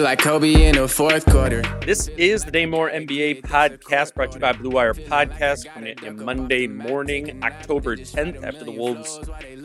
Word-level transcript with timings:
Like 0.00 0.20
Kobe 0.20 0.66
in 0.66 0.76
the 0.76 0.88
fourth 0.88 1.26
quarter. 1.26 1.60
This 1.84 2.08
is 2.16 2.42
the 2.42 2.50
Dane 2.50 2.70
Moore 2.70 2.90
NBA 2.90 3.42
podcast 3.42 4.14
brought 4.14 4.32
to 4.32 4.38
you 4.38 4.40
by 4.40 4.54
Blue 4.54 4.70
Wire 4.70 4.94
Podcast 4.94 5.66
coming 5.66 5.94
in 6.02 6.24
Monday 6.24 6.66
morning, 6.66 7.38
October 7.44 7.96
10th, 7.96 8.42
after 8.42 8.64
the 8.64 8.70
Wolves 8.70 9.18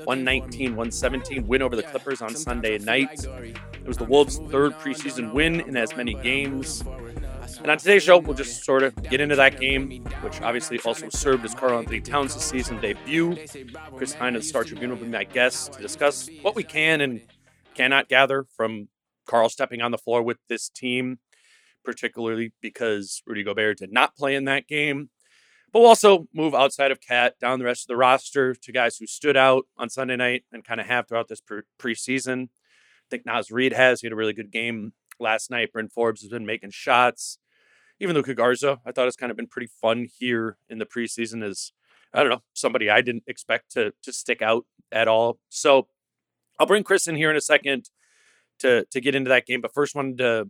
119 0.04 0.72
117 0.72 1.48
win 1.48 1.62
over 1.62 1.78
the 1.78 1.84
Clippers 1.84 2.22
on 2.22 2.36
Sunday 2.36 2.78
night. 2.80 3.24
It 3.24 3.88
was 3.88 3.96
the 3.96 4.04
Wolves' 4.04 4.40
third 4.52 4.74
preseason 4.74 5.32
win 5.32 5.62
in 5.62 5.78
as 5.78 5.96
many 5.96 6.16
games. 6.16 6.84
And 7.60 7.72
on 7.72 7.78
today's 7.78 8.04
show, 8.04 8.18
we'll 8.18 8.36
just 8.36 8.66
sort 8.66 8.84
of 8.84 8.94
get 9.04 9.22
into 9.22 9.38
that 9.38 9.58
game, 9.58 10.04
which 10.22 10.42
obviously 10.42 10.78
also 10.80 11.08
served 11.10 11.46
as 11.46 11.56
Karl-Anthony 11.56 12.02
Towns' 12.02 12.36
season 12.44 12.82
debut. 12.82 13.38
Chris 13.96 14.14
Hine 14.14 14.36
of 14.36 14.42
the 14.42 14.48
Star 14.48 14.66
Tribune 14.66 14.90
will 14.90 14.98
be 14.98 15.08
my 15.08 15.24
guest 15.24 15.74
to 15.74 15.82
discuss 15.82 16.30
what 16.42 16.56
we 16.56 16.64
can 16.64 17.00
and 17.00 17.22
cannot 17.74 18.10
gather 18.10 18.46
from 18.58 18.90
Karl 19.26 19.50
stepping 19.50 19.82
on 19.82 19.92
the 19.92 19.98
floor 19.98 20.22
with 20.22 20.38
this 20.50 20.70
team, 20.70 21.20
particularly 21.84 22.54
because 22.62 23.22
Rudy 23.26 23.44
Gobert 23.44 23.78
did 23.78 23.92
not 23.92 24.16
play 24.16 24.36
in 24.36 24.46
that 24.46 24.68
game. 24.68 25.10
But 25.72 25.80
we'll 25.80 25.90
also 25.90 26.28
move 26.34 26.56
outside 26.56 26.92
of 26.92 27.02
KAT 27.02 27.38
down 27.40 27.60
the 27.60 27.66
rest 27.66 27.84
of 27.84 27.88
the 27.88 27.98
roster 27.98 28.56
to 28.56 28.72
guys 28.72 28.98
who 28.98 29.08
stood 29.08 29.36
out 29.36 29.66
on 29.78 29.90
Sunday 29.90 30.16
night 30.16 30.46
and 30.52 30.64
kind 30.64 30.80
of 30.80 30.88
have 30.88 31.08
throughout 31.08 31.28
this 31.28 31.42
pre- 31.42 31.64
preseason. 31.78 32.44
I 32.44 33.08
think 33.10 33.26
Naz 33.26 33.52
Reid 33.52 33.74
has. 33.74 34.00
He 34.00 34.08
had 34.08 34.14
a 34.14 34.16
really 34.16 34.34
good 34.34 34.52
game 34.52 34.94
last 35.20 35.52
night. 35.52 35.74
Bryn 35.74 35.90
Forbes 35.90 36.22
has 36.22 36.30
been 36.30 36.46
making 36.46 36.72
shots. 36.72 37.40
Even 38.00 38.16
Luka 38.16 38.34
Garza, 38.34 38.80
I 38.86 38.92
thought 38.92 39.06
has 39.06 39.16
kind 39.16 39.32
of 39.32 39.38
been 39.38 39.48
pretty 39.48 39.70
fun 39.82 40.08
here 40.18 40.58
in 40.70 40.80
the 40.80 40.86
preseason 40.86 41.44
as, 41.44 41.72
I 42.14 42.22
don't 42.22 42.30
know, 42.30 42.44
somebody 42.54 42.90
I 42.90 43.02
didn't 43.02 43.24
expect 43.28 43.72
to, 43.72 43.92
to 44.04 44.14
stick 44.14 44.42
out 44.42 44.66
at 44.92 45.08
all. 45.08 45.40
So 45.50 45.88
I'll 46.60 46.68
bring 46.68 46.84
Chris 46.84 47.08
in 47.08 47.16
here 47.16 47.30
in 47.30 47.36
a 47.36 47.42
second 47.42 47.90
to 48.60 48.86
to 48.86 49.02
get 49.02 49.16
into 49.16 49.30
that 49.30 49.46
game. 49.46 49.62
But 49.62 49.74
first, 49.74 49.96
wanted 49.96 50.18
to 50.20 50.50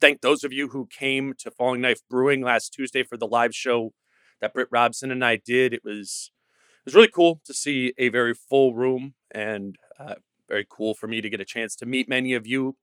thank 0.00 0.20
those 0.20 0.44
of 0.44 0.52
you 0.52 0.68
who 0.68 0.86
came 0.86 1.34
to 1.38 1.50
Falling 1.50 1.80
Knife 1.80 2.00
Brewing 2.08 2.42
last 2.42 2.72
Tuesday 2.72 3.02
for 3.02 3.16
the 3.16 3.26
live 3.26 3.54
show 3.54 3.92
that 4.40 4.54
Britt 4.54 4.68
Robson 4.70 5.10
and 5.10 5.24
I 5.24 5.36
did. 5.36 5.72
It 5.72 5.82
was 5.84 6.30
it 6.78 6.84
was 6.84 6.94
really 6.94 7.08
cool 7.08 7.40
to 7.44 7.54
see 7.54 7.92
a 7.98 8.08
very 8.08 8.34
full 8.34 8.74
room 8.74 9.14
and 9.30 9.76
uh, 9.98 10.14
very 10.48 10.66
cool 10.68 10.94
for 10.94 11.06
me 11.06 11.20
to 11.20 11.28
get 11.30 11.40
a 11.40 11.44
chance 11.44 11.76
to 11.76 11.86
meet 11.86 12.08
many 12.08 12.34
of 12.34 12.46
you. 12.46 12.76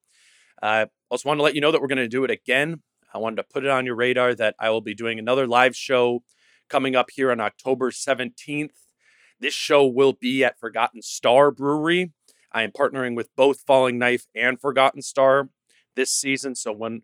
I 0.61 0.83
uh, 0.83 0.85
also 1.09 1.27
wanted 1.27 1.39
to 1.39 1.43
let 1.43 1.55
you 1.55 1.61
know 1.61 1.71
that 1.71 1.81
we're 1.81 1.87
going 1.87 1.97
to 1.97 2.07
do 2.07 2.23
it 2.23 2.31
again. 2.31 2.81
I 3.13 3.17
wanted 3.17 3.37
to 3.37 3.43
put 3.43 3.63
it 3.63 3.69
on 3.69 3.85
your 3.85 3.95
radar 3.95 4.35
that 4.35 4.55
I 4.59 4.69
will 4.69 4.81
be 4.81 4.93
doing 4.93 5.19
another 5.19 5.47
live 5.47 5.75
show 5.75 6.23
coming 6.69 6.95
up 6.95 7.09
here 7.13 7.31
on 7.31 7.39
October 7.39 7.91
17th. 7.91 8.71
This 9.39 9.53
show 9.53 9.85
will 9.85 10.13
be 10.13 10.43
at 10.43 10.59
Forgotten 10.59 11.01
Star 11.01 11.51
Brewery. 11.51 12.11
I 12.55 12.63
am 12.63 12.71
partnering 12.71 13.17
with 13.17 13.35
both 13.35 13.59
Falling 13.67 13.99
Knife 13.99 14.27
and 14.33 14.59
Forgotten 14.59 15.01
Star 15.01 15.49
this 15.97 16.09
season. 16.09 16.55
So 16.55 16.71
when 16.71 17.01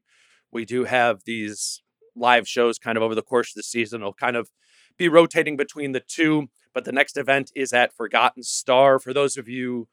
we 0.49 0.63
do 0.63 0.85
have 0.85 1.23
these 1.25 1.83
live 2.15 2.47
shows 2.47 2.79
kind 2.79 2.97
of 2.97 3.03
over 3.03 3.13
the 3.13 3.21
course 3.21 3.51
of 3.51 3.55
the 3.55 3.63
season, 3.63 3.99
it'll 3.99 4.13
kind 4.13 4.37
of 4.37 4.49
be 4.97 5.09
rotating 5.09 5.57
between 5.57 5.91
the 5.91 5.99
two. 5.99 6.47
But 6.73 6.85
the 6.85 6.93
next 6.93 7.17
event 7.17 7.51
is 7.53 7.73
at 7.73 7.93
Forgotten 7.93 8.43
Star. 8.43 8.97
For 8.97 9.13
those 9.13 9.35
of 9.35 9.49
you 9.49 9.89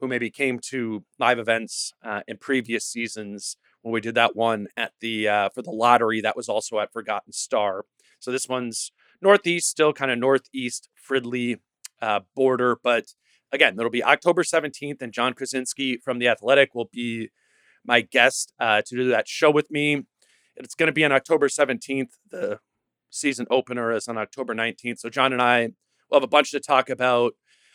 who 0.00 0.08
maybe 0.08 0.28
came 0.28 0.58
to 0.70 1.04
live 1.20 1.38
events 1.38 1.92
uh, 2.04 2.22
in 2.26 2.38
previous 2.38 2.84
seasons, 2.84 3.56
when 3.82 3.92
we 3.92 4.00
did 4.00 4.16
that 4.16 4.34
one 4.34 4.66
at 4.76 4.90
the 5.00 5.28
uh, 5.28 5.48
for 5.50 5.62
the 5.62 5.70
lottery, 5.70 6.20
that 6.20 6.36
was 6.36 6.48
also 6.48 6.80
at 6.80 6.92
Forgotten 6.92 7.32
Star. 7.32 7.84
So 8.18 8.32
this 8.32 8.48
one's 8.48 8.90
northeast, 9.22 9.68
still 9.68 9.92
kind 9.92 10.10
of 10.10 10.18
northeast 10.18 10.88
Fridley 11.08 11.60
uh, 12.02 12.20
border, 12.34 12.76
but 12.82 13.14
again, 13.52 13.74
it'll 13.78 13.90
be 13.90 14.04
October 14.04 14.42
17th, 14.42 15.00
and 15.00 15.12
Jon 15.12 15.34
Krawczynski 15.34 16.02
from 16.02 16.18
The 16.18 16.28
Athletic 16.28 16.74
will 16.74 16.90
be 16.92 17.30
my 17.84 18.00
guest 18.00 18.52
uh, 18.58 18.82
to 18.84 18.96
do 18.96 19.08
that 19.08 19.28
show 19.28 19.50
with 19.50 19.70
me. 19.70 20.04
It's 20.56 20.74
going 20.74 20.88
to 20.88 20.92
be 20.92 21.04
on 21.04 21.12
October 21.12 21.48
17th. 21.48 22.10
The 22.30 22.58
season 23.10 23.46
opener 23.50 23.92
is 23.92 24.08
on 24.08 24.18
October 24.18 24.54
19th. 24.54 24.98
So, 24.98 25.08
Jon 25.08 25.32
and 25.32 25.42
I 25.42 25.70
will 26.10 26.16
have 26.16 26.22
a 26.22 26.28
bunch 26.28 26.50
to 26.52 26.60
talk 26.60 26.88
about. 26.90 27.34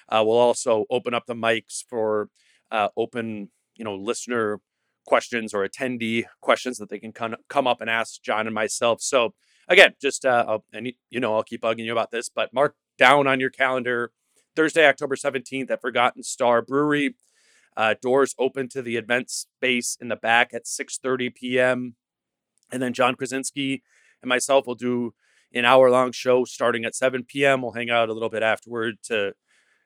Uh, 0.10 0.24
we'll 0.26 0.38
also 0.38 0.86
open 0.90 1.14
up 1.14 1.26
the 1.26 1.36
mics 1.36 1.84
for 1.88 2.30
uh, 2.72 2.90
open, 2.98 3.50
you 3.76 3.86
know, 3.86 3.96
listener 3.96 4.60
questions 5.06 5.54
or 5.54 5.68
attendee 5.68 6.26
questions 6.42 6.78
that 6.78 6.90
they 6.90 7.00
can 7.00 7.12
come, 7.12 7.36
come 7.50 7.68
up 7.68 7.82
and 7.82 7.90
ask 7.90 8.22
Jon 8.22 8.48
and 8.48 8.56
myself. 8.56 9.02
So, 9.02 9.34
again, 9.68 9.94
just, 10.02 10.26
uh, 10.26 10.60
and 10.74 10.92
you 11.10 11.20
know, 11.20 11.36
I'll 11.36 11.44
keep 11.44 11.62
bugging 11.62 11.86
you 11.86 11.92
about 11.92 12.12
this, 12.12 12.30
but 12.30 12.54
mark 12.54 12.76
down 12.98 13.28
on 13.28 13.40
your 13.40 13.50
calendar 13.50 14.12
Thursday, 14.56 14.88
October 14.88 15.16
17th 15.16 15.72
at 15.72 15.82
Forgotten 15.82 16.24
Star 16.24 16.62
Brewery. 16.62 17.16
Uh, 17.78 17.96
doors 18.02 18.36
open 18.38 18.68
to 18.70 18.82
the 18.82 18.98
event 18.98 19.30
space 19.30 19.98
in 20.02 20.10
the 20.10 20.16
back 20.16 20.54
at 20.54 20.66
6.30 20.66 21.34
p.m. 21.34 21.96
And 22.72 22.82
then 22.82 22.94
Jon 22.94 23.16
Krawczynski 23.16 23.82
and 24.22 24.30
myself 24.30 24.68
will 24.68 24.76
do 24.76 25.14
an 25.54 25.66
hour-long 25.66 26.12
show 26.12 26.44
starting 26.44 26.86
at 26.86 26.96
7 26.96 27.24
p.m. 27.24 27.62
We'll 27.62 27.72
hang 27.72 27.90
out 27.90 28.10
a 28.10 28.14
little 28.14 28.30
bit 28.30 28.44
afterward 28.44 28.96
to 29.04 29.34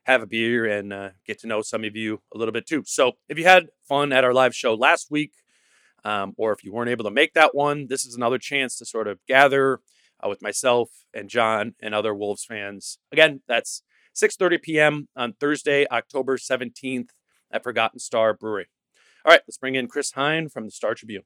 have 0.03 0.21
a 0.21 0.27
beer 0.27 0.65
and 0.65 0.93
uh, 0.93 1.09
get 1.25 1.39
to 1.39 1.47
know 1.47 1.61
some 1.61 1.83
of 1.83 1.95
you 1.95 2.21
a 2.33 2.37
little 2.37 2.51
bit 2.51 2.67
too. 2.67 2.83
So 2.85 3.13
if 3.27 3.37
you 3.37 3.45
had 3.45 3.67
fun 3.87 4.11
at 4.11 4.23
our 4.23 4.33
live 4.33 4.55
show 4.55 4.73
last 4.73 5.09
week, 5.09 5.33
um, 6.03 6.33
or 6.37 6.51
if 6.53 6.63
you 6.63 6.71
weren't 6.71 6.91
able 6.91 7.05
to 7.05 7.11
make 7.11 7.33
that 7.33 7.55
one, 7.55 7.87
this 7.87 8.05
is 8.05 8.15
another 8.15 8.37
chance 8.37 8.77
to 8.77 8.85
sort 8.85 9.07
of 9.07 9.19
gather 9.27 9.79
uh, 10.23 10.29
with 10.29 10.41
myself 10.41 10.89
and 11.13 11.29
Jon 11.29 11.73
and 11.81 11.95
other 11.95 12.13
Wolves 12.13 12.45
fans. 12.45 12.99
Again, 13.11 13.41
that's 13.47 13.81
6.30 14.15 14.61
p.m. 14.61 15.07
on 15.15 15.33
Thursday, 15.33 15.85
October 15.91 16.37
17th 16.37 17.09
at 17.51 17.63
Forgotten 17.63 17.99
Star 17.99 18.33
Brewery. 18.33 18.67
All 19.25 19.31
right, 19.31 19.41
let's 19.47 19.57
bring 19.57 19.75
in 19.75 19.87
Chris 19.87 20.11
Hine 20.11 20.49
from 20.49 20.65
the 20.65 20.71
Star 20.71 20.93
Tribune. 20.93 21.23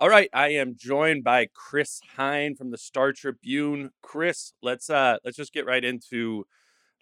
All 0.00 0.08
right, 0.08 0.28
I 0.32 0.48
am 0.48 0.74
joined 0.76 1.22
by 1.22 1.48
Chris 1.54 2.00
Hine 2.16 2.56
from 2.56 2.72
the 2.72 2.78
Star 2.78 3.12
Tribune. 3.12 3.90
Chris, 4.02 4.52
let's 4.60 4.90
uh 4.90 5.18
let's 5.24 5.36
just 5.36 5.52
get 5.52 5.66
right 5.66 5.84
into 5.84 6.46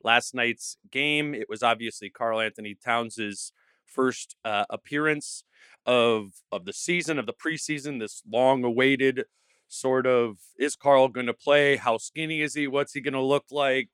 last 0.04 0.34
night's 0.34 0.76
game. 0.90 1.34
It 1.34 1.48
was 1.48 1.62
obviously 1.62 2.10
Karl 2.10 2.40
Anthony 2.40 2.74
Towns's 2.74 3.52
first 3.86 4.36
uh, 4.44 4.64
appearance 4.68 5.44
of 5.86 6.32
of 6.50 6.64
the 6.66 6.72
season 6.72 7.18
of 7.18 7.24
the 7.24 7.32
preseason. 7.32 7.98
This 7.98 8.22
long 8.30 8.62
awaited 8.62 9.24
sort 9.68 10.06
of 10.06 10.36
is 10.58 10.76
Karl 10.76 11.08
going 11.08 11.26
to 11.26 11.34
play? 11.34 11.76
How 11.76 11.96
skinny 11.96 12.42
is 12.42 12.54
he? 12.54 12.66
What's 12.66 12.92
he 12.92 13.00
going 13.00 13.14
to 13.14 13.20
look 13.22 13.46
like? 13.50 13.90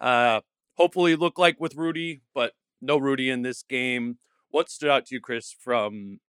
Uh, 0.00 0.40
hopefully, 0.76 1.16
look 1.16 1.38
like 1.38 1.60
with 1.60 1.76
Rudy, 1.76 2.22
but 2.34 2.52
no 2.80 2.96
Rudy 2.98 3.30
in 3.30 3.42
this 3.42 3.62
game. 3.62 4.18
What 4.50 4.70
stood 4.70 4.90
out 4.90 5.06
to 5.06 5.14
you, 5.14 5.20
Chris, 5.20 5.54
from 5.58 6.20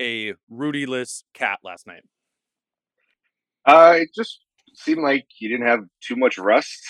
a 0.00 0.34
Rudy-less 0.48 1.24
KAT 1.34 1.58
last 1.62 1.86
night? 1.86 2.04
Uh, 3.66 3.94
it 3.98 4.08
just 4.14 4.40
seemed 4.74 5.02
like 5.02 5.26
he 5.28 5.48
didn't 5.48 5.66
have 5.66 5.80
too 6.00 6.16
much 6.16 6.38
rust. 6.38 6.82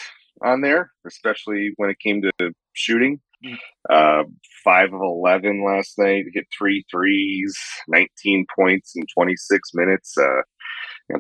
on 0.42 0.60
there, 0.60 0.90
especially 1.06 1.72
when 1.76 1.90
it 1.90 1.98
came 1.98 2.22
to 2.22 2.52
shooting. 2.72 3.20
Mm. 3.44 3.58
Uh, 3.90 4.25
five 4.62 4.92
of 4.92 5.00
eleven 5.00 5.64
last 5.64 5.98
night, 5.98 6.25
hit 6.32 6.46
three 6.56 6.84
threes, 6.90 7.56
nineteen 7.88 8.46
points 8.56 8.92
in 8.96 9.04
twenty 9.12 9.36
six 9.36 9.70
minutes. 9.75 10.16
Uh, 10.16 10.42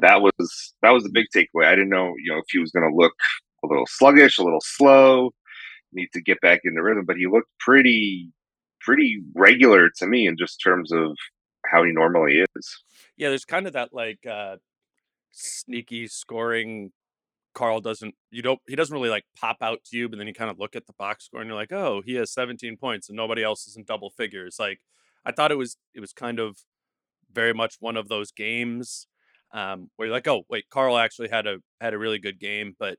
that 0.00 0.22
was 0.22 0.74
that 0.82 0.90
was 0.90 1.04
a 1.04 1.10
big 1.10 1.26
takeaway. 1.34 1.66
I 1.66 1.74
didn't 1.74 1.90
know, 1.90 2.14
you 2.22 2.32
know, 2.32 2.38
if 2.38 2.46
he 2.48 2.58
was 2.58 2.70
going 2.70 2.88
to 2.88 2.96
look 2.96 3.12
a 3.64 3.66
little 3.66 3.86
sluggish, 3.86 4.38
a 4.38 4.44
little 4.44 4.62
slow, 4.62 5.30
need 5.92 6.08
to 6.12 6.20
get 6.20 6.40
back 6.40 6.60
in 6.64 6.74
the 6.74 6.82
rhythm, 6.82 7.04
but 7.04 7.16
he 7.16 7.26
looked 7.26 7.50
pretty 7.60 8.30
pretty 8.80 9.22
regular 9.34 9.88
to 9.88 10.06
me 10.06 10.26
in 10.26 10.36
just 10.36 10.60
terms 10.60 10.92
of 10.92 11.16
how 11.66 11.82
he 11.84 11.92
normally 11.92 12.44
is. 12.56 12.84
Yeah, 13.16 13.30
there's 13.30 13.44
kind 13.44 13.66
of 13.66 13.72
that 13.72 13.92
like 13.92 14.26
uh 14.26 14.56
sneaky 15.30 16.06
scoring 16.06 16.92
Karl 17.54 17.80
doesn't 17.80 18.14
you 18.30 18.42
don't 18.42 18.60
he 18.66 18.76
doesn't 18.76 18.92
really 18.92 19.08
like 19.08 19.24
pop 19.40 19.58
out 19.62 19.78
to 19.86 19.96
you, 19.96 20.08
but 20.08 20.18
then 20.18 20.26
you 20.26 20.34
kind 20.34 20.50
of 20.50 20.58
look 20.58 20.76
at 20.76 20.86
the 20.86 20.92
box 20.98 21.26
score 21.26 21.40
and 21.40 21.48
you're 21.48 21.56
like, 21.56 21.72
oh, 21.72 22.02
he 22.04 22.14
has 22.14 22.32
17 22.32 22.76
points 22.76 23.08
and 23.08 23.16
nobody 23.16 23.42
else 23.42 23.66
is 23.66 23.76
in 23.76 23.84
double 23.84 24.10
figures. 24.10 24.56
Like 24.58 24.80
I 25.24 25.32
thought 25.32 25.52
it 25.52 25.58
was 25.58 25.76
it 25.94 26.00
was 26.00 26.12
kind 26.12 26.38
of 26.38 26.58
very 27.32 27.54
much 27.54 27.76
one 27.80 27.96
of 27.96 28.08
those 28.08 28.32
games 28.32 29.06
um, 29.52 29.88
where 29.96 30.06
you're 30.06 30.16
like, 30.16 30.28
oh 30.28 30.42
wait, 30.50 30.64
Karl 30.68 30.98
actually 30.98 31.28
had 31.28 31.46
a 31.46 31.58
had 31.80 31.94
a 31.94 31.98
really 31.98 32.18
good 32.18 32.40
game, 32.40 32.74
but 32.78 32.98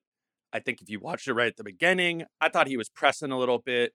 I 0.54 0.60
think 0.60 0.82
if 0.82 0.90
you 0.90 1.00
watched 1.00 1.28
it 1.28 1.34
right 1.34 1.48
at 1.48 1.58
the 1.58 1.64
beginning, 1.64 2.24
I 2.40 2.50
thought 2.50 2.68
he 2.68 2.78
was 2.78 2.90
pressing 2.90 3.32
a 3.32 3.38
little 3.38 3.60
bit. 3.60 3.94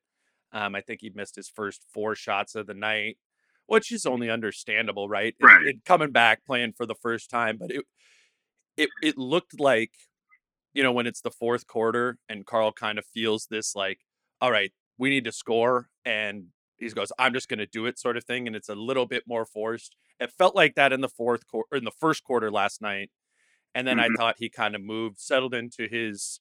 Um, 0.53 0.75
I 0.75 0.81
think 0.81 1.01
he 1.01 1.11
missed 1.15 1.37
his 1.37 1.49
first 1.49 1.85
four 1.93 2.15
shots 2.15 2.55
of 2.55 2.67
the 2.67 2.75
night, 2.75 3.19
which 3.67 3.93
is 3.93 4.05
only 4.05 4.29
understandable, 4.29 5.09
right? 5.09 5.35
Right. 5.41 5.63
It, 5.63 5.69
it, 5.69 5.85
coming 5.85 6.11
back 6.11 6.45
playing 6.45 6.75
for 6.77 6.87
the 6.87 6.95
first 6.95 7.31
time, 7.31 7.57
but 7.59 7.71
it 7.71 7.85
it 8.77 8.91
it 9.03 9.19
looked 9.19 9.61
like, 9.61 9.93
you 10.75 10.83
know, 10.83 10.93
when 10.93 11.07
it's 11.07 11.21
the 11.21 11.31
fourth 11.31 11.67
quarter 11.67 12.19
and 12.29 12.47
Karl 12.47 12.73
kind 12.73 12.99
of 12.99 13.05
feels 13.07 13.47
this 13.47 13.75
like, 13.77 14.01
all 14.41 14.51
right, 14.51 14.73
we 14.99 15.11
need 15.11 15.25
to 15.25 15.33
score, 15.33 15.89
and 16.05 16.47
he 16.79 16.89
goes, 16.91 17.13
I'm 17.19 17.33
just 17.33 17.49
going 17.49 17.59
to 17.59 17.67
do 17.67 17.87
it, 17.87 17.99
sort 17.99 18.17
of 18.17 18.25
thing, 18.25 18.47
and 18.47 18.57
it's 18.57 18.69
a 18.69 18.75
little 18.75 19.07
bit 19.07 19.25
more 19.27 19.45
forced. 19.45 19.97
It 20.19 20.33
felt 20.33 20.57
like 20.57 20.75
that 20.75 20.93
in 20.93 21.01
the 21.01 21.09
fourth 21.09 21.47
quarter, 21.47 21.77
in 21.77 21.85
the 21.85 21.91
first 21.91 22.25
quarter 22.25 22.51
last 22.51 22.83
night, 22.83 23.11
and 23.75 23.87
then 23.87 23.99
mm-hmm. 23.99 24.13
I 24.13 24.17
thought 24.17 24.37
he 24.39 24.49
kind 24.49 24.75
of 24.75 24.83
moved, 24.83 25.19
settled 25.19 25.55
into 25.55 25.89
his 25.89 26.41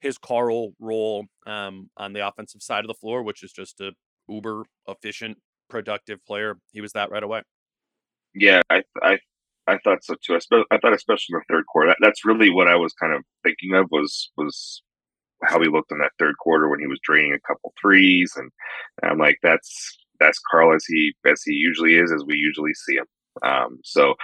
his 0.00 0.16
Karl 0.18 0.74
role 0.78 1.26
um, 1.46 1.90
on 1.96 2.12
the 2.12 2.26
offensive 2.26 2.62
side 2.62 2.84
of 2.84 2.88
the 2.88 2.94
floor, 2.94 3.22
which 3.22 3.42
is 3.42 3.52
just 3.52 3.80
a 3.80 3.92
uber 4.28 4.64
efficient, 4.86 5.38
productive 5.68 6.24
player. 6.24 6.58
He 6.72 6.80
was 6.80 6.92
that 6.92 7.10
right 7.10 7.22
away. 7.22 7.42
Yeah, 8.34 8.62
I 8.70 8.82
I 9.02 9.18
I 9.66 9.78
thought 9.78 10.04
so 10.04 10.14
too. 10.22 10.34
I, 10.34 10.38
spe- 10.38 10.68
I 10.70 10.78
thought 10.78 10.94
especially 10.94 11.34
in 11.34 11.40
the 11.40 11.54
third 11.54 11.66
quarter. 11.66 11.88
That, 11.90 11.98
that's 12.00 12.24
really 12.24 12.50
what 12.50 12.68
I 12.68 12.76
was 12.76 12.92
kind 12.94 13.12
of 13.12 13.22
thinking 13.42 13.74
of 13.74 13.86
was 13.90 14.30
was 14.36 14.82
how 15.44 15.60
he 15.60 15.68
looked 15.68 15.92
in 15.92 15.98
that 15.98 16.12
third 16.18 16.36
quarter 16.38 16.68
when 16.68 16.80
he 16.80 16.86
was 16.86 16.98
draining 17.02 17.32
a 17.32 17.46
couple 17.46 17.72
threes, 17.80 18.32
and, 18.36 18.50
and 19.02 19.12
I'm 19.12 19.18
like, 19.18 19.38
that's 19.42 19.98
that's 20.20 20.40
Karl 20.50 20.74
as 20.74 20.84
he 20.86 21.14
as 21.26 21.42
he 21.44 21.52
usually 21.52 21.96
is, 21.96 22.12
as 22.12 22.24
we 22.26 22.36
usually 22.36 22.74
see 22.74 22.94
him. 22.94 23.06
Um, 23.42 23.80
so 23.84 24.14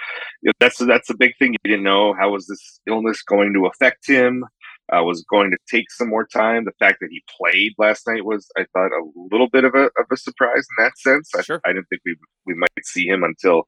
you 0.41 0.47
know, 0.47 0.53
that's 0.59 0.77
that's 0.77 1.09
a 1.09 1.17
big 1.17 1.31
thing. 1.39 1.53
You 1.53 1.71
didn't 1.71 1.83
know 1.83 2.13
how 2.13 2.31
was 2.31 2.47
this 2.47 2.79
illness 2.87 3.21
going 3.23 3.53
to 3.53 3.67
affect 3.67 4.07
him 4.07 4.45
uh, 4.93 5.03
was 5.03 5.23
going 5.23 5.51
to 5.51 5.57
take 5.69 5.91
some 5.91 6.09
more 6.09 6.25
time. 6.25 6.65
The 6.65 6.71
fact 6.79 6.99
that 7.01 7.09
he 7.09 7.23
played 7.37 7.73
last 7.77 8.07
night 8.07 8.25
was, 8.25 8.47
I 8.57 8.65
thought, 8.73 8.91
a 8.91 9.03
little 9.31 9.49
bit 9.49 9.63
of 9.63 9.73
a 9.73 9.85
of 9.85 10.05
a 10.11 10.17
surprise 10.17 10.65
in 10.77 10.83
that 10.83 10.97
sense. 10.97 11.31
Sure. 11.43 11.59
I, 11.65 11.69
I 11.69 11.73
didn't 11.73 11.87
think 11.87 12.01
we 12.05 12.15
we 12.45 12.53
might 12.55 12.85
see 12.85 13.07
him 13.07 13.23
until 13.23 13.67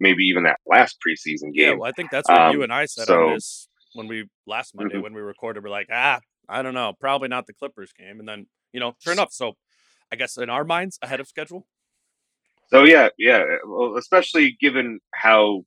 maybe 0.00 0.24
even 0.24 0.42
that 0.44 0.58
last 0.66 0.98
preseason 1.06 1.52
game. 1.54 1.70
Yeah, 1.70 1.72
well, 1.74 1.88
I 1.88 1.92
think 1.92 2.10
that's 2.10 2.28
what 2.28 2.40
um, 2.40 2.56
you 2.56 2.62
and 2.62 2.72
I 2.72 2.86
said 2.86 3.06
so, 3.06 3.28
on 3.28 3.34
this 3.34 3.68
when 3.94 4.08
we 4.08 4.28
last 4.46 4.74
Monday 4.74 4.94
mm-hmm. 4.94 5.02
when 5.02 5.14
we 5.14 5.20
recorded. 5.20 5.62
We're 5.62 5.70
like, 5.70 5.88
ah, 5.92 6.20
I 6.48 6.62
don't 6.62 6.74
know, 6.74 6.94
probably 7.00 7.28
not 7.28 7.46
the 7.46 7.54
Clippers 7.54 7.92
game, 7.92 8.18
and 8.18 8.28
then 8.28 8.46
you 8.72 8.80
know, 8.80 8.94
sure 9.00 9.12
enough. 9.12 9.32
So, 9.32 9.54
I 10.10 10.16
guess 10.16 10.36
in 10.36 10.50
our 10.50 10.64
minds, 10.64 10.98
ahead 11.00 11.20
of 11.20 11.28
schedule. 11.28 11.66
So 12.68 12.84
yeah, 12.84 13.08
yeah, 13.18 13.44
well, 13.66 13.96
especially 13.96 14.56
given 14.60 15.00
how 15.14 15.62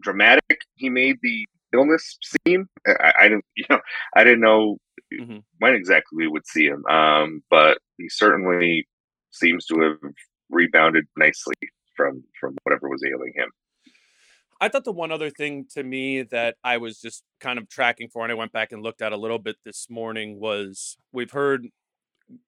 dramatic 0.00 0.60
he 0.76 0.88
made 0.88 1.16
the 1.22 1.46
illness 1.72 2.18
scene. 2.22 2.66
I, 2.86 3.12
I 3.20 3.28
didn't, 3.28 3.44
you 3.56 3.64
know, 3.70 3.80
I 4.14 4.24
didn't 4.24 4.40
know 4.40 4.78
mm-hmm. 5.12 5.38
when 5.58 5.74
exactly 5.74 6.16
we 6.16 6.28
would 6.28 6.46
see 6.46 6.66
him, 6.66 6.84
um, 6.86 7.42
but 7.50 7.78
he 7.98 8.08
certainly 8.08 8.86
seems 9.30 9.66
to 9.66 9.80
have 9.80 10.12
rebounded 10.50 11.06
nicely 11.16 11.54
from 11.96 12.22
from 12.38 12.56
whatever 12.62 12.88
was 12.88 13.02
ailing 13.04 13.32
him. 13.34 13.48
I 14.60 14.68
thought 14.68 14.84
the 14.84 14.92
one 14.92 15.10
other 15.10 15.30
thing 15.30 15.66
to 15.74 15.82
me 15.82 16.22
that 16.22 16.54
I 16.62 16.76
was 16.76 17.00
just 17.00 17.24
kind 17.40 17.58
of 17.58 17.68
tracking 17.68 18.08
for, 18.08 18.22
and 18.22 18.30
I 18.30 18.36
went 18.36 18.52
back 18.52 18.70
and 18.70 18.80
looked 18.80 19.02
at 19.02 19.12
a 19.12 19.16
little 19.16 19.40
bit 19.40 19.56
this 19.64 19.88
morning, 19.90 20.38
was 20.38 20.96
we've 21.12 21.32
heard 21.32 21.66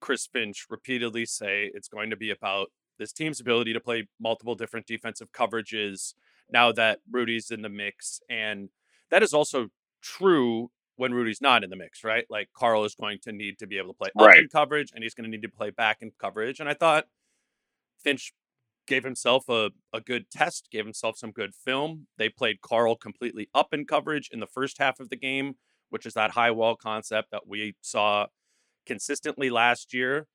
Chris 0.00 0.28
Finch 0.32 0.66
repeatedly 0.70 1.26
say 1.26 1.70
it's 1.74 1.88
going 1.88 2.10
to 2.10 2.16
be 2.16 2.30
about 2.30 2.68
this 2.98 3.12
team's 3.12 3.40
ability 3.40 3.72
to 3.72 3.80
play 3.80 4.08
multiple 4.20 4.54
different 4.54 4.86
defensive 4.86 5.32
coverages 5.32 6.14
now 6.50 6.72
that 6.72 7.00
Rudy's 7.10 7.50
in 7.50 7.62
the 7.62 7.68
mix. 7.68 8.20
And 8.28 8.68
that 9.10 9.22
is 9.22 9.32
also 9.32 9.68
true 10.02 10.70
when 10.96 11.12
Rudy's 11.12 11.40
not 11.40 11.64
in 11.64 11.70
the 11.70 11.76
mix, 11.76 12.04
right? 12.04 12.24
Like 12.30 12.50
Karl 12.56 12.84
is 12.84 12.94
going 12.94 13.18
to 13.22 13.32
need 13.32 13.58
to 13.58 13.66
be 13.66 13.78
able 13.78 13.94
to 13.94 13.98
play 13.98 14.10
up 14.18 14.36
in 14.36 14.48
coverage 14.48 14.92
and 14.94 15.02
he's 15.02 15.14
going 15.14 15.24
to 15.24 15.30
need 15.30 15.42
to 15.42 15.48
play 15.48 15.70
back 15.70 15.98
in 16.00 16.12
coverage. 16.20 16.60
And 16.60 16.68
I 16.68 16.74
thought 16.74 17.06
Finch 18.02 18.32
gave 18.86 19.02
himself 19.02 19.48
a, 19.48 19.70
a 19.92 20.00
good 20.00 20.30
test, 20.30 20.68
gave 20.70 20.84
himself 20.84 21.16
some 21.16 21.32
good 21.32 21.54
film. 21.54 22.06
They 22.18 22.28
played 22.28 22.60
Karl 22.60 22.96
completely 22.96 23.48
up 23.54 23.72
in 23.72 23.86
coverage 23.86 24.28
in 24.32 24.40
the 24.40 24.46
first 24.46 24.78
half 24.78 25.00
of 25.00 25.08
the 25.08 25.16
game, 25.16 25.54
which 25.90 26.06
is 26.06 26.14
that 26.14 26.32
high 26.32 26.50
wall 26.50 26.76
concept 26.76 27.30
that 27.32 27.48
we 27.48 27.74
saw 27.80 28.26
consistently 28.86 29.50
last 29.50 29.94
year. 29.94 30.26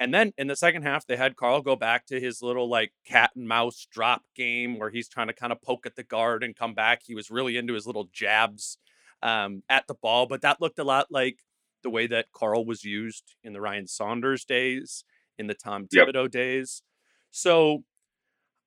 And 0.00 0.14
then 0.14 0.32
in 0.38 0.46
the 0.46 0.56
second 0.56 0.82
half, 0.82 1.06
they 1.06 1.16
had 1.16 1.36
Karl 1.36 1.60
go 1.60 1.76
back 1.76 2.06
to 2.06 2.18
his 2.18 2.40
little 2.40 2.70
like 2.70 2.92
cat 3.06 3.32
and 3.36 3.46
mouse 3.46 3.86
drop 3.92 4.22
game 4.34 4.78
where 4.78 4.88
he's 4.88 5.10
trying 5.10 5.26
to 5.26 5.34
kind 5.34 5.52
of 5.52 5.60
poke 5.60 5.84
at 5.84 5.94
the 5.94 6.02
guard 6.02 6.42
and 6.42 6.56
come 6.56 6.72
back. 6.72 7.02
He 7.04 7.14
was 7.14 7.30
really 7.30 7.58
into 7.58 7.74
his 7.74 7.86
little 7.86 8.08
jabs 8.10 8.78
um, 9.22 9.62
at 9.68 9.86
the 9.86 9.94
ball, 9.94 10.24
but 10.26 10.40
that 10.40 10.58
looked 10.58 10.78
a 10.78 10.84
lot 10.84 11.08
like 11.10 11.40
the 11.82 11.90
way 11.90 12.06
that 12.06 12.32
Karl 12.32 12.64
was 12.64 12.82
used 12.82 13.34
in 13.44 13.52
the 13.52 13.60
Ryan 13.60 13.86
Saunders 13.86 14.46
days, 14.46 15.04
in 15.38 15.46
the 15.46 15.54
Tom 15.54 15.86
Thibodeau 15.86 16.24
yep. 16.24 16.30
days. 16.30 16.82
So 17.30 17.84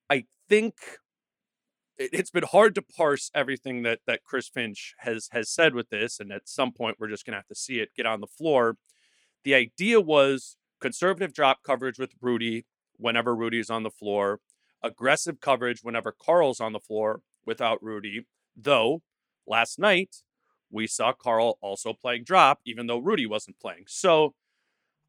I 0.08 0.24
think 0.48 0.74
it's 1.98 2.30
been 2.30 2.44
hard 2.44 2.76
to 2.76 2.82
parse 2.82 3.30
everything 3.34 3.82
that 3.82 4.00
that 4.06 4.22
Chris 4.24 4.48
Finch 4.48 4.94
has 4.98 5.28
has 5.32 5.50
said 5.50 5.74
with 5.74 5.90
this, 5.90 6.20
and 6.20 6.32
at 6.32 6.48
some 6.48 6.72
point 6.72 6.96
we're 7.00 7.08
just 7.08 7.26
gonna 7.26 7.38
have 7.38 7.48
to 7.48 7.54
see 7.56 7.80
it 7.80 7.94
get 7.96 8.06
on 8.06 8.20
the 8.20 8.26
floor. 8.28 8.76
The 9.42 9.54
idea 9.54 10.00
was 10.00 10.56
conservative 10.84 11.32
drop 11.32 11.62
coverage 11.62 11.98
with 11.98 12.12
Rudy 12.20 12.66
whenever 12.98 13.34
Rudy 13.34 13.58
is 13.58 13.70
on 13.70 13.84
the 13.84 13.90
floor, 13.90 14.40
aggressive 14.82 15.40
coverage 15.40 15.80
whenever 15.82 16.12
Karl's 16.12 16.60
on 16.60 16.74
the 16.74 16.78
floor 16.78 17.22
without 17.46 17.82
Rudy. 17.82 18.26
Though 18.54 19.00
last 19.46 19.78
night 19.78 20.16
we 20.70 20.86
saw 20.86 21.14
Karl 21.14 21.56
also 21.62 21.94
playing 21.94 22.24
drop, 22.24 22.60
even 22.66 22.86
though 22.86 22.98
Rudy 22.98 23.24
wasn't 23.24 23.58
playing. 23.58 23.84
So 23.88 24.34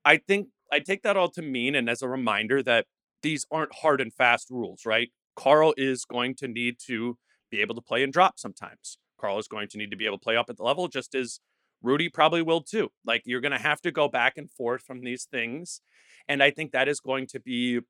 I 0.05 0.15
think 0.15 0.47
I 0.71 0.79
take 0.79 1.03
that 1.03 1.17
all 1.17 1.29
to 1.31 1.41
mean 1.41 1.75
and 1.75 1.89
as 1.89 2.01
a 2.01 2.07
reminder 2.07 2.63
that 2.63 2.85
these 3.21 3.45
aren't 3.51 3.75
hard 3.75 3.99
and 3.99 4.13
fast 4.13 4.49
rules, 4.49 4.85
right? 4.85 5.09
Karl 5.35 5.73
is 5.75 6.05
going 6.05 6.35
to 6.35 6.47
need 6.47 6.77
to 6.87 7.17
be 7.51 7.59
able 7.59 7.75
to 7.75 7.81
play 7.81 8.01
and 8.01 8.13
drop 8.13 8.39
sometimes. 8.39 8.97
Karl 9.19 9.39
is 9.39 9.49
going 9.49 9.67
to 9.67 9.77
need 9.77 9.91
to 9.91 9.97
be 9.97 10.05
able 10.05 10.19
to 10.19 10.23
play 10.23 10.37
up 10.37 10.49
at 10.49 10.55
the 10.55 10.63
level 10.63 10.87
just 10.87 11.13
as 11.15 11.41
Rudy 11.85 12.09
probably 12.09 12.41
will 12.41 12.61
too. 12.61 12.89
Like 13.05 13.23
you're 13.25 13.41
going 13.41 13.51
to 13.51 13.57
have 13.57 13.81
to 13.81 13.91
go 13.91 14.07
back 14.07 14.37
and 14.37 14.51
forth 14.51 14.81
from 14.81 15.01
these 15.01 15.25
things. 15.25 15.81
And 16.27 16.41
I 16.41 16.51
think 16.51 16.71
that 16.71 16.87
is 16.87 16.99
going 16.99 17.27
to 17.27 17.39
be 17.39 17.81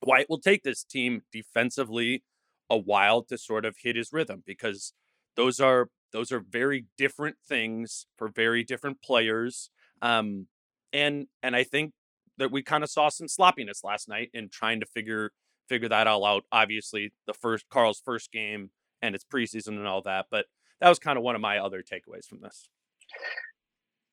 why 0.00 0.20
it 0.20 0.26
will 0.28 0.40
take 0.40 0.62
this 0.62 0.84
team 0.84 1.22
defensively 1.32 2.22
a 2.70 2.76
while 2.76 3.22
to 3.22 3.38
sort 3.38 3.64
of 3.64 3.76
hit 3.82 3.96
his 3.96 4.12
rhythm 4.12 4.42
because 4.46 4.92
those 5.36 5.60
are 5.60 5.88
those 6.12 6.30
are 6.30 6.40
very 6.40 6.86
different 6.96 7.36
things 7.48 8.06
for 8.16 8.28
very 8.28 8.62
different 8.62 9.02
players. 9.02 9.70
Um 10.02 10.46
and 10.92 11.26
and 11.42 11.56
I 11.56 11.64
think 11.64 11.92
that 12.38 12.50
we 12.50 12.62
kind 12.62 12.84
of 12.84 12.90
saw 12.90 13.08
some 13.08 13.28
sloppiness 13.28 13.82
last 13.84 14.08
night 14.08 14.30
in 14.34 14.48
trying 14.48 14.80
to 14.80 14.86
figure 14.86 15.32
figure 15.68 15.88
that 15.88 16.06
all 16.06 16.24
out. 16.24 16.44
Obviously, 16.52 17.12
the 17.26 17.34
first 17.34 17.64
Karl's 17.70 18.00
first 18.04 18.30
game 18.32 18.70
and 19.02 19.14
it's 19.14 19.24
preseason 19.24 19.76
and 19.78 19.86
all 19.86 20.02
that, 20.02 20.26
but 20.30 20.46
that 20.80 20.88
was 20.88 20.98
kind 20.98 21.16
of 21.16 21.24
one 21.24 21.34
of 21.34 21.40
my 21.40 21.58
other 21.58 21.82
takeaways 21.82 22.26
from 22.26 22.40
this. 22.40 22.68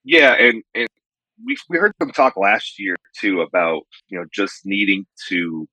Yeah, 0.04 0.34
and, 0.34 0.64
and 0.74 0.88
we 1.46 1.58
we 1.70 1.78
heard 1.78 1.94
them 2.00 2.12
talk 2.12 2.38
last 2.38 2.80
year 2.80 2.96
too 3.20 3.42
about 3.42 3.84
you 4.10 4.20
know 4.20 4.26
just 4.34 4.66
needing 4.66 5.06
to 5.30 5.68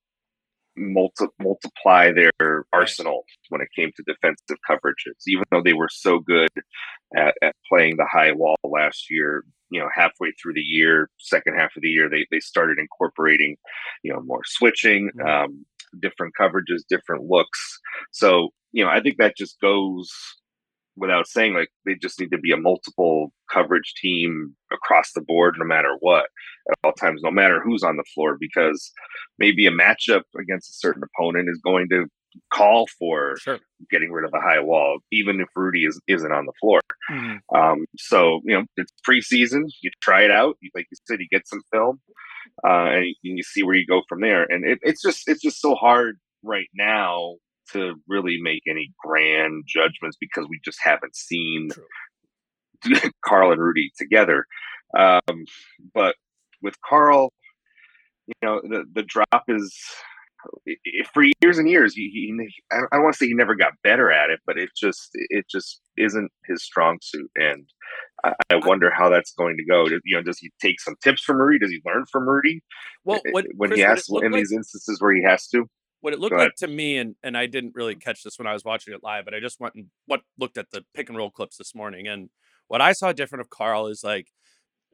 multi- 0.77 1.27
multiply 1.41 2.13
their 2.13 2.65
arsenal 2.73 3.25
when 3.49 3.61
it 3.61 3.69
came 3.75 3.91
to 3.97 4.03
defensive 4.07 4.57
coverages. 4.69 5.15
Even 5.27 5.45
though 5.51 5.63
they 5.63 5.73
were 5.73 5.89
so 5.91 6.19
good 6.21 6.51
at, 7.17 7.35
at 7.43 7.57
playing 7.69 7.97
the 7.97 8.07
high 8.11 8.33
wall 8.33 8.57
last 8.65 9.11
year, 9.11 9.45
you 9.71 9.81
know, 9.81 9.89
halfway 9.95 10.33
through 10.33 10.55
the 10.55 10.61
year, 10.61 11.11
second 11.19 11.55
half 11.55 11.75
of 11.77 11.83
the 11.83 11.89
year, 11.89 12.09
they 12.09 12.27
they 12.31 12.41
started 12.41 12.79
incorporating, 12.79 13.57
you 14.03 14.13
know, 14.13 14.21
more 14.23 14.43
switching, 14.45 15.11
mm-hmm. 15.19 15.27
um, 15.27 15.67
different 16.01 16.35
coverages, 16.39 16.83
different 16.89 17.25
looks. 17.25 17.79
So 18.13 18.51
you 18.73 18.85
know, 18.85 18.91
I 18.91 19.01
think 19.01 19.17
that 19.19 19.37
just 19.37 19.61
goes 19.61 20.11
without 20.99 21.27
saying 21.27 21.55
like 21.55 21.69
they 21.87 21.95
just 21.95 22.19
need 22.21 22.31
to 22.31 22.39
be 22.39 22.53
a 22.53 22.57
multiple 22.57 23.33
coverage 23.51 23.95
team 24.01 24.55
across 24.73 25.13
the 25.13 25.21
board 25.23 25.55
no 25.59 25.65
matter 25.65 25.97
what 26.01 26.27
at 26.71 26.77
all 26.85 26.93
times 26.93 27.21
no 27.23 27.31
matter 27.31 27.61
who's 27.63 27.83
on 27.83 27.97
the 27.97 28.05
floor 28.15 28.37
because 28.39 28.91
maybe 29.39 29.67
a 29.67 29.71
matchup 29.71 30.23
against 30.39 30.71
a 30.71 30.75
certain 30.75 31.03
opponent 31.03 31.49
is 31.49 31.61
going 31.65 31.89
to 31.89 32.07
call 32.53 32.87
for 32.99 33.37
Sure. 33.39 33.59
getting 33.91 34.13
rid 34.13 34.25
of 34.25 34.31
the 34.33 34.41
high 34.41 34.61
wall 34.61 34.99
even 35.11 35.41
if 35.41 35.49
rudy 35.57 35.85
is, 35.87 36.01
isn't 36.09 36.33
on 36.33 36.45
the 36.47 36.53
floor 36.61 36.81
Mhm. 37.11 37.39
um, 37.55 37.87
so 37.97 38.41
you 38.45 38.55
know 38.55 38.65
it's 38.77 38.93
preseason 39.09 39.63
you 39.83 39.91
try 40.03 40.23
it 40.23 40.31
out 40.31 40.57
you, 40.61 40.71
like 40.75 40.87
you 40.91 40.97
said 41.07 41.21
you 41.21 41.29
get 41.31 41.47
some 41.49 41.63
film 41.73 42.01
uh, 42.67 42.89
and 42.97 43.05
you, 43.07 43.37
you 43.37 43.43
see 43.43 43.63
where 43.63 43.75
you 43.77 43.87
go 43.87 44.03
from 44.09 44.21
there 44.21 44.45
and 44.45 44.65
it, 44.65 44.79
it's 44.83 45.01
just 45.01 45.27
it's 45.27 45.41
just 45.43 45.61
so 45.61 45.75
hard 45.75 46.19
right 46.43 46.69
now 46.75 47.37
to 47.73 47.95
really 48.09 48.39
make 48.41 48.63
any 48.69 48.93
grand 49.05 49.65
judgments 49.67 50.17
because 50.21 50.47
we 50.49 50.61
just 50.65 50.79
haven't 50.83 51.15
seen 51.17 51.69
Karl 53.25 53.53
and 53.53 53.61
Rudy 53.61 53.91
together. 53.99 54.47
Um, 54.97 55.45
but 55.95 56.17
with 56.63 56.77
Karl, 56.89 57.33
you 58.27 58.35
know, 58.43 58.61
the, 58.63 58.85
the 58.93 59.03
drop 59.03 59.45
is 59.49 59.75
for 61.13 61.25
years 61.43 61.59
and 61.59 61.69
years. 61.69 61.95
He, 61.95 62.11
he 62.13 62.49
I 62.73 62.81
don't- 62.93 63.03
want 63.03 63.15
to 63.15 63.19
say 63.19 63.27
he 63.27 63.35
never 63.35 63.55
got 63.55 63.73
better 63.83 64.11
at 64.13 64.31
it, 64.31 64.41
but 64.47 64.57
it 64.59 64.71
just 64.77 65.11
it 65.15 65.47
just 65.51 65.81
isn't 65.97 66.31
his 66.47 66.63
strong 66.63 66.99
suit, 67.03 67.31
and 67.37 67.67
I, 68.25 68.35
I 68.51 68.57
wonder 68.57 68.91
how 68.91 69.09
that's 69.09 69.33
going 69.33 69.57
to 69.57 69.65
go. 69.65 69.89
Does- 69.89 70.01
You 70.05 70.17
know, 70.17 70.23
does 70.23 70.39
he 70.39 70.51
take 70.61 70.81
some 70.81 70.95
tips 71.03 71.23
from 71.23 71.39
Rudy? 71.39 71.59
Does 71.59 71.71
he 71.71 71.81
learn 71.85 72.05
from 72.11 72.29
Rudy 72.29 72.61
Well, 73.05 73.21
i- 73.27 73.31
what, 73.31 73.47
when 73.57 73.71
Chris, 73.71 73.79
he 73.79 73.83
has 73.85 74.09
in 74.09 74.33
like- 74.33 74.41
these 74.41 74.53
instances 74.53 75.01
where 75.01 75.15
he 75.15 75.23
has 75.25 75.47
to? 75.49 75.69
What 76.01 76.13
it 76.13 76.21
looked 76.21 76.37
like 76.37 76.55
to 76.59 76.69
me, 76.69 76.97
and 76.99 77.17
and 77.23 77.37
I 77.37 77.47
didn't 77.47 77.75
really 77.75 77.97
catch 77.97 78.23
this 78.23 78.39
when 78.39 78.47
I 78.47 78.53
was 78.53 78.65
watching 78.65 78.95
it 78.95 79.03
live, 79.03 79.25
but 79.25 79.35
I 79.35 79.41
just 79.41 79.61
went 79.61 79.75
and 79.75 79.87
what 80.07 80.21
looked 80.39 80.57
at 80.59 80.71
the 80.71 80.85
pick 80.95 81.09
and 81.09 81.19
roll 81.19 81.31
clips 81.31 81.57
this 81.57 81.75
morning, 81.75 82.07
and 82.07 82.31
what 82.69 82.81
I 82.81 82.93
saw 82.93 83.13
different 83.13 83.41
of 83.41 83.51
Karl 83.51 83.89
is 83.89 84.05
like, 84.05 84.29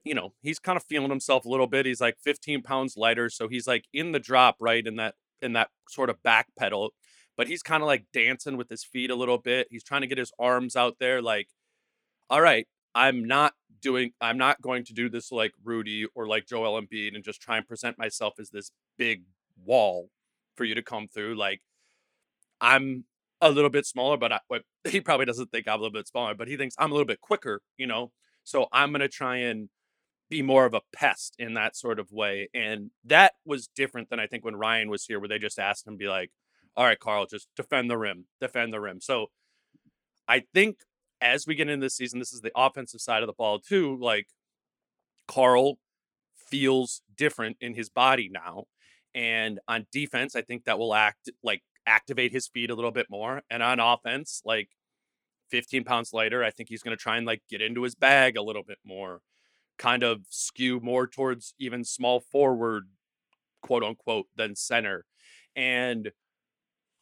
you 0.04 0.14
know, 0.14 0.32
he's 0.42 0.58
kind 0.58 0.76
of 0.76 0.84
feeling 0.84 1.10
himself 1.10 1.44
a 1.44 1.48
little 1.48 1.66
bit. 1.66 1.86
He's 1.86 2.00
like 2.00 2.16
15 2.22 2.62
pounds 2.62 2.96
lighter, 2.96 3.30
so 3.30 3.48
he's 3.48 3.66
like 3.66 3.84
in 3.92 4.12
the 4.12 4.20
drop, 4.20 4.56
right, 4.60 4.86
in 4.86 4.96
that 4.96 5.14
in 5.42 5.52
that 5.54 5.70
sort 5.88 6.10
of 6.10 6.22
back 6.22 6.48
pedal, 6.58 6.92
but 7.36 7.48
he's 7.48 7.62
kind 7.62 7.82
of 7.82 7.86
like 7.86 8.06
dancing 8.12 8.56
with 8.56 8.68
his 8.70 8.84
feet 8.84 9.10
a 9.10 9.14
little 9.16 9.38
bit. 9.38 9.68
He's 9.70 9.84
trying 9.84 10.02
to 10.02 10.06
get 10.06 10.18
his 10.18 10.32
arms 10.38 10.76
out 10.76 10.96
there, 11.00 11.20
like, 11.22 11.48
all 12.30 12.40
right, 12.40 12.66
I'm 12.94 13.24
not 13.24 13.54
doing, 13.82 14.12
I'm 14.20 14.38
not 14.38 14.62
going 14.62 14.84
to 14.86 14.94
do 14.94 15.08
this 15.08 15.32
like 15.32 15.52
Rudy 15.64 16.06
or 16.14 16.26
like 16.26 16.46
Joel 16.46 16.80
Embiid 16.80 17.14
and 17.14 17.24
just 17.24 17.40
try 17.42 17.56
and 17.58 17.66
present 17.68 17.98
myself 17.98 18.34
as 18.40 18.50
this 18.50 18.70
big 18.98 19.24
wall 19.64 20.08
for 20.56 20.64
you 20.64 20.74
to 20.74 20.82
come 20.82 21.08
through. 21.08 21.36
Like, 21.36 21.60
I'm 22.60 23.04
a 23.40 23.50
little 23.50 23.70
bit 23.70 23.86
smaller, 23.86 24.16
but 24.16 24.32
I, 24.32 24.40
he 24.88 25.00
probably 25.00 25.26
doesn't 25.26 25.50
think 25.50 25.68
I'm 25.68 25.80
a 25.80 25.82
little 25.82 25.92
bit 25.92 26.08
smaller, 26.08 26.34
but 26.34 26.48
he 26.48 26.56
thinks 26.56 26.74
I'm 26.78 26.90
a 26.90 26.94
little 26.94 27.06
bit 27.06 27.20
quicker, 27.20 27.60
you 27.76 27.86
know? 27.86 28.12
So 28.44 28.66
I'm 28.72 28.90
going 28.90 29.00
to 29.00 29.08
try 29.08 29.36
and 29.36 29.68
be 30.30 30.42
more 30.42 30.66
of 30.66 30.74
a 30.74 30.80
pest 30.92 31.36
in 31.38 31.54
that 31.54 31.76
sort 31.76 31.98
of 31.98 32.10
way. 32.10 32.48
And 32.54 32.90
that 33.04 33.32
was 33.44 33.68
different 33.68 34.10
than 34.10 34.20
I 34.20 34.26
think 34.26 34.44
when 34.44 34.56
Ryan 34.56 34.90
was 34.90 35.04
here, 35.04 35.20
where 35.20 35.28
they 35.28 35.38
just 35.38 35.58
asked 35.58 35.86
him, 35.86 35.96
be 35.96 36.08
like, 36.08 36.30
all 36.76 36.84
right, 36.84 36.98
Karl, 36.98 37.26
just 37.26 37.48
defend 37.56 37.90
the 37.90 37.98
rim, 37.98 38.24
defend 38.40 38.72
the 38.72 38.80
rim. 38.80 39.00
So 39.00 39.26
I 40.26 40.42
think 40.52 40.78
as 41.20 41.46
we 41.46 41.54
get 41.54 41.68
into 41.68 41.84
this 41.84 41.96
season, 41.96 42.18
this 42.18 42.32
is 42.32 42.40
the 42.40 42.52
offensive 42.56 43.00
side 43.00 43.22
of 43.22 43.26
the 43.26 43.32
ball 43.32 43.60
too. 43.60 43.96
Like 44.00 44.26
Karl 45.28 45.78
feels 46.34 47.02
different 47.16 47.56
in 47.60 47.74
his 47.74 47.88
body 47.88 48.30
now. 48.32 48.64
And 49.14 49.60
on 49.68 49.86
defense, 49.92 50.34
I 50.34 50.42
think 50.42 50.64
that 50.64 50.78
will 50.78 50.94
act 50.94 51.30
like 51.42 51.62
activate 51.86 52.32
his 52.32 52.48
feet 52.48 52.70
a 52.70 52.74
little 52.74 52.90
bit 52.90 53.06
more. 53.08 53.42
And 53.50 53.62
on 53.62 53.78
offense, 53.80 54.42
like 54.44 54.68
15 55.50 55.84
pounds 55.84 56.12
lighter, 56.12 56.42
I 56.42 56.50
think 56.50 56.68
he's 56.68 56.82
going 56.82 56.96
to 56.96 57.02
try 57.02 57.16
and 57.16 57.26
like 57.26 57.42
get 57.48 57.62
into 57.62 57.82
his 57.82 57.94
bag 57.94 58.36
a 58.36 58.42
little 58.42 58.64
bit 58.64 58.78
more, 58.84 59.20
kind 59.78 60.02
of 60.02 60.22
skew 60.28 60.80
more 60.80 61.06
towards 61.06 61.54
even 61.58 61.84
small 61.84 62.20
forward, 62.20 62.88
quote 63.62 63.84
unquote, 63.84 64.26
than 64.36 64.56
center. 64.56 65.04
And 65.54 66.10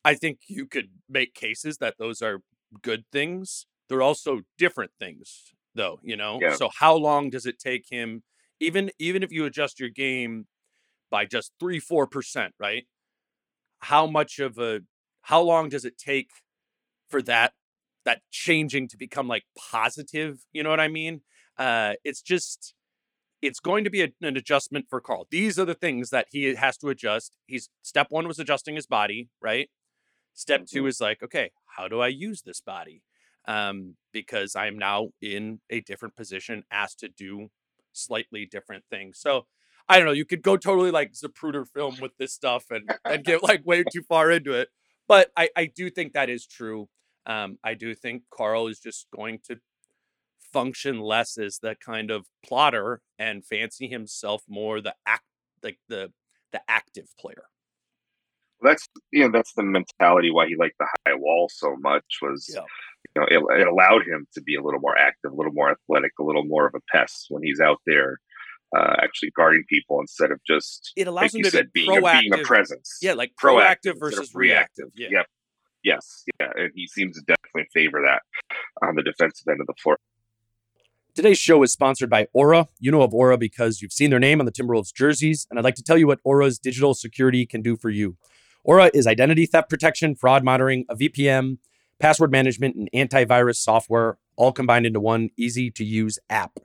I 0.04 0.14
think 0.14 0.40
you 0.48 0.66
could 0.66 0.90
make 1.08 1.34
cases 1.34 1.78
that 1.78 1.94
those 1.98 2.20
are 2.20 2.40
good 2.82 3.04
things. 3.12 3.66
They're 3.88 4.02
also 4.02 4.40
different 4.58 4.90
things, 4.98 5.52
though, 5.74 5.98
you 6.02 6.16
know? 6.16 6.38
Yeah. 6.40 6.54
So 6.56 6.68
how 6.78 6.94
long 6.96 7.30
does 7.30 7.46
it 7.46 7.58
take 7.58 7.86
him, 7.88 8.22
even 8.60 8.90
even 8.98 9.22
if 9.22 9.32
you 9.32 9.44
adjust 9.44 9.80
your 9.80 9.88
game 9.88 10.46
by 11.12 11.26
just 11.26 11.52
three, 11.60 11.78
four 11.78 12.08
percent, 12.08 12.54
right? 12.58 12.86
How 13.80 14.08
much 14.08 14.40
of 14.40 14.58
a 14.58 14.80
how 15.20 15.42
long 15.42 15.68
does 15.68 15.84
it 15.84 15.98
take 15.98 16.30
for 17.10 17.22
that 17.22 17.52
that 18.04 18.22
changing 18.32 18.88
to 18.88 18.96
become 18.96 19.28
like 19.28 19.44
positive? 19.56 20.40
You 20.52 20.64
know 20.64 20.70
what 20.70 20.80
I 20.80 20.88
mean? 20.88 21.20
Uh 21.58 21.92
it's 22.02 22.22
just 22.22 22.74
it's 23.42 23.60
going 23.60 23.84
to 23.84 23.90
be 23.90 24.02
a, 24.02 24.08
an 24.22 24.36
adjustment 24.36 24.86
for 24.88 25.00
Karl. 25.00 25.26
These 25.30 25.58
are 25.58 25.64
the 25.64 25.74
things 25.74 26.10
that 26.10 26.28
he 26.30 26.54
has 26.54 26.76
to 26.78 26.88
adjust. 26.88 27.36
He's 27.46 27.68
step 27.82 28.06
one 28.10 28.26
was 28.28 28.38
adjusting 28.38 28.76
his 28.76 28.86
body, 28.86 29.28
right? 29.40 29.68
Step 30.34 30.66
two 30.66 30.86
is 30.86 31.00
like, 31.00 31.22
okay, 31.22 31.50
how 31.66 31.88
do 31.88 32.00
I 32.00 32.08
use 32.08 32.42
this 32.42 32.60
body? 32.60 33.02
Um, 33.46 33.96
because 34.12 34.56
I'm 34.56 34.78
now 34.78 35.10
in 35.20 35.60
a 35.68 35.80
different 35.80 36.16
position, 36.16 36.62
asked 36.70 37.00
to 37.00 37.08
do 37.08 37.48
slightly 37.92 38.46
different 38.46 38.84
things. 38.90 39.18
So 39.18 39.46
I 39.88 39.98
don't 39.98 40.06
know. 40.06 40.12
You 40.12 40.24
could 40.24 40.42
go 40.42 40.56
totally 40.56 40.90
like 40.90 41.12
Zapruder 41.12 41.66
film 41.66 41.96
with 42.00 42.16
this 42.18 42.32
stuff 42.32 42.64
and 42.70 42.90
and 43.04 43.24
get 43.24 43.42
like 43.42 43.66
way 43.66 43.84
too 43.84 44.02
far 44.02 44.30
into 44.30 44.52
it. 44.52 44.68
But 45.08 45.30
I 45.36 45.50
I 45.56 45.66
do 45.66 45.90
think 45.90 46.12
that 46.12 46.30
is 46.30 46.46
true. 46.46 46.88
Um, 47.26 47.58
I 47.62 47.74
do 47.74 47.94
think 47.94 48.24
Karl 48.32 48.68
is 48.68 48.80
just 48.80 49.06
going 49.14 49.40
to 49.48 49.58
function 50.52 51.00
less 51.00 51.38
as 51.38 51.58
the 51.58 51.76
kind 51.84 52.10
of 52.10 52.26
plotter 52.44 53.00
and 53.18 53.44
fancy 53.44 53.88
himself 53.88 54.42
more 54.48 54.80
the 54.80 54.94
act 55.06 55.24
like 55.62 55.78
the 55.88 56.12
the 56.52 56.60
active 56.68 57.08
player. 57.18 57.44
That's 58.60 58.86
you 59.10 59.24
know 59.24 59.30
that's 59.32 59.52
the 59.54 59.62
mentality 59.62 60.30
why 60.30 60.46
he 60.46 60.56
liked 60.56 60.76
the 60.78 60.86
high 61.06 61.14
wall 61.14 61.48
so 61.52 61.76
much 61.80 62.04
was 62.20 62.48
Yeah. 62.54 62.62
you 63.16 63.20
know 63.20 63.26
it, 63.50 63.60
it 63.60 63.66
allowed 63.66 64.06
him 64.06 64.26
to 64.34 64.40
be 64.42 64.54
a 64.54 64.62
little 64.62 64.80
more 64.80 64.96
active, 64.96 65.32
a 65.32 65.34
little 65.34 65.52
more 65.52 65.70
athletic, 65.70 66.12
a 66.20 66.22
little 66.22 66.44
more 66.44 66.66
of 66.66 66.74
a 66.74 66.80
pest 66.92 67.26
when 67.28 67.42
he's 67.42 67.60
out 67.60 67.80
there 67.86 68.18
uh, 68.76 68.94
actually 69.02 69.30
guarding 69.36 69.64
people 69.68 70.00
instead 70.00 70.30
of 70.30 70.40
just 70.46 70.92
It 70.96 71.06
allows 71.06 71.22
like 71.22 71.34
him 71.34 71.38
you 71.38 71.44
to 71.44 71.50
said 71.50 71.72
be 71.72 71.86
being 71.86 72.04
a, 72.04 72.20
being 72.20 72.34
a 72.34 72.38
presence. 72.38 72.98
Yeah, 73.02 73.14
like 73.14 73.32
proactive 73.40 73.42
proactive 73.42 73.74
instead 73.74 73.90
of 73.90 73.98
versus 74.00 74.34
reactive. 74.34 74.86
Yeah. 74.94 75.08
Yep. 75.10 75.26
Yes. 75.84 76.24
Yeah. 76.40 76.48
And 76.54 76.70
he 76.74 76.86
seems 76.86 77.16
to 77.16 77.22
definitely 77.22 77.68
favor 77.72 78.02
that 78.04 78.22
on 78.86 78.94
the 78.94 79.02
defensive 79.02 79.46
end 79.48 79.60
of 79.60 79.66
the 79.66 79.74
floor. 79.82 79.98
Today's 81.14 81.38
show 81.38 81.62
is 81.62 81.70
sponsored 81.70 82.08
by 82.08 82.26
Aura. 82.32 82.68
You 82.78 82.90
know 82.90 83.02
of 83.02 83.12
Aura 83.12 83.36
because 83.36 83.82
you've 83.82 83.92
seen 83.92 84.08
their 84.08 84.18
name 84.18 84.40
on 84.40 84.46
the 84.46 84.52
Timberwolves 84.52 84.94
jerseys, 84.94 85.46
and 85.50 85.58
I'd 85.58 85.64
like 85.64 85.74
to 85.74 85.82
tell 85.82 85.98
you 85.98 86.06
what 86.06 86.20
Aura's 86.24 86.58
digital 86.58 86.94
security 86.94 87.44
can 87.44 87.60
do 87.60 87.76
for 87.76 87.90
you. 87.90 88.16
Aura 88.64 88.90
is 88.94 89.06
identity 89.06 89.44
theft 89.44 89.68
protection, 89.68 90.14
fraud 90.14 90.42
monitoring, 90.42 90.86
a 90.88 90.96
VPN, 90.96 91.58
password 91.98 92.30
management, 92.30 92.76
and 92.76 92.88
antivirus 92.94 93.56
software, 93.56 94.16
all 94.36 94.52
combined 94.52 94.86
into 94.86 95.00
one 95.00 95.28
easy 95.36 95.70
to 95.72 95.84
use 95.84 96.18
app. 96.30 96.58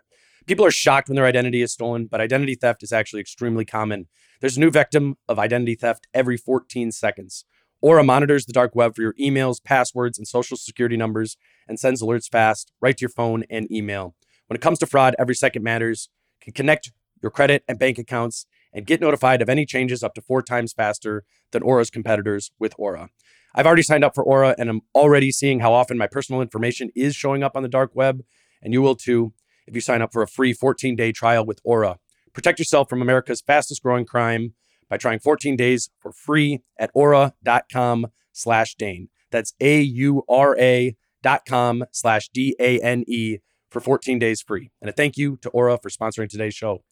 People 0.48 0.66
are 0.66 0.72
shocked 0.72 1.10
when 1.10 1.18
their 1.18 1.25
identity 1.25 1.62
is 1.62 1.74
stolen, 1.74 2.06
but 2.06 2.22
identity 2.22 2.56
theft 2.56 2.82
is 2.82 2.94
actually 2.94 3.20
extremely 3.20 3.66
common. 3.66 4.08
There's 4.39 4.56
a 4.56 4.62
new 4.62 4.72
victim 4.72 5.18
of 5.27 5.38
identity 5.38 5.75
theft 5.75 6.08
every 6.13 6.38
14 6.38 6.94
seconds. 6.94 7.44
Aura 7.82 8.01
monitors 8.01 8.46
the 8.46 8.54
dark 8.54 8.74
web 8.74 8.96
for 8.96 9.01
your 9.01 9.13
emails, 9.16 9.62
passwords, 9.62 10.18
and 10.18 10.25
social 10.25 10.56
security 10.56 10.96
numbers 10.96 11.36
and 11.68 11.77
sends 11.77 12.01
alerts 12.01 12.30
fast 12.32 12.72
right 12.80 12.96
to 12.96 13.01
your 13.01 13.10
phone 13.10 13.44
and 13.50 13.70
email. 13.70 14.16
When 14.48 14.56
it 14.56 14.62
comes 14.62 14.80
to 14.80 14.86
fraud, 14.86 15.18
every 15.20 15.36
second 15.36 15.63
matters. 15.63 16.08
Can 16.39 16.54
connect 16.54 16.94
your 17.22 17.30
credit 17.30 17.66
and 17.68 17.77
bank 17.77 17.98
accounts 17.98 18.46
and 18.72 18.86
get 18.86 19.01
notified 19.01 19.42
of 19.42 19.50
any 19.50 19.66
changes 19.66 20.01
up 20.01 20.13
to 20.13 20.22
four 20.22 20.42
times 20.42 20.72
faster 20.72 21.25
than 21.51 21.62
Aura's 21.62 21.89
competitors 21.89 22.51
with 22.58 22.74
Aura. 22.77 23.10
I've 23.54 23.66
already 23.66 23.84
signed 23.84 24.06
up 24.06 24.16
for 24.16 24.24
Aura 24.24 24.56
and 24.58 24.70
I'm 24.70 24.82
already 24.96 25.30
seeing 25.30 25.60
how 25.60 25.74
often 25.74 25.98
my 25.98 26.08
personal 26.08 26.42
information 26.42 26.89
is 26.96 27.18
showing 27.18 27.44
up 27.44 27.58
on 27.58 27.63
the 27.63 27.70
dark 27.70 27.92
web, 27.94 28.24
and 28.62 28.72
you 28.72 28.82
will 28.82 28.96
too 28.96 29.34
if 29.67 29.75
you 29.75 29.81
sign 29.81 30.01
up 30.01 30.13
for 30.13 30.21
a 30.21 30.27
free 30.27 30.53
14 30.53 30.95
day 30.95 31.12
trial 31.12 31.45
with 31.45 31.59
Aura. 31.63 31.97
Protect 32.33 32.59
yourself 32.59 32.89
from 32.89 33.01
America's 33.01 33.41
fastest 33.41 33.83
growing 33.83 34.05
crime 34.05 34.53
by 34.89 34.97
trying 34.97 35.19
14 35.19 35.55
days 35.55 35.89
for 36.00 36.12
free 36.12 36.62
at 36.79 36.91
aura.com 36.93 38.07
slash 38.31 38.75
Dane. 38.75 39.09
That's 39.31 39.53
A 39.59 39.81
U 39.81 40.24
R 40.29 40.57
A 40.57 40.95
dot 41.21 41.41
com 41.45 41.83
slash 41.91 42.29
D 42.29 42.55
A 42.59 42.79
N 42.79 43.03
E 43.07 43.39
for 43.69 43.81
14 43.81 44.19
days 44.19 44.41
free. 44.41 44.71
And 44.81 44.89
a 44.89 44.93
thank 44.93 45.17
you 45.17 45.38
to 45.38 45.50
Aura 45.50 45.77
for 45.77 45.89
sponsoring 45.89 46.29
today's 46.29 46.55
show. 46.55 46.83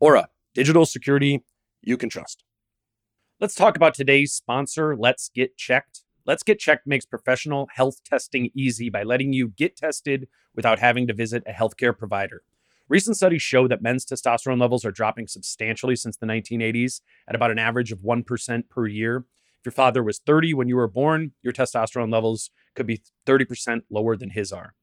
Aura, 0.00 0.28
digital 0.54 0.86
security 0.86 1.44
you 1.82 1.96
can 1.96 2.08
trust. 2.08 2.44
Let's 3.40 3.54
talk 3.54 3.76
about 3.76 3.94
today's 3.94 4.32
sponsor, 4.32 4.96
Let's 4.96 5.28
Get 5.34 5.56
Checked. 5.56 6.02
Let's 6.24 6.44
Get 6.44 6.60
Checked 6.60 6.86
makes 6.86 7.04
professional 7.04 7.68
health 7.74 8.04
testing 8.04 8.52
easy 8.54 8.88
by 8.88 9.02
letting 9.02 9.32
you 9.32 9.48
get 9.48 9.76
tested 9.76 10.28
without 10.54 10.78
having 10.78 11.08
to 11.08 11.12
visit 11.12 11.42
a 11.48 11.52
healthcare 11.52 11.96
provider. 11.96 12.42
Recent 12.88 13.16
studies 13.16 13.42
show 13.42 13.66
that 13.66 13.82
men's 13.82 14.06
testosterone 14.06 14.60
levels 14.60 14.84
are 14.84 14.92
dropping 14.92 15.26
substantially 15.26 15.96
since 15.96 16.16
the 16.16 16.26
1980s 16.26 17.00
at 17.26 17.34
about 17.34 17.50
an 17.50 17.58
average 17.58 17.90
of 17.90 18.00
1% 18.00 18.68
per 18.68 18.86
year. 18.86 19.24
If 19.58 19.66
your 19.66 19.72
father 19.72 20.00
was 20.00 20.20
30 20.20 20.54
when 20.54 20.68
you 20.68 20.76
were 20.76 20.86
born, 20.86 21.32
your 21.42 21.52
testosterone 21.52 22.12
levels 22.12 22.50
could 22.76 22.86
be 22.86 23.02
30% 23.26 23.82
lower 23.90 24.16
than 24.16 24.30
his 24.30 24.52
are. 24.52 24.74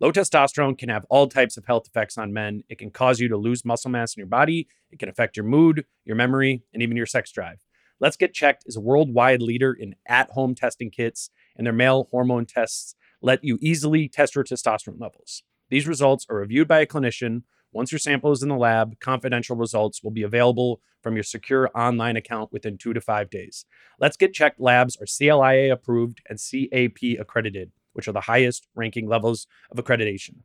Low 0.00 0.10
testosterone 0.10 0.76
can 0.76 0.88
have 0.88 1.06
all 1.08 1.28
types 1.28 1.56
of 1.56 1.66
health 1.66 1.86
effects 1.86 2.18
on 2.18 2.32
men. 2.32 2.64
It 2.68 2.78
can 2.78 2.90
cause 2.90 3.20
you 3.20 3.28
to 3.28 3.36
lose 3.36 3.64
muscle 3.64 3.90
mass 3.90 4.16
in 4.16 4.20
your 4.20 4.26
body, 4.26 4.66
it 4.90 4.98
can 4.98 5.08
affect 5.08 5.36
your 5.36 5.46
mood, 5.46 5.84
your 6.04 6.16
memory, 6.16 6.62
and 6.72 6.82
even 6.82 6.96
your 6.96 7.06
sex 7.06 7.30
drive. 7.30 7.62
Let's 8.00 8.16
Get 8.16 8.32
Checked 8.32 8.64
is 8.66 8.76
a 8.76 8.80
worldwide 8.80 9.42
leader 9.42 9.72
in 9.72 9.96
at 10.06 10.30
home 10.30 10.54
testing 10.54 10.90
kits, 10.90 11.30
and 11.56 11.66
their 11.66 11.72
male 11.72 12.08
hormone 12.10 12.46
tests 12.46 12.94
let 13.20 13.42
you 13.42 13.58
easily 13.60 14.08
test 14.08 14.34
your 14.34 14.44
testosterone 14.44 15.00
levels. 15.00 15.42
These 15.68 15.88
results 15.88 16.24
are 16.30 16.36
reviewed 16.36 16.68
by 16.68 16.80
a 16.80 16.86
clinician. 16.86 17.42
Once 17.72 17.92
your 17.92 17.98
sample 17.98 18.32
is 18.32 18.42
in 18.42 18.48
the 18.48 18.56
lab, 18.56 18.98
confidential 19.00 19.56
results 19.56 20.02
will 20.02 20.10
be 20.10 20.22
available 20.22 20.80
from 21.02 21.14
your 21.14 21.24
secure 21.24 21.70
online 21.74 22.16
account 22.16 22.52
within 22.52 22.78
two 22.78 22.92
to 22.92 23.00
five 23.00 23.30
days. 23.30 23.66
Let's 23.98 24.16
Get 24.16 24.32
Checked 24.32 24.60
labs 24.60 24.96
are 24.96 25.06
CLIA 25.06 25.72
approved 25.72 26.22
and 26.28 26.38
CAP 26.38 27.18
accredited 27.20 27.72
which 27.98 28.06
are 28.06 28.12
the 28.12 28.20
highest 28.20 28.68
ranking 28.76 29.08
levels 29.08 29.48
of 29.72 29.84
accreditation. 29.84 30.36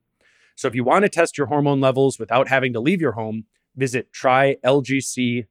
So 0.56 0.68
if 0.68 0.74
you 0.74 0.84
want 0.84 1.04
to 1.04 1.10
test 1.10 1.38
your 1.38 1.46
hormone 1.46 1.82
levels 1.82 2.18
without 2.18 2.48
having 2.48 2.74
to 2.74 2.80
leave 2.80 3.00
your 3.00 3.12
home, 3.12 3.46
visit 3.76 4.12
trylgc.com 4.14 5.46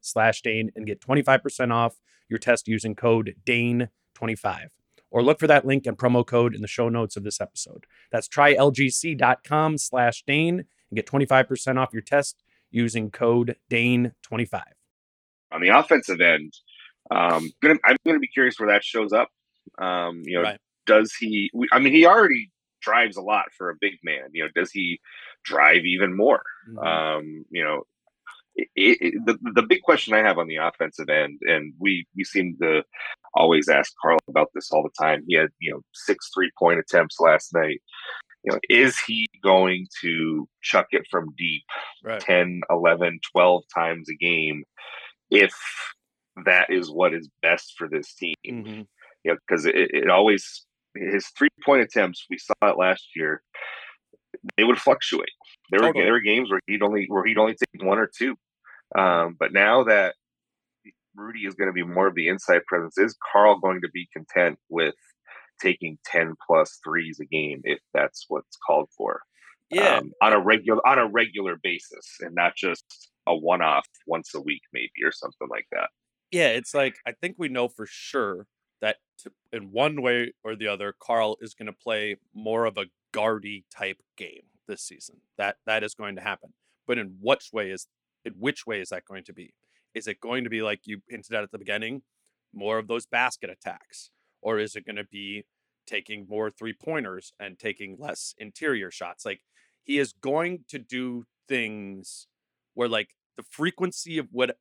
slash 0.00 0.42
Dane 0.42 0.70
and 0.76 0.86
get 0.86 1.00
25% 1.00 1.72
off 1.72 1.96
your 2.28 2.38
test 2.38 2.68
using 2.68 2.94
code 2.94 3.34
DANE25. 3.44 4.66
Or 5.10 5.22
look 5.22 5.38
for 5.38 5.46
that 5.46 5.66
link 5.66 5.86
and 5.86 5.98
promo 5.98 6.26
code 6.26 6.54
in 6.54 6.62
the 6.62 6.68
show 6.68 6.88
notes 6.88 7.16
of 7.16 7.24
this 7.24 7.40
episode. 7.40 7.84
That's 8.10 8.28
trylgc.com 8.28 9.78
slash 9.78 10.22
Dane 10.26 10.64
and 10.90 10.96
get 10.96 11.06
25% 11.06 11.78
off 11.78 11.92
your 11.92 12.02
test 12.02 12.42
using 12.70 13.10
code 13.10 13.56
DANE25. 13.70 14.62
On 15.52 15.60
the 15.60 15.68
offensive 15.68 16.20
end, 16.20 16.54
um, 17.10 17.50
gonna, 17.60 17.74
I'm 17.84 17.96
going 18.06 18.16
to 18.16 18.20
be 18.20 18.28
curious 18.28 18.58
where 18.58 18.70
that 18.70 18.84
shows 18.84 19.12
up. 19.12 19.28
Um, 19.78 20.22
you 20.24 20.38
know, 20.38 20.44
right 20.44 20.58
does 20.86 21.14
he? 21.14 21.50
I 21.72 21.78
mean, 21.78 21.92
he 21.92 22.06
already 22.06 22.50
drives 22.80 23.16
a 23.16 23.22
lot 23.22 23.46
for 23.56 23.70
a 23.70 23.74
big 23.80 23.94
man. 24.02 24.30
You 24.32 24.44
know, 24.44 24.50
does 24.54 24.70
he 24.70 25.00
drive 25.44 25.84
even 25.84 26.16
more? 26.16 26.42
Mm-hmm. 26.68 26.78
Um, 26.78 27.44
you 27.50 27.64
know, 27.64 27.82
it, 28.54 28.68
it, 28.76 29.14
the 29.26 29.38
the 29.54 29.62
big 29.62 29.82
question 29.82 30.14
I 30.14 30.18
have 30.18 30.38
on 30.38 30.46
the 30.46 30.56
offensive 30.56 31.08
end, 31.08 31.40
and 31.42 31.72
we 31.78 32.06
we 32.16 32.24
seem 32.24 32.56
to 32.60 32.82
always 33.34 33.68
ask 33.68 33.92
Karl 34.00 34.18
about 34.28 34.48
this 34.54 34.70
all 34.70 34.82
the 34.82 35.02
time. 35.02 35.24
He 35.26 35.36
had 35.36 35.48
you 35.58 35.72
know 35.72 35.80
six 35.92 36.30
three 36.34 36.50
point 36.58 36.80
attempts 36.80 37.20
last 37.20 37.54
night. 37.54 37.80
You 38.44 38.52
know, 38.52 38.58
is 38.68 38.98
he 38.98 39.26
going 39.42 39.86
to 40.02 40.48
chuck 40.62 40.88
it 40.90 41.06
from 41.08 41.32
deep 41.38 41.62
right. 42.02 42.20
10, 42.20 42.62
11, 42.70 43.20
12 43.30 43.62
times 43.72 44.08
a 44.10 44.16
game 44.16 44.64
if 45.30 45.54
that 46.44 46.68
is 46.68 46.90
what 46.90 47.14
is 47.14 47.28
best 47.40 47.74
for 47.78 47.88
this 47.88 48.12
team? 48.14 48.34
Mm-hmm. 48.44 48.82
You 49.22 49.30
know, 49.30 49.36
because 49.46 49.64
it, 49.64 49.76
it 49.76 50.10
always 50.10 50.66
his 50.94 51.26
three 51.38 51.48
point 51.64 51.82
attempts, 51.82 52.26
we 52.28 52.38
saw 52.38 52.54
it 52.62 52.78
last 52.78 53.06
year. 53.14 53.42
They 54.56 54.64
would 54.64 54.78
fluctuate. 54.78 55.30
There 55.70 55.80
were 55.80 55.92
there 55.92 56.12
were 56.12 56.20
games 56.20 56.50
where 56.50 56.60
he'd 56.66 56.82
only 56.82 57.06
where 57.08 57.24
he'd 57.24 57.38
only 57.38 57.54
take 57.54 57.82
one 57.82 57.98
or 57.98 58.10
two. 58.16 58.36
Um, 58.96 59.36
but 59.38 59.52
now 59.52 59.84
that 59.84 60.16
Rudy 61.14 61.46
is 61.46 61.54
going 61.54 61.68
to 61.68 61.72
be 61.72 61.84
more 61.84 62.08
of 62.08 62.14
the 62.14 62.28
inside 62.28 62.62
presence, 62.66 62.98
is 62.98 63.16
Karl 63.32 63.58
going 63.58 63.80
to 63.82 63.88
be 63.92 64.08
content 64.12 64.58
with 64.68 64.94
taking 65.60 65.98
ten 66.04 66.34
plus 66.46 66.80
threes 66.84 67.20
a 67.20 67.24
game 67.24 67.60
if 67.64 67.78
that's 67.94 68.26
what's 68.28 68.56
called 68.66 68.88
for? 68.96 69.20
Yeah, 69.70 69.98
um, 69.98 70.12
on 70.20 70.32
a 70.32 70.40
regular 70.40 70.86
on 70.86 70.98
a 70.98 71.08
regular 71.08 71.56
basis, 71.62 72.16
and 72.20 72.34
not 72.34 72.56
just 72.56 73.10
a 73.26 73.34
one 73.34 73.62
off 73.62 73.86
once 74.06 74.34
a 74.34 74.40
week, 74.40 74.62
maybe 74.72 74.90
or 75.04 75.12
something 75.12 75.48
like 75.50 75.66
that. 75.72 75.88
Yeah, 76.30 76.48
it's 76.48 76.74
like 76.74 76.96
I 77.06 77.12
think 77.12 77.36
we 77.38 77.48
know 77.48 77.68
for 77.68 77.86
sure 77.86 78.46
that 78.82 78.96
in 79.52 79.70
one 79.70 80.02
way 80.02 80.34
or 80.44 80.54
the 80.54 80.68
other, 80.68 80.94
Karl 81.00 81.38
is 81.40 81.54
going 81.54 81.66
to 81.66 81.72
play 81.72 82.16
more 82.34 82.66
of 82.66 82.76
a 82.76 82.86
guardy 83.12 83.64
type 83.74 84.02
game 84.16 84.42
this 84.68 84.82
season. 84.82 85.16
That 85.38 85.56
that 85.64 85.82
is 85.82 85.94
going 85.94 86.16
to 86.16 86.22
happen. 86.22 86.52
But 86.86 86.98
in 86.98 87.16
which 87.20 87.50
way 87.52 87.70
is 87.70 87.86
in 88.24 88.34
which 88.34 88.66
way 88.66 88.80
is 88.80 88.90
that 88.90 89.06
going 89.06 89.24
to 89.24 89.32
be? 89.32 89.54
Is 89.94 90.06
it 90.06 90.20
going 90.20 90.44
to 90.44 90.50
be 90.50 90.62
like 90.62 90.80
you 90.84 91.00
hinted 91.08 91.34
at 91.34 91.44
at 91.44 91.52
the 91.52 91.58
beginning, 91.58 92.02
more 92.52 92.78
of 92.78 92.88
those 92.88 93.06
basket 93.06 93.48
attacks, 93.50 94.10
or 94.42 94.58
is 94.58 94.76
it 94.76 94.84
going 94.84 94.96
to 94.96 95.04
be 95.04 95.44
taking 95.86 96.26
more 96.28 96.50
three 96.50 96.72
pointers 96.72 97.32
and 97.38 97.58
taking 97.58 97.96
less 97.98 98.34
interior 98.38 98.90
shots? 98.90 99.24
Like 99.24 99.40
he 99.84 99.98
is 99.98 100.12
going 100.12 100.64
to 100.68 100.78
do 100.78 101.24
things 101.48 102.26
where 102.74 102.88
like 102.88 103.10
the 103.36 103.42
frequency 103.42 104.18
of 104.18 104.28
what 104.32 104.56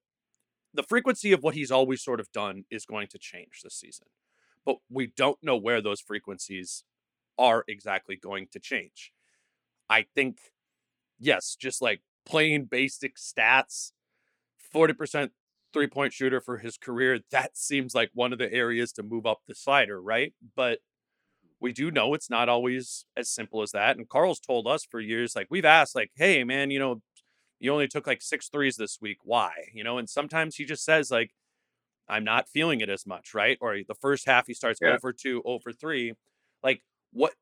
the 0.74 0.84
frequency 0.84 1.32
of 1.32 1.44
what 1.44 1.56
he's 1.56 1.72
always 1.72 2.02
sort 2.04 2.20
of 2.20 2.32
done 2.32 2.64
is 2.72 2.86
going 2.86 3.08
to 3.08 3.20
change 3.20 3.62
this 3.64 3.76
season. 3.76 4.08
But 4.66 4.78
we 4.90 5.08
don't 5.08 5.40
know 5.42 5.58
where 5.58 5.82
those 5.82 6.02
frequencies 6.02 6.84
are 7.38 7.64
exactly 7.68 8.16
going 8.16 8.48
to 8.52 8.60
change. 8.60 9.12
I 9.90 10.06
think, 10.16 10.38
yes, 11.20 11.56
just 11.60 11.82
like 11.82 12.02
plain 12.26 12.66
basic 12.66 13.16
stats, 13.18 13.92
40% 14.74 15.32
three 15.74 15.88
point 15.88 16.14
shooter 16.14 16.42
for 16.42 16.58
his 16.58 16.78
career, 16.78 17.20
that 17.32 17.58
seems 17.58 17.96
like 17.96 18.12
one 18.14 18.34
of 18.34 18.40
the 18.40 18.52
areas 18.52 18.92
to 18.94 19.04
move 19.04 19.26
up 19.26 19.40
the 19.48 19.56
slider, 19.56 20.02
right? 20.02 20.34
But 20.56 20.80
we 21.60 21.72
do 21.72 21.92
know 21.92 22.14
it's 22.14 22.30
not 22.30 22.50
always 22.50 23.06
as 23.16 23.30
simple 23.30 23.62
as 23.62 23.72
that. 23.72 23.98
And 23.98 24.10
Karl's 24.10 24.40
told 24.40 24.68
us 24.68 24.84
for 24.84 25.00
years, 25.00 25.36
like, 25.36 25.48
we've 25.50 25.66
asked, 25.66 25.96
like, 25.96 26.12
hey, 26.16 26.44
man, 26.44 26.72
you 26.72 26.80
know, 26.80 27.02
you 27.62 27.72
only 27.72 27.88
took 27.88 28.08
like 28.08 28.24
six 28.24 28.50
threes 28.50 28.76
this 28.76 28.98
week. 29.00 29.20
Why? 29.24 29.52
You 29.72 29.84
know, 29.84 30.00
and 30.00 30.10
sometimes 30.10 30.56
he 30.56 30.66
just 30.66 30.84
says, 30.84 31.12
like, 31.12 31.32
I'm 32.10 32.24
not 32.24 32.50
feeling 32.50 32.82
it 32.82 32.90
as 32.90 33.06
much, 33.06 33.36
right? 33.36 33.58
Or 33.62 33.78
the 33.88 33.96
first 33.96 34.26
half 34.26 34.48
he 34.48 34.54
starts 34.56 34.80
yeah. 34.82 34.96
over 34.96 35.14
two, 35.14 35.44
over 35.46 35.72
three. 35.72 36.14
Like, 36.64 36.82
what 37.14 37.34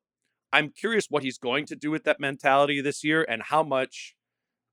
I'm 0.52 0.70
curious 0.70 1.06
what 1.08 1.22
he's 1.22 1.38
going 1.38 1.64
to 1.66 1.76
do 1.76 1.90
with 1.90 2.04
that 2.04 2.20
mentality 2.20 2.82
this 2.82 3.02
year 3.02 3.24
and 3.26 3.42
how 3.44 3.62
much 3.62 4.14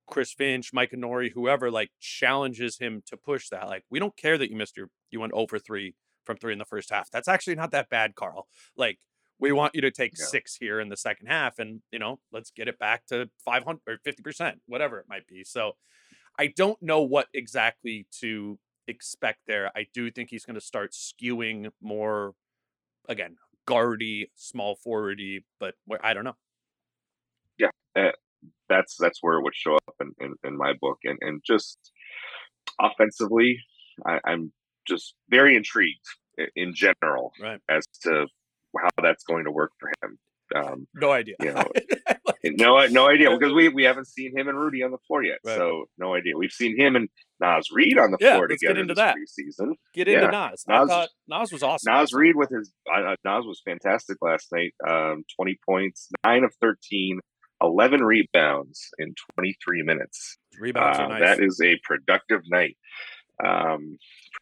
Chris 0.05 0.33
Finch, 0.33 0.73
Micah 0.73 0.97
Nori, 0.97 1.31
whoever, 1.33 1.71
like 1.71 1.91
challenges 2.01 2.79
him 2.79 3.01
to 3.05 3.15
push 3.15 3.47
that. 3.49 3.67
Like, 3.67 3.86
we 3.89 3.99
don't 3.99 4.17
care 4.17 4.38
that 4.38 4.51
you 4.51 4.57
missed 4.57 4.75
your, 4.75 4.89
you 5.12 5.21
went 5.21 5.33
over 5.33 5.57
three 5.57 5.95
from 6.25 6.36
three 6.36 6.51
in 6.51 6.60
the 6.60 6.65
first 6.65 6.89
half. 6.89 7.10
That's 7.10 7.29
actually 7.29 7.55
not 7.55 7.71
that 7.71 7.89
bad, 7.89 8.15
Karl. 8.15 8.47
Like, 8.75 8.99
we 9.39 9.52
want 9.52 9.76
you 9.76 9.82
to 9.82 9.91
take 9.91 10.13
yeah. 10.17 10.26
six 10.26 10.56
here 10.56 10.80
in 10.80 10.89
the 10.89 10.97
second 10.97 11.28
half 11.28 11.60
and 11.60 11.82
you 11.91 12.00
know 12.00 12.19
let's 12.32 12.52
get 12.52 12.67
it 12.67 12.80
back 12.80 13.06
to 13.08 13.30
500 13.43 13.80
or 13.88 13.97
50% 14.06 14.54
whatever 14.65 15.00
it 15.00 15.06
might 15.08 15.28
be 15.28 15.43
so 15.43 15.73
i 16.39 16.47
don't 16.47 16.82
know 16.82 17.02
what 17.02 17.28
exactly 17.34 18.08
to 18.19 18.60
expect 18.88 19.39
there 19.47 19.71
i 19.76 19.86
do 19.93 20.10
think 20.12 20.30
he's 20.30 20.45
going 20.45 20.56
to 20.56 20.62
start 20.62 20.93
skewing 20.93 21.69
more 21.82 22.34
again 23.10 23.36
guardy 23.65 24.32
small 24.36 24.78
forwardy 24.86 25.43
but 25.60 25.76
i 26.02 26.13
don't 26.13 26.23
know 26.23 26.38
yeah 27.58 27.69
uh, 27.95 28.12
that's 28.69 28.95
that's 28.97 29.19
where 29.21 29.38
it 29.38 29.43
would 29.43 29.56
show 29.56 29.76
up 29.76 29.95
in, 30.00 30.12
in, 30.19 30.34
in 30.45 30.58
my 30.58 30.73
book 30.80 31.00
and 31.04 31.17
and 31.21 31.41
just 31.45 31.91
offensively 32.80 33.60
I, 34.06 34.19
i'm 34.26 34.54
just 34.88 35.15
very 35.30 35.58
intrigued 35.58 36.06
in 36.56 36.73
general 36.73 37.34
right. 37.41 37.60
as 37.69 37.86
to 38.04 38.28
how 38.75 38.89
that's 39.01 39.23
going 39.23 39.45
to 39.45 39.51
work 39.51 39.71
for 39.80 39.91
him. 40.01 40.17
Um, 40.56 40.88
no 40.95 41.12
idea. 41.12 41.36
You 41.41 41.53
know, 41.53 41.65
no, 42.43 42.88
no 42.88 43.08
idea 43.10 43.30
because 43.32 43.53
we, 43.53 43.69
we 43.69 43.84
haven't 43.84 44.08
seen 44.08 44.38
him 44.38 44.47
and 44.47 44.58
Rudy 44.58 44.84
on 44.84 44.91
the 44.91 44.97
floor 45.08 45.23
yet, 45.23 45.39
right. 45.45 45.58
so 45.58 45.86
no 45.97 46.15
idea. 46.15 46.38
We've 46.38 46.51
seen 46.51 46.80
him 46.80 46.95
and 46.95 47.10
Naz 47.39 47.67
Reid 47.71 47.97
on 47.97 48.12
the 48.12 48.17
yeah, 48.19 48.36
floor 48.36 48.47
let's 48.49 48.62
together 48.62 48.75
get 48.75 48.82
into 48.82 48.93
that. 48.95 49.15
preseason. 49.15 49.73
Get 49.93 50.08
into 50.08 50.25
yeah. 50.25 50.30
Naz. 50.30 50.63
Naz. 50.67 50.89
I 50.89 50.93
thought 50.93 51.10
Naz 51.27 51.51
was 51.51 51.63
awesome. 51.63 51.93
Naz 51.93 52.13
Reid 52.13 52.36
with 52.36 52.49
his 52.49 52.71
uh, 52.91 53.15
Naz 53.23 53.45
was 53.45 53.62
fantastic 53.65 54.17
last 54.21 54.47
night. 54.51 54.73
Um, 54.88 55.23
Twenty 55.36 55.60
points, 55.67 56.10
nine 56.23 56.43
of 56.43 56.53
13, 56.62 57.19
11 57.62 58.01
rebounds 58.01 58.89
in 58.99 59.13
twenty 59.34 59.56
three 59.63 59.84
minutes. 59.84 60.38
Rebounds 60.60 60.99
uh, 60.99 61.08
nice. 61.08 61.21
That 61.21 61.39
is 61.39 61.60
a 61.63 61.77
productive 61.84 62.41
night, 62.49 62.77
um, 63.45 63.97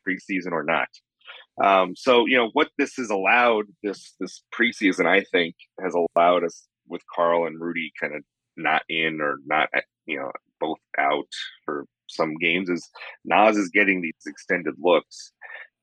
preseason 0.07 0.51
or 0.51 0.63
not. 0.63 0.88
Um, 1.63 1.95
so 1.95 2.25
you 2.25 2.37
know 2.37 2.49
what 2.53 2.69
this 2.77 2.95
has 2.97 3.09
allowed 3.09 3.65
this 3.81 4.13
this 4.19 4.43
preseason, 4.53 5.05
I 5.05 5.23
think, 5.31 5.55
has 5.81 5.95
allowed 5.95 6.43
us 6.43 6.67
with 6.87 7.01
Karl 7.13 7.47
and 7.47 7.59
Rudy 7.59 7.91
kind 7.99 8.15
of 8.15 8.23
not 8.57 8.83
in 8.89 9.21
or 9.21 9.37
not 9.45 9.69
you 10.05 10.17
know 10.17 10.31
both 10.59 10.79
out 10.97 11.27
for 11.65 11.85
some 12.07 12.35
games 12.35 12.69
is 12.69 12.89
Naz 13.23 13.57
is 13.57 13.69
getting 13.69 14.01
these 14.01 14.13
extended 14.25 14.75
looks, 14.77 15.31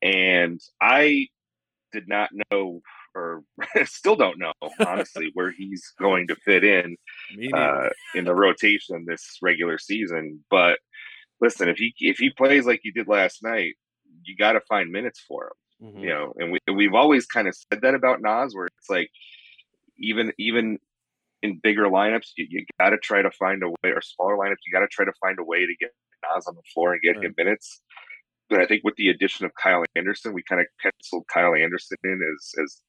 and 0.02 0.60
I 0.80 1.28
did 1.92 2.08
not 2.08 2.30
know 2.50 2.80
or 3.14 3.42
still 3.84 4.16
don't 4.16 4.38
know 4.38 4.52
honestly 4.86 5.30
where 5.34 5.52
he's 5.52 5.92
going 6.00 6.26
to 6.28 6.36
fit 6.36 6.64
in 6.64 6.96
uh, 7.54 7.88
in 8.14 8.24
the 8.24 8.34
rotation 8.34 9.04
this 9.06 9.38
regular 9.42 9.78
season. 9.78 10.44
But 10.50 10.78
listen, 11.40 11.68
if 11.68 11.78
he 11.78 11.94
if 11.98 12.18
he 12.18 12.30
plays 12.30 12.66
like 12.66 12.80
he 12.82 12.90
did 12.90 13.08
last 13.08 13.42
night, 13.42 13.74
you 14.24 14.36
got 14.36 14.52
to 14.52 14.60
find 14.60 14.90
minutes 14.90 15.20
for 15.26 15.44
him. 15.44 15.88
Mm-hmm. 15.88 15.98
You 15.98 16.08
know, 16.10 16.32
and 16.38 16.52
we 16.52 16.58
we've 16.72 16.94
always 16.94 17.26
kind 17.26 17.48
of 17.48 17.54
said 17.56 17.82
that 17.82 17.94
about 17.94 18.22
Naz, 18.22 18.54
where 18.54 18.66
it's 18.66 18.88
like 18.88 19.10
even 19.98 20.32
even 20.38 20.78
in 21.42 21.58
bigger 21.60 21.84
lineups, 21.84 22.28
you, 22.36 22.46
you 22.48 22.64
got 22.78 22.90
to 22.90 22.98
try 22.98 23.20
to 23.20 23.30
find 23.32 23.62
a 23.62 23.68
way, 23.68 23.90
or 23.90 24.00
smaller 24.00 24.36
lineups, 24.36 24.62
you 24.64 24.72
got 24.72 24.80
to 24.80 24.88
try 24.90 25.04
to 25.04 25.12
find 25.20 25.38
a 25.40 25.44
way 25.44 25.60
to 25.60 25.74
get 25.80 25.90
Naz 26.22 26.46
on 26.46 26.54
the 26.54 26.62
floor 26.72 26.92
and 26.92 27.02
get 27.02 27.16
right. 27.16 27.24
him 27.24 27.34
minutes. 27.36 27.82
But 28.48 28.60
I 28.60 28.66
think 28.66 28.82
with 28.84 28.94
the 28.96 29.08
addition 29.08 29.44
of 29.44 29.52
Kyle 29.60 29.82
Anderson, 29.96 30.34
we 30.34 30.42
kind 30.48 30.60
of 30.60 30.68
penciled 30.80 31.24
Kyle 31.32 31.54
Anderson 31.54 31.96
in 32.04 32.20
as 32.32 32.62
as 32.62 32.82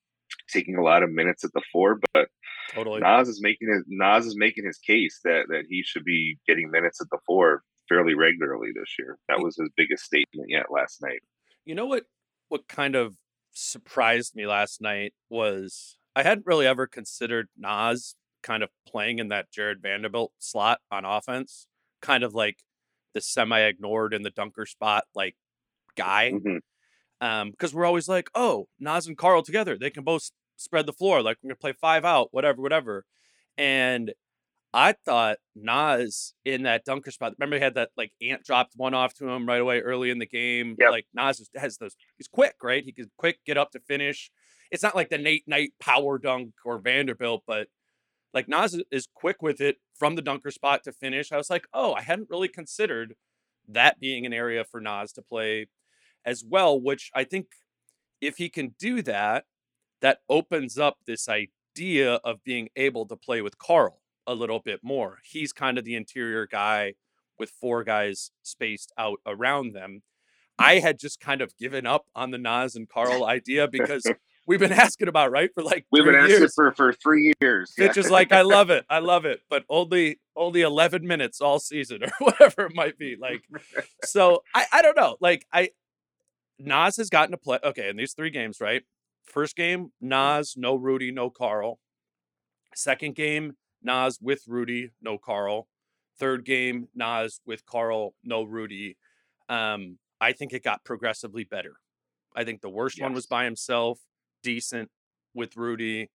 taking 0.52 0.78
a 0.78 0.84
lot 0.84 1.04
of 1.04 1.12
minutes 1.12 1.43
at 1.43 1.52
the 1.54 1.62
four, 1.72 2.00
but 2.13 2.28
Totally. 2.74 3.02
Naz 3.02 3.30
is 3.30 3.41
making 3.41 3.69
his 3.72 3.84
Naz 3.88 4.26
is 4.26 4.36
making 4.38 4.65
his 4.65 4.78
case 4.78 5.19
that 5.24 5.46
that 5.50 5.63
he 5.69 5.84
should 5.84 6.04
be 6.04 6.38
getting 6.48 6.72
minutes 6.72 7.02
at 7.02 7.08
the 7.12 7.19
four 7.26 7.63
fairly 7.94 8.16
regularly 8.16 8.70
this 8.74 8.96
year. 8.98 9.18
That 9.28 9.40
was 9.40 9.56
his 9.58 9.70
biggest 9.76 10.04
statement 10.06 10.50
yet 10.50 10.72
last 10.72 11.02
night. 11.02 11.22
You 11.66 11.76
know 11.76 11.86
what 11.86 12.04
what 12.50 12.68
kind 12.68 12.96
of 12.96 13.16
surprised 13.54 14.36
me 14.36 14.46
last 14.46 14.82
night 14.82 15.14
was 15.30 15.98
I 16.16 16.24
hadn't 16.24 16.46
really 16.46 16.68
ever 16.68 16.88
considered 16.88 17.48
Naz 17.58 18.16
kind 18.42 18.64
of 18.64 18.70
playing 18.88 19.20
in 19.20 19.30
that 19.30 19.52
Jarred 19.52 19.82
Vanderbilt 19.82 20.34
slot 20.40 20.80
on 20.92 21.06
offense, 21.06 21.68
kind 22.02 22.24
of 22.24 22.34
like 22.34 22.58
the 23.14 23.22
semi 23.22 23.60
ignored 23.62 24.14
in 24.14 24.24
the 24.24 24.30
dunker 24.32 24.66
spot 24.66 25.06
like 25.16 25.36
guy. 25.96 26.32
Mhm. 26.34 26.60
Um, 27.22 27.52
because 27.52 27.74
we're 27.74 27.86
always 27.86 28.10
like, 28.10 28.30
oh, 28.36 28.68
Naz 28.80 29.08
and 29.08 29.18
Karl 29.18 29.44
together, 29.44 29.78
they 29.78 29.90
can 29.90 30.04
both 30.04 30.32
spread 30.58 30.86
the 30.86 30.94
floor, 30.94 31.22
like 31.22 31.38
we're 31.42 31.50
gonna 31.50 31.58
play 31.58 31.74
five 31.74 32.04
out, 32.06 32.30
whatever, 32.32 32.62
whatever. 32.62 33.06
And 33.58 34.14
I 34.74 34.94
thought 34.94 35.38
Naz 35.56 36.34
in 36.46 36.64
that 36.64 36.84
dunker 36.84 37.12
spot. 37.12 37.34
Remember, 37.38 37.58
he 37.58 37.62
had 37.64 37.76
that 37.76 37.92
like 37.96 38.12
Ant 38.22 38.44
dropped 38.44 38.74
one 38.76 38.96
off 38.96 39.14
to 39.16 39.30
him 39.30 39.46
right 39.48 39.62
away 39.62 39.82
early 39.82 40.10
in 40.10 40.18
the 40.18 40.26
game. 40.26 40.76
Yep. 40.80 40.92
Like 40.92 41.06
Naz 41.14 41.40
is- 41.40 41.50
has 41.56 41.78
those. 41.78 41.96
He's 42.18 42.28
quick, 42.28 42.56
right? 42.64 42.84
He 42.84 42.92
can 42.92 43.12
quick 43.18 43.40
get 43.46 43.58
up 43.58 43.72
to 43.72 43.80
finish. 43.80 44.32
It's 44.72 44.82
not 44.82 44.96
like 44.96 45.10
the 45.10 45.20
Nate 45.20 45.48
Knight 45.48 45.74
power 45.80 46.18
dunk 46.18 46.54
or 46.66 46.80
Vanderbilt, 46.80 47.44
but 47.46 47.68
like 48.34 48.48
Naz 48.48 48.80
is 48.92 49.08
quick 49.14 49.44
with 49.44 49.62
it 49.62 49.78
from 49.94 50.16
the 50.16 50.22
dunker 50.24 50.50
spot 50.50 50.84
to 50.86 50.92
finish. 50.92 51.32
I 51.32 51.38
was 51.38 51.52
like, 51.52 51.68
oh, 51.74 51.94
I 51.94 52.02
hadn't 52.02 52.32
really 52.32 52.48
considered 52.48 53.14
that 53.68 54.00
being 54.00 54.26
an 54.26 54.34
area 54.34 54.64
for 54.64 54.82
Naz 54.82 55.14
to 55.14 55.22
play 55.22 55.68
as 56.26 56.44
well. 56.44 56.82
Which 56.82 57.12
I 57.14 57.26
think 57.26 57.48
if 58.22 58.38
he 58.38 58.50
can 58.50 58.74
do 58.80 59.04
that, 59.04 59.46
that 60.02 60.20
opens 60.28 60.80
up 60.80 60.98
this 61.06 61.30
idea 61.30 62.16
of 62.24 62.44
being 62.44 62.70
able 62.76 63.06
to 63.06 63.16
play 63.16 63.42
with 63.44 63.60
Karl 63.60 64.00
a 64.28 64.34
little 64.34 64.60
bit 64.60 64.80
more. 64.84 65.20
He's 65.24 65.54
kind 65.54 65.78
of 65.78 65.84
the 65.84 65.96
interior 65.96 66.48
guy 66.48 66.94
with 67.40 67.50
four 67.50 67.84
guys 67.84 68.32
spaced 68.44 68.92
out 68.98 69.20
around 69.26 69.74
them. 69.74 70.02
Mm. 70.60 70.66
I 70.66 70.80
had 70.80 71.00
just 71.00 71.20
kind 71.20 71.42
of 71.42 71.56
given 71.58 71.86
up 71.86 72.06
on 72.16 72.32
the 72.32 72.38
Naz 72.38 72.76
and 72.76 72.88
Karl 72.94 73.26
idea 73.26 73.68
because 73.68 74.06
we've 74.48 74.60
been 74.60 74.72
asking 74.86 75.08
about 75.08 75.32
right 75.32 75.50
for 75.54 75.64
like 75.64 75.86
We've 75.92 76.04
three 76.04 76.14
been 76.14 76.22
asking 76.22 76.40
years. 76.40 76.54
for 76.54 76.72
for 76.74 76.94
three 76.94 77.34
years. 77.42 77.74
Finch 77.76 77.98
is 77.98 78.12
like, 78.12 78.32
I 78.32 78.42
love 78.42 78.70
it, 78.70 78.86
I 78.90 79.00
love 79.00 79.26
it, 79.26 79.42
but 79.50 79.64
only 79.70 80.20
only 80.36 80.62
eleven 80.62 81.06
minutes 81.08 81.42
all 81.42 81.60
season 81.60 82.04
or 82.04 82.12
whatever 82.20 82.68
it 82.68 82.76
might 82.76 82.98
be. 82.98 83.16
Like, 83.20 83.44
so 84.04 84.44
I 84.54 84.66
I 84.72 84.82
don't 84.82 84.98
know. 84.98 85.18
Like 85.20 85.46
I 85.52 85.70
Naz 86.60 86.98
has 86.98 87.10
gotten 87.10 87.32
to 87.32 87.38
play. 87.38 87.60
Okay, 87.64 87.90
in 87.90 87.98
these 87.98 88.14
three 88.14 88.30
games, 88.30 88.62
right? 88.62 88.84
First 89.26 89.56
game, 89.56 89.86
mm. 89.86 89.90
Naz, 90.02 90.56
no 90.58 90.76
Rudy, 90.76 91.12
no 91.12 91.30
Karl. 91.30 91.80
Second 92.76 93.16
game, 93.16 93.56
Naz 93.84 94.19
with 94.22 94.43
Rudy, 94.48 94.91
no 95.02 95.17
Karl. 95.17 95.67
Third 96.19 96.46
game, 96.46 96.88
Naz 96.96 97.41
with 97.46 97.65
Karl, 97.65 98.13
no 98.24 98.43
Rudy. 98.43 98.98
Um, 99.50 99.98
I 100.22 100.32
think 100.32 100.54
it 100.54 100.63
got 100.63 100.84
progressively 100.84 101.43
better. 101.43 101.76
I 102.36 102.43
think 102.43 102.62
the 102.62 102.69
worst 102.69 103.02
one 103.02 103.13
was 103.13 103.26
by 103.26 103.46
himself, 103.46 104.00
decent 104.41 104.89
with 105.34 105.56
Rudy, 105.58 106.10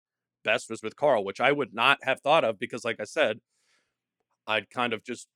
best 0.43 0.69
was 0.69 0.82
with 0.82 0.95
Karl, 0.95 1.23
which 1.23 1.41
I 1.41 1.51
would 1.51 1.73
not 1.73 1.99
have 2.03 2.21
thought 2.21 2.43
of 2.43 2.58
because, 2.60 2.86
like 2.86 2.99
I 2.99 3.03
said, 3.03 3.39
I'd 4.47 4.69
kind 4.69 4.93
of 4.93 5.03
just 5.03 5.27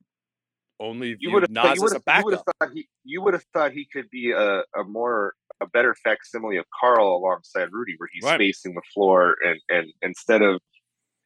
only 0.80 1.16
you 1.20 1.30
would 1.32 1.42
have 1.42 1.50
Naz 1.50 1.64
you 1.64 1.70
as 1.72 1.80
would 1.80 1.92
have 1.92 2.42
thought 2.60 2.70
he 2.72 2.88
you 3.04 3.22
would 3.22 3.34
have 3.34 3.44
thought 3.52 3.72
he 3.72 3.86
could 3.92 4.08
be 4.10 4.32
a, 4.32 4.60
a 4.74 4.84
more 4.84 5.34
a 5.60 5.66
better 5.66 5.94
facsimile 6.02 6.56
of 6.56 6.64
Karl 6.80 7.16
alongside 7.16 7.68
Rudy, 7.70 7.94
where 7.98 8.08
he's 8.12 8.24
Right. 8.24 8.36
spacing 8.36 8.74
the 8.74 8.82
floor 8.92 9.36
and 9.44 9.60
and 9.68 9.92
instead 10.02 10.42
of 10.42 10.60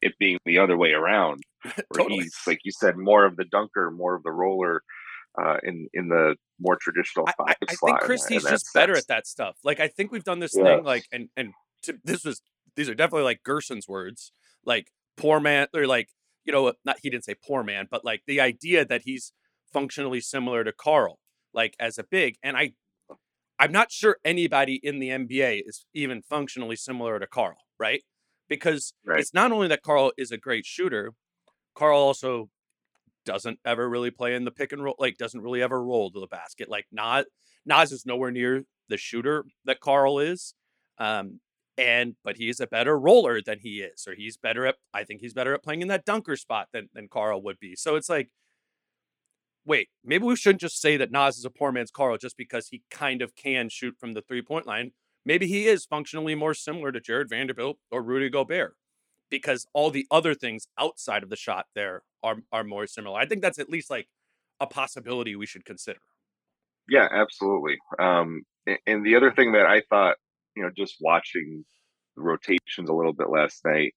it 0.01 0.13
being 0.19 0.37
the 0.45 0.59
other 0.59 0.77
way 0.77 0.91
around, 0.91 1.41
where 1.63 1.73
Totally. 1.93 2.23
he's 2.23 2.35
like 2.45 2.59
you 2.63 2.71
said, 2.71 2.97
more 2.97 3.25
of 3.25 3.35
the 3.35 3.45
dunker, 3.45 3.91
more 3.91 4.15
of 4.15 4.23
the 4.23 4.31
roller, 4.31 4.83
uh, 5.41 5.57
in 5.63 5.87
in 5.93 6.09
the 6.09 6.35
more 6.59 6.77
traditional 6.79 7.25
five 7.25 7.35
I, 7.61 7.65
I 7.69 7.75
think 7.75 7.79
in 7.83 7.97
Chris 7.97 8.23
that- 8.23 8.33
he's 8.33 8.43
that 8.43 8.49
just 8.49 8.73
better 8.73 8.95
at 8.95 9.07
that 9.07 9.27
stuff. 9.27 9.57
Like 9.63 9.79
I 9.79 9.87
think 9.87 10.11
we've 10.11 10.23
done 10.23 10.39
this 10.39 10.53
thing 10.53 10.83
like 10.83 11.05
and 11.11 11.29
and 11.37 11.53
to, 11.83 11.97
this 12.03 12.23
was 12.25 12.41
these 12.75 12.89
are 12.89 12.95
definitely 12.95 13.23
like 13.23 13.43
Gerson's 13.43 13.87
words, 13.87 14.31
like 14.65 14.91
poor 15.15 15.39
man 15.39 15.67
or 15.75 15.87
like 15.87 16.09
you 16.45 16.53
know 16.53 16.73
not 16.85 16.97
he 17.01 17.09
didn't 17.09 17.25
say 17.25 17.35
poor 17.35 17.63
man, 17.63 17.87
but 17.89 18.03
like 18.03 18.21
the 18.27 18.41
idea 18.41 18.85
that 18.85 19.01
he's 19.03 19.33
functionally 19.71 20.21
similar 20.21 20.63
to 20.63 20.71
Karl, 20.71 21.19
like 21.53 21.75
as 21.79 21.97
a 21.97 22.03
big. 22.03 22.35
And 22.43 22.57
I 22.57 22.73
I'm 23.59 23.71
not 23.71 23.91
sure 23.91 24.17
anybody 24.23 24.79
in 24.81 24.99
the 24.99 25.09
NBA 25.09 25.63
is 25.65 25.85
even 25.93 26.21
functionally 26.21 26.75
similar 26.75 27.19
to 27.19 27.27
Karl, 27.27 27.57
right? 27.79 28.03
Because 28.49 28.93
Right. 29.05 29.19
it's 29.19 29.33
not 29.33 29.51
only 29.51 29.67
that 29.69 29.81
Karl 29.83 30.11
is 30.17 30.31
a 30.31 30.37
great 30.37 30.65
shooter, 30.65 31.13
Karl 31.75 31.99
also 31.99 32.49
doesn't 33.25 33.59
ever 33.65 33.89
really 33.89 34.11
play 34.11 34.35
in 34.35 34.45
the 34.45 34.51
pick 34.51 34.71
and 34.71 34.83
roll, 34.83 34.95
like 34.99 35.17
doesn't 35.17 35.41
really 35.41 35.61
ever 35.61 35.83
roll 35.83 36.11
to 36.11 36.19
the 36.19 36.27
basket. 36.27 36.69
Like 36.69 36.85
not 36.91 37.25
Naz 37.65 37.91
is 37.91 38.05
nowhere 38.05 38.31
near 38.31 38.63
the 38.89 38.97
shooter 38.97 39.45
that 39.65 39.81
Karl 39.81 40.19
is. 40.19 40.53
Um, 40.97 41.41
and 41.77 42.15
but 42.23 42.37
he's 42.37 42.59
a 42.59 42.67
better 42.67 42.97
roller 42.99 43.41
than 43.41 43.59
he 43.59 43.81
is, 43.81 44.07
or 44.07 44.15
he's 44.15 44.37
better 44.37 44.65
at 44.65 44.75
I 44.93 45.03
think 45.03 45.21
he's 45.21 45.33
better 45.33 45.53
at 45.53 45.63
playing 45.63 45.81
in 45.83 45.89
that 45.89 46.05
dunker 46.05 46.35
spot 46.35 46.69
than 46.73 46.89
than 46.93 47.07
Karl 47.09 47.41
would 47.43 47.59
be. 47.59 47.75
So 47.75 47.95
it's 47.95 48.09
like, 48.09 48.29
wait, 49.65 49.89
maybe 50.03 50.23
we 50.25 50.35
shouldn't 50.35 50.61
just 50.61 50.81
say 50.81 50.97
that 50.97 51.11
Naz 51.11 51.37
is 51.37 51.45
a 51.45 51.49
poor 51.49 51.71
man's 51.71 51.91
Karl 51.91 52.17
just 52.17 52.37
because 52.37 52.69
he 52.69 52.83
kind 52.89 53.21
of 53.21 53.35
can 53.35 53.69
shoot 53.69 53.95
from 53.99 54.13
the 54.13 54.21
three 54.21 54.41
point 54.41 54.65
line. 54.65 54.91
Maybe 55.27 55.45
he 55.45 55.67
is 55.67 55.83
functionally 55.83 56.35
more 56.35 56.53
similar 56.53 56.93
to 56.93 57.01
Jarred 57.01 57.29
Vanderbilt 57.29 57.77
or 57.91 58.01
Rudy 58.01 58.29
Gobert 58.29 58.77
because 59.29 59.67
all 59.73 59.91
the 59.91 60.07
other 60.09 60.33
things 60.33 60.67
outside 60.79 61.21
of 61.21 61.29
the 61.29 61.35
shot 61.35 61.65
there 61.75 62.03
are 62.23 62.37
are 62.53 62.63
more 62.63 62.87
similar. 62.87 63.19
I 63.19 63.25
think 63.25 63.41
that's 63.41 63.59
at 63.59 63.69
least 63.69 63.89
like 63.89 64.07
a 64.61 64.65
possibility 64.67 65.35
we 65.35 65.45
should 65.45 65.65
consider. 65.65 65.99
Yeah, 66.89 67.09
absolutely. 67.11 67.77
Um, 67.99 68.43
and 68.85 69.05
the 69.05 69.17
other 69.17 69.33
thing 69.33 69.51
that 69.51 69.65
I 69.65 69.81
thought, 69.89 70.15
you 70.55 70.63
know, 70.63 70.69
just 70.77 70.95
watching 71.01 71.65
the 72.15 72.21
rotations 72.23 72.87
a 72.89 72.93
little 72.93 73.11
bit 73.11 73.29
last 73.29 73.59
night 73.65 73.93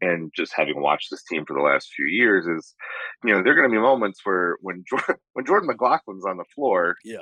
and 0.00 0.32
just 0.34 0.52
having 0.52 0.82
watched 0.82 1.10
this 1.12 1.22
team 1.30 1.44
for 1.46 1.54
the 1.54 1.62
last 1.62 1.92
few 1.94 2.06
years 2.06 2.44
is, 2.48 2.74
you 3.22 3.32
know, 3.32 3.40
there 3.40 3.52
are 3.52 3.56
going 3.56 3.70
to 3.70 3.72
be 3.72 3.80
moments 3.80 4.18
where 4.24 4.56
when 4.62 4.82
Jordan, 4.90 5.14
when 5.34 5.46
Jordan 5.46 5.68
McLaughlin's 5.70 6.26
on 6.26 6.38
the 6.38 6.44
floor, 6.56 6.96
Yeah. 7.04 7.18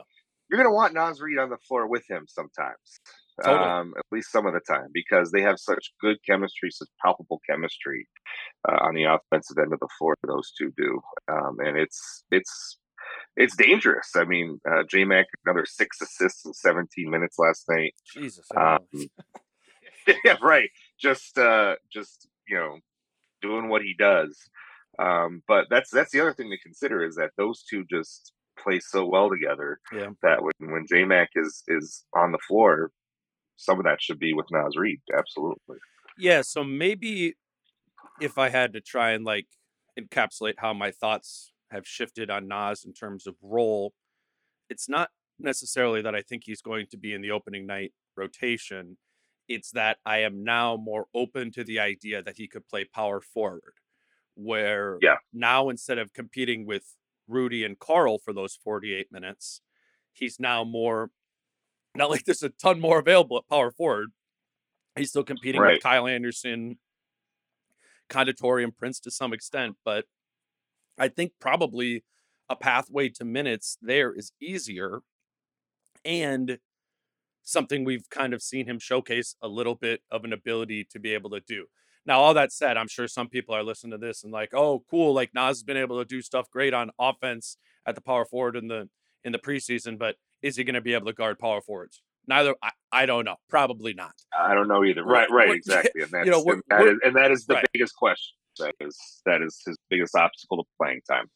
you're 0.51 0.57
going 0.57 0.70
to 0.70 0.75
want 0.75 0.94
Naz 0.94 1.20
Reid 1.20 1.37
on 1.38 1.51
the 1.51 1.59
floor 1.68 1.87
with 1.87 2.05
him 2.09 2.25
sometimes. 2.27 3.01
Totally. 3.44 3.68
Um, 3.70 3.94
at 3.96 4.05
least 4.12 4.33
some 4.33 4.46
of 4.46 4.53
the 4.53 4.61
time, 4.61 4.88
because 4.92 5.31
they 5.31 5.42
have 5.42 5.59
such 5.59 5.92
good 6.00 6.18
chemistry, 6.29 6.70
such 6.70 6.88
palpable 7.03 7.40
chemistry 7.48 8.07
uh, 8.68 8.76
on 8.83 8.94
the 8.94 9.05
offensive 9.05 9.59
end 9.59 9.72
of 9.72 9.81
the 9.81 9.88
floor. 9.98 10.14
Those 10.26 10.53
two 10.59 10.72
do, 10.76 11.00
um, 11.29 11.57
and 11.61 11.79
it's 11.79 12.24
it's 12.31 12.79
it's 13.37 13.57
dangerous. 13.57 14.11
I 14.16 14.24
mean, 14.24 14.61
uh, 14.70 14.83
J 14.88 15.05
Mac 15.05 15.26
another 15.46 15.64
six 15.66 16.00
assists 16.00 16.44
in 16.44 16.53
17 16.53 17.11
minutes 17.11 17.38
last 17.38 17.64
night. 17.68 17.94
Jesus. 18.12 18.46
Um, 18.57 18.79
yeah, 20.24 20.37
right. 20.42 20.70
Just 21.00 21.38
uh, 21.38 21.76
just 21.92 22.29
you 22.48 22.57
know, 22.57 22.79
doing 23.42 23.68
what 23.68 23.83
he 23.83 23.94
does. 23.98 24.38
Um, 24.98 25.42
but 25.48 25.66
that's 25.70 25.90
that's 25.90 26.11
the 26.12 26.20
other 26.20 26.35
thing 26.35 26.50
to 26.50 26.59
consider 26.59 27.05
is 27.05 27.14
that 27.16 27.31
those 27.38 27.62
two 27.62 27.85
just 27.90 28.33
play 28.59 28.81
so 28.81 29.07
well 29.07 29.31
together 29.31 29.81
Yeah. 29.92 30.11
that 30.22 30.42
when 30.42 30.72
when 30.72 30.87
J 30.87 31.05
Mac 31.05 31.31
is 31.35 31.62
is 31.68 32.05
on 32.14 32.33
the 32.33 32.38
floor, 32.46 32.90
some 33.61 33.79
of 33.79 33.85
that 33.85 34.01
should 34.01 34.18
be 34.18 34.33
with 34.33 34.46
Naz 34.51 34.75
Reed. 34.77 35.01
Absolutely. 35.16 35.77
Yeah, 36.18 36.40
so 36.40 36.64
maybe 36.64 37.35
if 38.20 38.38
I 38.38 38.49
had 38.49 38.73
to 38.73 38.81
try 38.81 39.11
and 39.12 39.25
like 39.25 39.46
encapsulate 39.99 40.55
how 40.59 40.73
my 40.73 40.90
thoughts 40.90 41.53
have 41.70 41.87
shifted 41.87 42.31
on 42.31 42.49
Nas 42.49 42.85
in 42.85 42.94
terms 42.94 43.27
of 43.27 43.37
role, 43.42 43.92
it's 44.70 44.88
not 44.88 45.11
necessarily 45.38 46.01
that 46.03 46.14
I 46.14 46.23
think 46.23 46.42
he's 46.46 46.62
going 46.62 46.87
to 46.90 46.96
be 46.96 47.12
in 47.12 47.20
the 47.20 47.31
opening 47.33 47.66
night 47.66 47.92
rotation. 48.16 48.96
It's 49.46 49.70
that 49.73 49.99
I 50.07 50.18
am 50.18 50.42
now 50.42 50.77
more 50.77 51.07
open 51.14 51.51
to 51.53 51.64
the 51.64 51.81
idea 51.81 52.23
that 52.23 52.37
he 52.38 52.49
could 52.49 52.66
play 52.66 52.85
power 52.85 53.20
forward, 53.20 53.75
where 54.35 54.99
Yeah. 55.03 55.16
now 55.33 55.68
instead 55.68 55.99
of 55.99 56.12
competing 56.14 56.66
with 56.66 56.96
Rudy 57.29 57.64
and 57.64 57.79
Karl 57.79 58.18
for 58.18 58.33
those 58.33 58.57
48 58.57 59.12
minutes, 59.12 59.61
he's 60.12 60.40
now 60.40 60.64
more 60.64 61.11
not 61.94 62.11
like 62.11 62.24
there's 62.24 62.42
a 62.42 62.50
ton 62.50 62.81
more 62.81 62.98
available 62.98 63.38
at 63.38 63.48
power 63.48 63.70
forward. 63.70 64.11
He's 64.96 65.11
still 65.11 65.24
competing 65.24 65.61
Right. 65.61 65.74
with 65.74 65.83
Kyle 65.83 66.07
Anderson, 66.07 66.79
Conditori, 68.09 68.64
and 68.64 68.76
Prince 68.76 69.00
to 69.00 69.11
some 69.11 69.33
extent, 69.33 69.76
but 69.85 70.05
I 70.98 71.09
think 71.09 71.33
probably 71.40 72.05
a 72.48 72.57
pathway 72.57 73.09
to 73.11 73.24
minutes 73.24 73.79
there 73.81 74.12
is 74.12 74.33
easier 74.40 75.00
and 76.05 76.59
something 77.42 77.85
we've 77.85 78.09
kind 78.11 78.35
of 78.35 78.42
seen 78.42 78.66
him 78.66 78.79
showcase 78.79 79.37
a 79.40 79.48
little 79.48 79.74
bit 79.74 80.03
of 80.11 80.24
an 80.24 80.33
ability 80.33 80.85
to 80.90 80.98
be 80.98 81.14
able 81.14 81.31
to 81.31 81.40
do. 81.40 81.66
Now, 82.07 82.20
all 82.20 82.35
that 82.35 82.53
said, 82.53 82.76
I'm 82.76 82.88
sure 82.88 83.07
some 83.07 83.29
people 83.29 83.55
are 83.55 83.62
listening 83.62 83.92
to 83.92 83.98
this 83.98 84.24
and 84.24 84.33
like, 84.33 84.53
oh, 84.55 84.83
cool, 84.90 85.14
like 85.14 85.33
Naz 85.35 85.59
has 85.59 85.62
been 85.62 85.76
able 85.76 85.98
to 85.98 86.05
do 86.05 86.22
stuff 86.22 86.50
great 86.50 86.74
on 86.74 86.90
offense 86.98 87.57
at 87.87 87.94
the 87.94 88.00
power 88.00 88.24
forward 88.24 88.57
in 88.57 88.68
the 88.68 88.88
in 89.22 89.33
the 89.33 89.38
preseason, 89.38 89.98
but 89.98 90.16
is 90.42 90.57
he 90.57 90.64
going 90.64 90.74
to 90.74 90.81
be 90.81 90.94
able 90.94 91.07
to 91.07 91.12
guard 91.12 91.38
power 91.38 91.61
forwards? 91.61 92.00
Neither 92.26 92.55
I, 92.62 92.70
I 92.92 93.07
don't 93.07 93.24
know. 93.24 93.37
Probably 93.48 93.94
not. 93.94 94.12
I 94.38 94.55
don't 94.55 94.68
know 94.68 94.85
either. 94.85 95.05
Right, 95.05 95.31
right, 95.31 95.50
exactly. 95.55 96.03
And 96.03 96.11
that's 96.11 96.26
you 96.26 96.33
know, 96.33 96.44
and 96.44 96.62
that 96.68 96.87
is, 96.87 96.98
and 97.05 97.16
that 97.16 97.31
is 97.31 97.46
the 97.46 97.55
right. 97.55 97.66
biggest 97.72 97.96
question. 97.96 98.37
That 98.59 98.74
is 98.81 98.96
that 99.26 99.42
is 99.42 99.61
his 99.66 99.76
biggest 99.88 100.14
obstacle 100.14 100.59
to 100.59 100.64
playing 100.79 101.00
time. 101.09 101.26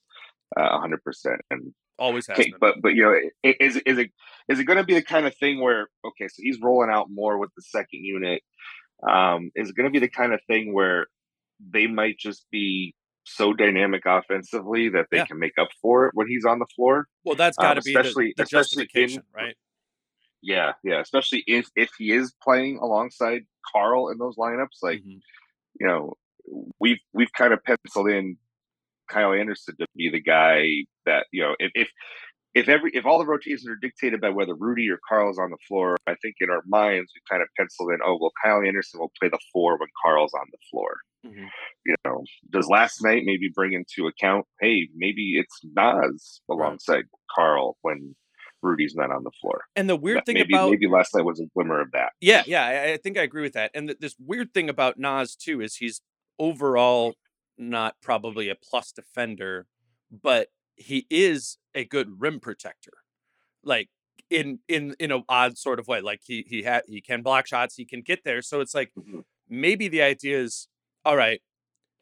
Uh, 0.57 0.79
hundred 0.79 1.03
percent. 1.03 1.41
And 1.51 1.73
Always 1.97 2.27
has 2.27 2.45
but 2.59 2.83
but 2.83 2.95
you 2.95 3.03
know, 3.03 3.17
is 3.45 3.77
is 3.87 3.99
it 3.99 4.11
is 4.49 4.59
it 4.59 4.65
going 4.65 4.79
to 4.79 4.85
be 4.85 4.95
the 4.95 5.03
kind 5.03 5.27
of 5.27 5.37
thing 5.37 5.61
where 5.61 5.87
okay, 6.05 6.27
so 6.27 6.39
he's 6.39 6.61
rolling 6.61 6.91
out 6.91 7.07
more 7.09 7.39
with 7.39 7.51
the 7.57 7.63
second 7.63 8.05
unit. 8.05 8.43
Um, 9.09 9.53
is 9.55 9.71
it 9.71 9.77
going 9.77 9.87
to 9.87 9.93
be 9.93 10.01
the 10.01 10.11
kind 10.11 10.33
of 10.33 10.41
thing 10.49 10.73
where 10.73 11.07
they 11.71 11.87
might 11.87 12.19
just 12.19 12.47
be 12.51 12.95
so 13.25 13.53
dynamic 13.53 14.03
offensively 14.07 14.89
that 14.91 15.07
they 15.11 15.19
Yeah. 15.19 15.27
can 15.27 15.39
make 15.39 15.59
up 15.59 15.69
for 15.83 16.07
it 16.07 16.13
when 16.15 16.29
he's 16.29 16.45
on 16.45 16.59
the 16.59 16.67
floor? 16.75 17.09
well, 17.25 17.35
that's 17.35 17.57
got 17.57 17.75
to 17.75 17.83
be 17.83 17.91
especially- 17.95 18.35
the 18.37 18.43
especially 18.45 18.83
in- 18.83 18.87
justification, 18.89 19.23
right? 19.35 19.57
Yeah, 20.43 20.73
yeah. 20.85 21.01
Especially 21.01 21.43
if 21.47 21.69
if 21.75 21.91
he 21.99 22.13
is 22.13 22.35
playing 22.43 22.79
alongside 22.79 23.47
Karl 23.73 24.11
in 24.11 24.19
those 24.19 24.37
lineups, 24.37 24.83
like 24.83 25.01
Mhm. 25.03 25.21
you 25.81 25.87
know, 25.87 26.15
we've 26.79 27.01
we've 27.15 27.33
kind 27.33 27.53
of 27.55 27.65
penciled 27.65 28.11
in 28.11 28.37
Kyle 29.09 29.33
Anderson 29.33 29.75
to 29.79 29.87
be 29.97 30.11
the 30.11 30.21
guy 30.21 30.85
that 31.07 31.27
you 31.33 31.43
know 31.43 31.57
if 31.59 31.73
if 31.75 31.89
if 32.55 32.69
every 32.69 32.91
if 32.95 33.05
all 33.05 33.19
the 33.19 33.27
rotations 33.27 33.67
are 33.69 33.77
dictated 33.77 34.21
by 34.21 34.31
whether 34.31 34.55
Rudy 34.55 34.89
or 34.89 34.99
Karl's 35.09 35.39
on 35.39 35.51
the 35.51 35.57
floor, 35.67 35.97
I 36.07 36.15
think 36.23 36.37
in 36.41 36.51
our 36.51 36.63
minds 36.67 37.13
we 37.15 37.21
kind 37.31 37.43
of 37.43 37.49
penciled 37.59 37.91
in, 37.93 37.99
oh 38.05 38.19
well, 38.21 38.33
Kyle 38.43 38.63
Anderson 38.67 39.01
will 39.01 39.13
play 39.19 39.29
the 39.29 39.39
four 39.53 39.79
when 39.79 39.89
Karl's 40.05 40.33
on 40.35 40.47
the 40.53 40.59
floor. 40.71 40.97
Mhm. 41.27 41.49
You 41.87 41.95
know, 42.05 42.23
does 42.51 42.69
last 42.69 43.03
night 43.03 43.23
maybe 43.25 43.51
bring 43.55 43.73
into 43.73 44.07
account, 44.07 44.47
hey, 44.61 44.89
maybe 44.95 45.39
it's 45.39 45.61
Naz 45.77 46.41
alongside 46.51 47.05
Karl 47.35 47.77
when 47.83 48.15
Rudy's 48.63 48.95
not 48.95 49.11
on 49.11 49.25
the 49.25 49.31
floor. 49.41 49.63
And 49.77 49.89
the 49.91 49.97
weird 49.97 50.19
That- 50.19 50.27
thing 50.27 50.35
maybe 50.37 50.55
about 50.55 50.71
maybe 50.71 50.87
last 50.87 51.15
night 51.15 51.25
was 51.25 51.41
a 51.41 51.47
glimmer 51.55 51.81
of 51.81 51.91
that. 51.93 52.13
Yeah, 52.21 52.45
yeah, 52.47 52.65
I, 52.65 52.93
I 52.93 52.97
think 52.99 53.19
I 53.19 53.23
agree 53.23 53.43
with 53.43 53.53
that. 53.55 53.71
And 53.75 53.89
th- 53.89 53.99
this 54.01 54.15
weird 54.19 54.55
thing 54.55 54.69
about 54.71 54.99
Naz 54.99 55.35
too 55.37 55.61
is 55.61 55.77
he's 55.77 56.01
overall 56.39 57.15
not 57.59 57.97
probably 58.03 58.49
a 58.49 58.55
plus 58.55 58.93
defender, 58.93 59.67
but 60.11 60.49
he 60.77 61.07
is 61.11 61.59
a 61.75 61.85
good 61.85 62.21
rim 62.21 62.41
protector. 62.41 62.93
Like 63.63 63.89
in 64.31 64.61
in 64.69 64.95
in 64.99 65.13
an 65.13 65.25
odd 65.29 65.59
sort 65.59 65.79
of 65.79 65.87
way. 65.89 66.01
Like 66.01 66.21
he 66.25 66.45
he 66.49 66.63
had 66.63 66.83
he 66.89 67.01
can 67.01 67.23
block 67.23 67.47
shots, 67.47 67.77
he 67.77 67.85
can 67.85 68.03
get 68.03 68.25
there. 68.25 68.43
So 68.43 68.61
it's 68.61 68.75
like 68.75 68.93
Mhm. 68.99 69.25
maybe 69.49 69.89
the 69.89 70.03
idea 70.03 70.41
is 70.41 70.69
all 71.05 71.17
right, 71.17 71.41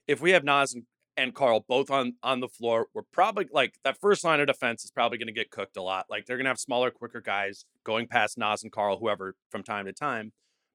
if 0.06 0.20
we 0.20 0.30
have 0.32 0.44
Naz 0.44 0.74
and, 0.74 0.84
and 1.16 1.34
Karl 1.34 1.64
both 1.68 1.90
on 1.90 2.14
on 2.22 2.40
the 2.40 2.48
floor, 2.48 2.88
we're 2.94 3.02
probably 3.12 3.48
like 3.52 3.74
that 3.84 3.98
first 4.00 4.24
line 4.24 4.40
of 4.40 4.46
defense 4.46 4.84
is 4.84 4.90
probably 4.90 5.18
going 5.18 5.26
to 5.28 5.32
get 5.32 5.50
cooked 5.50 5.76
a 5.76 5.82
lot. 5.82 6.06
Like 6.10 6.26
they're 6.26 6.36
going 6.36 6.44
to 6.46 6.50
have 6.50 6.58
smaller, 6.60 6.90
quicker 6.90 7.20
guys 7.20 7.64
going 7.84 8.06
past 8.08 8.38
Naz 8.38 8.62
and 8.62 8.72
Karl, 8.72 8.98
whoever 8.98 9.34
from 9.50 9.62
time 9.62 9.86
to 9.86 9.92
time. 9.92 10.32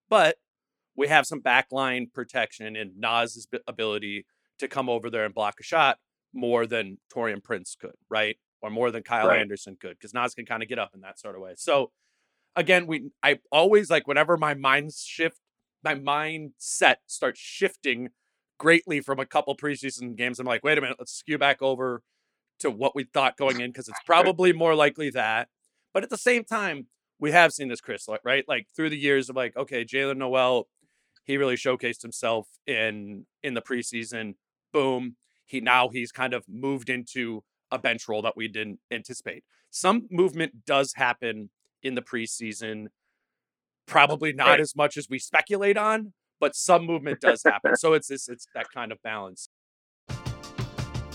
But 0.09 0.37
we 0.95 1.07
have 1.07 1.25
some 1.27 1.41
backline 1.41 2.11
protection 2.13 2.75
and 2.75 2.97
Naz's 2.97 3.47
ability 3.67 4.25
to 4.59 4.67
come 4.67 4.89
over 4.89 5.09
there 5.09 5.25
and 5.25 5.33
block 5.33 5.55
a 5.59 5.63
shot 5.63 5.97
more 6.37 6.65
than 6.65 6.97
Taurean 7.13 7.43
Prince 7.43 7.75
could, 7.79 7.95
right? 8.09 8.37
Or 8.61 8.69
more 8.69 8.91
than 8.91 9.03
Kyle 9.03 9.27
Right. 9.27 9.41
Anderson 9.41 9.77
could, 9.79 9.97
because 9.97 10.13
Naz 10.13 10.33
can 10.33 10.45
kind 10.45 10.63
of 10.63 10.69
get 10.69 10.79
up 10.79 10.91
in 10.95 11.01
that 11.01 11.19
sort 11.19 11.35
of 11.35 11.41
way. 11.41 11.53
So 11.57 11.91
again, 12.55 12.87
we 12.87 13.09
I 13.23 13.39
always 13.51 13.89
like 13.89 14.07
whenever 14.07 14.37
my 14.37 14.53
mind 14.53 14.93
shift, 14.93 15.39
my 15.83 15.95
mindset 15.95 16.97
starts 17.05 17.39
shifting 17.39 18.09
greatly 18.57 19.01
from 19.01 19.19
a 19.19 19.25
couple 19.25 19.55
preseason 19.55 20.15
games. 20.15 20.39
I'm 20.39 20.47
like, 20.47 20.63
wait 20.63 20.77
a 20.77 20.81
minute, 20.81 20.97
let's 20.99 21.13
skew 21.13 21.37
back 21.37 21.61
over 21.61 22.01
to 22.59 22.71
what 22.71 22.95
we 22.95 23.03
thought 23.03 23.37
going 23.37 23.61
in 23.61 23.71
because 23.71 23.87
it's 23.87 23.99
probably 24.05 24.53
more 24.53 24.75
likely 24.75 25.09
that. 25.11 25.49
But 25.93 26.03
at 26.03 26.09
the 26.09 26.17
same 26.17 26.43
time, 26.43 26.87
we 27.19 27.31
have 27.31 27.53
seen 27.53 27.67
this, 27.67 27.81
Chris, 27.81 28.07
right? 28.23 28.45
Like 28.47 28.67
through 28.75 28.89
the 28.89 28.97
years 28.97 29.29
of 29.29 29.35
like, 29.35 29.55
okay, 29.55 29.85
Jaylen 29.85 30.17
Nowell, 30.17 30.67
he 31.23 31.37
really 31.37 31.55
showcased 31.55 32.01
himself 32.01 32.47
in 32.65 33.25
in 33.43 33.53
the 33.53 33.61
preseason. 33.61 34.35
Boom, 34.73 35.15
he 35.47 35.59
now 35.61 35.89
he's 35.89 36.11
kind 36.11 36.33
of 36.33 36.43
moved 36.47 36.89
into 36.89 37.43
a 37.71 37.79
bench 37.79 38.07
role 38.07 38.21
that 38.21 38.37
we 38.37 38.47
didn't 38.47 38.79
anticipate. 38.91 39.43
Some 39.71 40.07
movement 40.11 40.65
does 40.65 40.93
happen 40.95 41.49
in 41.83 41.95
the 41.95 42.01
preseason, 42.01 42.87
probably 43.87 44.33
not 44.33 44.47
Right. 44.47 44.59
as 44.59 44.75
much 44.75 44.95
as 44.97 45.09
we 45.09 45.19
speculate 45.19 45.77
on, 45.77 46.13
but 46.39 46.55
some 46.55 46.85
movement 46.85 47.19
does 47.21 47.41
happen. 47.43 47.75
so 47.77 47.93
it's 47.93 48.07
this 48.07 48.29
it's 48.29 48.47
that 48.53 48.67
kind 48.73 48.91
of 48.91 49.01
balance. 49.01 49.49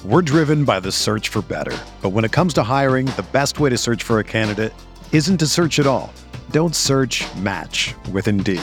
We're 0.04 0.22
driven 0.22 0.64
by 0.64 0.80
the 0.80 0.90
search 0.90 1.28
for 1.28 1.42
better. 1.42 1.76
But 2.02 2.10
when 2.10 2.24
it 2.24 2.32
comes 2.32 2.52
to 2.54 2.62
hiring, 2.64 3.06
the 3.06 3.24
best 3.32 3.60
way 3.60 3.70
to 3.70 3.78
search 3.78 4.02
for 4.02 4.18
a 4.18 4.24
candidate 4.24 4.72
isn't 5.12 5.38
to 5.38 5.46
search 5.46 5.78
at 5.78 5.86
all. 5.86 6.12
Don't 6.50 6.74
search 6.74 7.24
match 7.36 7.94
with 8.10 8.26
Indeed. 8.26 8.62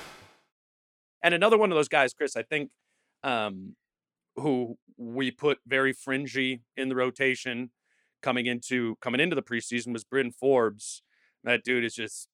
And 1.23 1.33
another 1.33 1.57
one 1.57 1.71
of 1.71 1.75
those 1.75 1.87
guys, 1.89 2.13
Chris, 2.13 2.35
I 2.35 2.43
think, 2.43 2.71
um, 3.23 3.75
who 4.35 4.77
we 4.97 5.31
put 5.31 5.59
very 5.67 5.93
fringy 5.93 6.61
in 6.77 6.89
the 6.89 6.95
rotation 6.95 7.71
coming 8.21 8.45
into 8.45 8.95
coming 9.01 9.19
into 9.19 9.35
the 9.35 9.41
preseason 9.41 9.93
was 9.93 10.03
Bryn 10.03 10.31
Forbes. 10.31 11.03
That 11.43 11.63
dude 11.63 11.83
is 11.83 11.93
just 11.95 12.27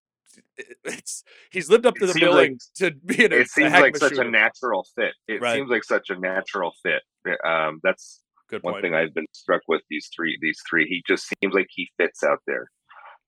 it's 0.84 1.23
he's 1.52 1.69
lived 1.69 1.86
up 1.86 1.95
to 1.95 2.04
It 2.04 2.08
the 2.08 2.13
seems 2.13 2.23
like- 2.26 2.32
billing 2.32 2.60
to 2.76 2.91
be 2.91 3.23
a, 3.26 3.30
It 3.41 3.50
seems 3.50 3.71
like 3.73 3.95
such 3.97 4.17
a 4.17 4.23
natural 4.23 4.86
fit. 4.95 5.13
It 5.28 5.41
Right. 5.41 5.56
seems 5.56 5.69
like 5.69 5.84
such 5.84 6.10
a 6.10 6.19
natural 6.19 6.73
fit. 6.84 7.02
Um, 7.45 7.80
that's 7.84 8.21
Good 8.50 8.63
one 8.63 8.73
point. 8.76 8.84
thing 8.84 8.95
I've 8.95 9.13
been 9.13 9.26
struck 9.32 9.62
with 9.67 9.82
these 9.89 10.10
three. 10.15 10.38
These 10.41 10.62
three, 10.69 10.86
he 10.88 11.02
just 11.08 11.28
seems 11.41 11.54
like 11.54 11.67
he 11.69 11.89
fits 11.97 12.23
out 12.23 12.39
there. 12.47 12.69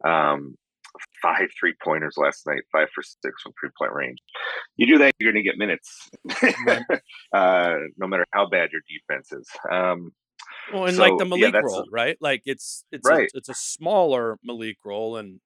Um, 0.05 0.55
five 1.21 1.49
three 1.59 1.73
pointers 1.83 2.15
last 2.17 2.45
night, 2.47 2.61
five 2.71 2.87
for 2.93 3.03
six 3.03 3.41
from 3.41 3.53
three 3.59 3.69
point 3.77 3.93
range. 3.93 4.17
You 4.77 4.87
do 4.87 4.97
that, 4.99 5.13
you're 5.19 5.31
going 5.31 5.43
to 5.43 5.49
get 5.49 5.57
minutes, 5.57 6.09
uh, 7.33 7.75
no 7.97 8.07
matter 8.07 8.25
how 8.31 8.47
bad 8.47 8.69
your 8.71 8.81
defense 8.87 9.31
is. 9.31 9.47
Um, 9.71 10.11
well, 10.73 10.85
and 10.85 10.95
so, 10.95 11.03
like 11.03 11.17
the 11.17 11.25
Malik 11.25 11.53
yeah, 11.53 11.61
role, 11.61 11.87
right? 11.91 12.17
Like 12.21 12.43
it's 12.45 12.83
it's 12.91 13.07
Right. 13.07 13.29
a, 13.33 13.37
it's 13.37 13.49
a 13.49 13.53
smaller 13.53 14.37
Malik 14.43 14.77
role, 14.85 15.17
and 15.17 15.39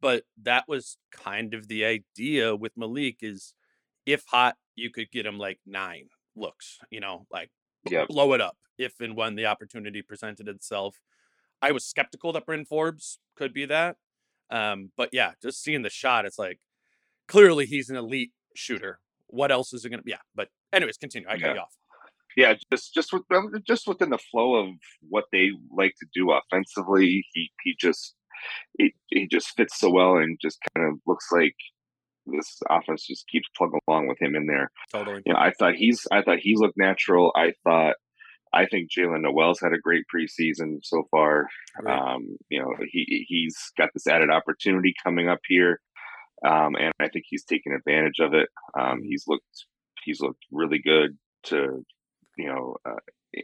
but 0.00 0.24
that 0.42 0.64
was 0.68 0.98
kind 1.12 1.54
of 1.54 1.68
the 1.68 1.84
idea 1.84 2.54
with 2.54 2.72
Malik 2.76 3.18
is 3.22 3.54
if 4.04 4.24
hot, 4.26 4.56
you 4.74 4.90
could 4.90 5.10
get 5.10 5.26
him 5.26 5.38
like 5.38 5.58
nine 5.66 6.08
looks, 6.34 6.78
you 6.90 7.00
know, 7.00 7.26
like 7.30 7.50
Yep. 7.88 8.08
blow 8.08 8.32
it 8.32 8.40
up 8.40 8.56
if 8.78 9.00
and 9.00 9.16
when 9.16 9.36
the 9.36 9.46
opportunity 9.46 10.02
presented 10.02 10.48
itself. 10.48 11.00
I 11.62 11.72
was 11.72 11.84
skeptical 11.84 12.32
that 12.32 12.46
Bryn 12.46 12.64
Forbes 12.64 13.18
could 13.36 13.54
be 13.54 13.64
that. 13.66 13.96
Um, 14.50 14.90
but 14.96 15.10
yeah, 15.12 15.32
just 15.42 15.62
seeing 15.62 15.82
the 15.82 15.90
shot, 15.90 16.24
it's 16.26 16.38
like 16.38 16.60
clearly 17.28 17.66
he's 17.66 17.90
an 17.90 17.96
elite 17.96 18.32
shooter. 18.54 19.00
What 19.28 19.50
else 19.50 19.72
is 19.72 19.84
it 19.84 19.90
gonna 19.90 20.02
be? 20.02 20.12
yeah, 20.12 20.18
but 20.34 20.48
anyways, 20.72 20.96
continue. 20.98 21.28
I 21.28 21.32
cut 21.32 21.40
Yeah. 21.40 21.54
you 21.54 21.60
off. 21.60 21.74
yeah, 22.36 22.54
just 22.72 22.94
just 22.94 23.12
with 23.12 23.22
just 23.66 23.86
within 23.88 24.10
the 24.10 24.18
flow 24.18 24.54
of 24.56 24.68
what 25.08 25.24
they 25.32 25.50
like 25.70 25.94
to 26.00 26.06
do 26.14 26.30
offensively, 26.32 27.26
he 27.32 27.50
he 27.64 27.74
just 27.80 28.14
he, 28.78 28.94
he 29.08 29.26
just 29.26 29.48
fits 29.56 29.78
so 29.78 29.90
well 29.90 30.16
and 30.18 30.38
just 30.40 30.58
kind 30.76 30.86
of 30.92 31.00
looks 31.06 31.26
like 31.32 31.54
this 32.26 32.60
offense 32.68 33.06
just 33.06 33.26
keeps 33.28 33.48
plugging 33.56 33.78
along 33.88 34.08
with 34.08 34.20
him 34.20 34.34
in 34.36 34.46
there. 34.46 34.70
Totally. 34.92 35.22
You 35.24 35.32
know, 35.32 35.38
I 35.38 35.52
thought 35.58 35.74
he's 35.74 36.06
I 36.12 36.22
thought 36.22 36.38
he 36.38 36.54
looked 36.56 36.76
natural. 36.76 37.32
I 37.34 37.52
thought 37.64 37.96
I 38.52 38.66
think 38.66 38.90
Jaylen 38.90 39.22
Nowell's 39.22 39.60
had 39.60 39.72
a 39.72 39.78
great 39.78 40.04
preseason 40.12 40.78
so 40.82 41.04
far. 41.10 41.48
Agreed. 41.78 41.92
Um, 41.92 42.36
you 42.48 42.60
know, 42.60 42.72
he 42.90 43.26
he's 43.28 43.56
got 43.76 43.90
this 43.92 44.06
added 44.06 44.30
opportunity 44.30 44.94
coming 45.02 45.28
up 45.28 45.40
here, 45.46 45.80
um, 46.46 46.74
and 46.76 46.92
I 47.00 47.08
think 47.08 47.26
he's 47.28 47.44
taken 47.44 47.72
advantage 47.72 48.18
of 48.20 48.34
it. 48.34 48.48
Um, 48.78 49.02
he's 49.02 49.24
looked 49.26 49.66
he's 50.04 50.20
looked 50.20 50.44
really 50.50 50.78
good. 50.78 51.18
To 51.44 51.84
you 52.36 52.46
know, 52.46 52.76
uh, 52.84 53.40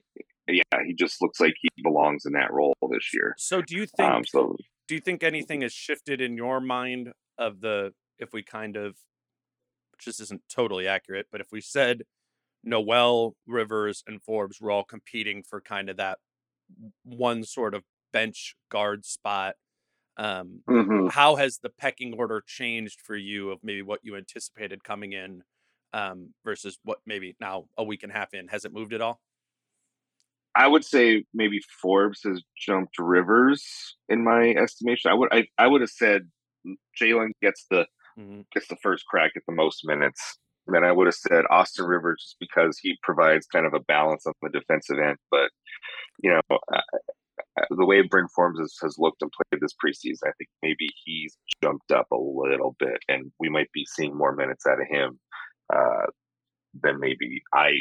yeah, 0.49 0.63
he 0.87 0.95
just 0.95 1.21
looks 1.21 1.41
like 1.41 1.55
he 1.61 1.69
belongs 1.83 2.25
in 2.25 2.33
that 2.33 2.53
role 2.53 2.75
this 2.91 3.11
year. 3.13 3.35
So 3.39 3.63
do 3.63 3.77
you 3.77 3.87
think 3.87 4.11
Um, 4.11 4.25
so 4.27 4.57
do 4.89 4.95
you 4.95 5.01
think 5.01 5.23
anything 5.23 5.63
has 5.63 5.73
shifted 5.73 6.21
in 6.21 6.37
your 6.37 6.61
mind 6.61 7.13
of 7.39 7.61
the 7.61 7.93
if 8.19 8.33
we 8.33 8.43
kind 8.43 8.77
of 8.77 8.97
which 9.93 10.07
this 10.07 10.21
isn't 10.21 10.43
totally 10.49 10.89
accurate, 10.89 11.27
but 11.31 11.41
if 11.41 11.49
we 11.53 11.61
said 11.61 12.03
Nowell, 12.65 13.37
Rivers, 13.47 14.03
and 14.07 14.23
Forbes 14.23 14.61
were 14.61 14.71
all 14.71 14.85
competing 14.85 15.43
for 15.43 15.61
kind 15.61 15.89
of 15.89 15.97
that 15.97 16.19
one 17.05 17.45
sort 17.45 17.75
of 17.75 17.85
bench 18.13 18.55
guard 18.71 19.05
spot, 19.05 19.57
um, 20.17 20.63
mhm. 20.69 21.11
how 21.11 21.37
has 21.37 21.59
the 21.59 21.71
pecking 21.71 22.15
order 22.15 22.43
changed 22.47 23.01
for 23.01 23.17
you 23.17 23.51
of 23.51 23.61
maybe 23.63 23.83
what 23.83 24.01
you 24.03 24.17
anticipated 24.17 24.85
coming 24.85 25.13
in 25.13 25.43
um, 25.93 26.35
versus 26.45 26.79
what 26.85 26.99
maybe 27.07 27.37
now 27.41 27.67
a 27.77 27.85
week 27.85 28.03
and 28.03 28.13
a 28.13 28.15
half 28.15 28.35
in? 28.35 28.49
Has 28.49 28.65
it 28.65 28.73
moved 28.73 28.93
at 28.93 29.01
all? 29.01 29.21
I 30.55 30.69
would 30.69 30.85
say 30.85 31.25
maybe 31.33 31.61
Forbes 31.81 32.21
has 32.25 32.43
jumped 32.59 32.99
Rivers 32.99 33.97
in 34.09 34.23
my 34.23 34.51
estimation. 34.51 35.11
I 35.11 35.15
would 35.15 35.33
I, 35.33 35.47
I 35.59 35.67
would 35.67 35.81
have 35.81 35.91
said 35.91 36.31
Jaylen 37.01 37.31
gets 37.41 37.67
the 37.71 37.87
Mhm. 38.19 38.45
gets 38.53 38.69
the 38.69 38.77
first 38.83 39.07
crack 39.07 39.33
at 39.37 39.43
the 39.47 39.55
most 39.55 39.87
minutes. 39.87 40.39
Then 40.73 40.85
I 40.85 40.93
would 40.93 41.07
have 41.07 41.15
said 41.15 41.45
Austin 41.51 41.87
Rivers 41.87 42.23
just 42.23 42.37
because 42.41 42.79
he 42.79 42.97
provides 43.03 43.47
kind 43.47 43.67
of 43.67 43.75
a 43.75 43.81
balance 43.81 44.27
on 44.27 44.33
the 44.43 44.49
defensive 44.49 44.99
end. 44.99 45.19
But 45.31 45.51
you 46.23 46.31
know, 46.31 46.41
uh, 46.51 46.81
uh, 47.59 47.65
the 47.71 47.85
way 47.85 48.03
Bryn 48.03 48.29
Forbes 48.35 48.59
has, 48.59 48.77
has 48.83 48.97
looked 48.99 49.23
and 49.23 49.31
played 49.31 49.61
this 49.61 49.75
preseason, 49.75 50.29
I 50.29 50.33
think 50.39 50.49
maybe 50.63 50.89
he's 51.05 51.37
jumped 51.63 51.93
up 51.93 52.07
a 52.11 52.17
little 52.17 52.77
bit, 52.79 52.99
and 53.09 53.31
we 53.39 53.49
might 53.49 53.71
be 53.73 53.87
seeing 53.87 54.17
more 54.17 54.35
minutes 54.35 54.67
out 54.67 54.81
of 54.81 54.87
him 54.89 55.19
uh, 55.73 56.07
than 56.83 56.99
maybe 56.99 57.43
I, 57.53 57.73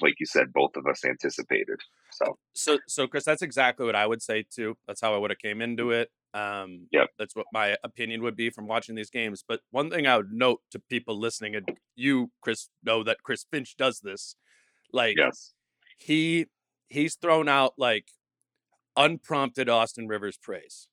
like 0.00 0.14
you 0.20 0.26
said, 0.26 0.52
both 0.52 0.76
of 0.76 0.86
us 0.86 1.04
anticipated. 1.04 1.80
So 2.12 2.38
So, 2.54 2.78
so 2.86 3.06
Chris, 3.06 3.24
that's 3.24 3.42
exactly 3.42 3.86
what 3.86 3.96
I 3.96 4.06
would 4.06 4.22
say 4.22 4.44
too. 4.48 4.76
That's 4.86 5.00
how 5.00 5.14
I 5.14 5.18
would 5.18 5.30
have 5.30 5.38
came 5.38 5.60
into 5.60 5.90
it. 5.90 6.10
Um, 6.36 6.88
Yep. 6.92 7.08
That's 7.18 7.34
what 7.34 7.46
my 7.52 7.76
opinion 7.82 8.22
would 8.22 8.36
be 8.36 8.50
from 8.50 8.66
watching 8.66 8.94
these 8.94 9.10
games. 9.10 9.42
But 9.46 9.60
one 9.70 9.90
thing 9.90 10.06
I 10.06 10.16
would 10.18 10.32
note 10.32 10.60
to 10.72 10.78
people 10.78 11.18
listening, 11.18 11.54
and 11.56 11.66
you, 11.94 12.30
Chris, 12.42 12.68
know 12.84 13.02
that 13.04 13.22
Chris 13.22 13.46
Finch 13.50 13.76
does 13.76 14.00
this. 14.00 14.36
Like 14.92 15.16
yes, 15.16 15.54
he 15.98 16.46
he's 16.88 17.16
thrown 17.16 17.48
out 17.48 17.72
like 17.78 18.08
unprompted 18.96 19.68
Austin 19.68 20.08
Rivers 20.08 20.36
praise. 20.36 20.88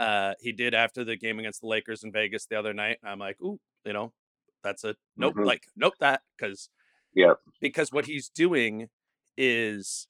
Uh, 0.00 0.34
he 0.40 0.52
did 0.52 0.74
after 0.74 1.04
the 1.04 1.16
game 1.16 1.38
against 1.38 1.60
the 1.60 1.66
Lakers 1.66 2.02
in 2.04 2.12
Vegas 2.12 2.46
the 2.46 2.58
other 2.58 2.72
night. 2.74 2.98
I'm 3.04 3.18
like, 3.18 3.40
ooh, 3.40 3.58
you 3.84 3.92
know, 3.92 4.12
that's 4.62 4.84
a 4.84 4.96
nope. 5.16 5.34
Mhm. 5.34 5.46
Like 5.46 5.62
nope 5.76 5.94
that 6.00 6.22
because 6.36 6.70
yeah, 7.14 7.34
because 7.60 7.92
what 7.92 8.06
he's 8.06 8.28
doing 8.28 8.88
is 9.36 10.08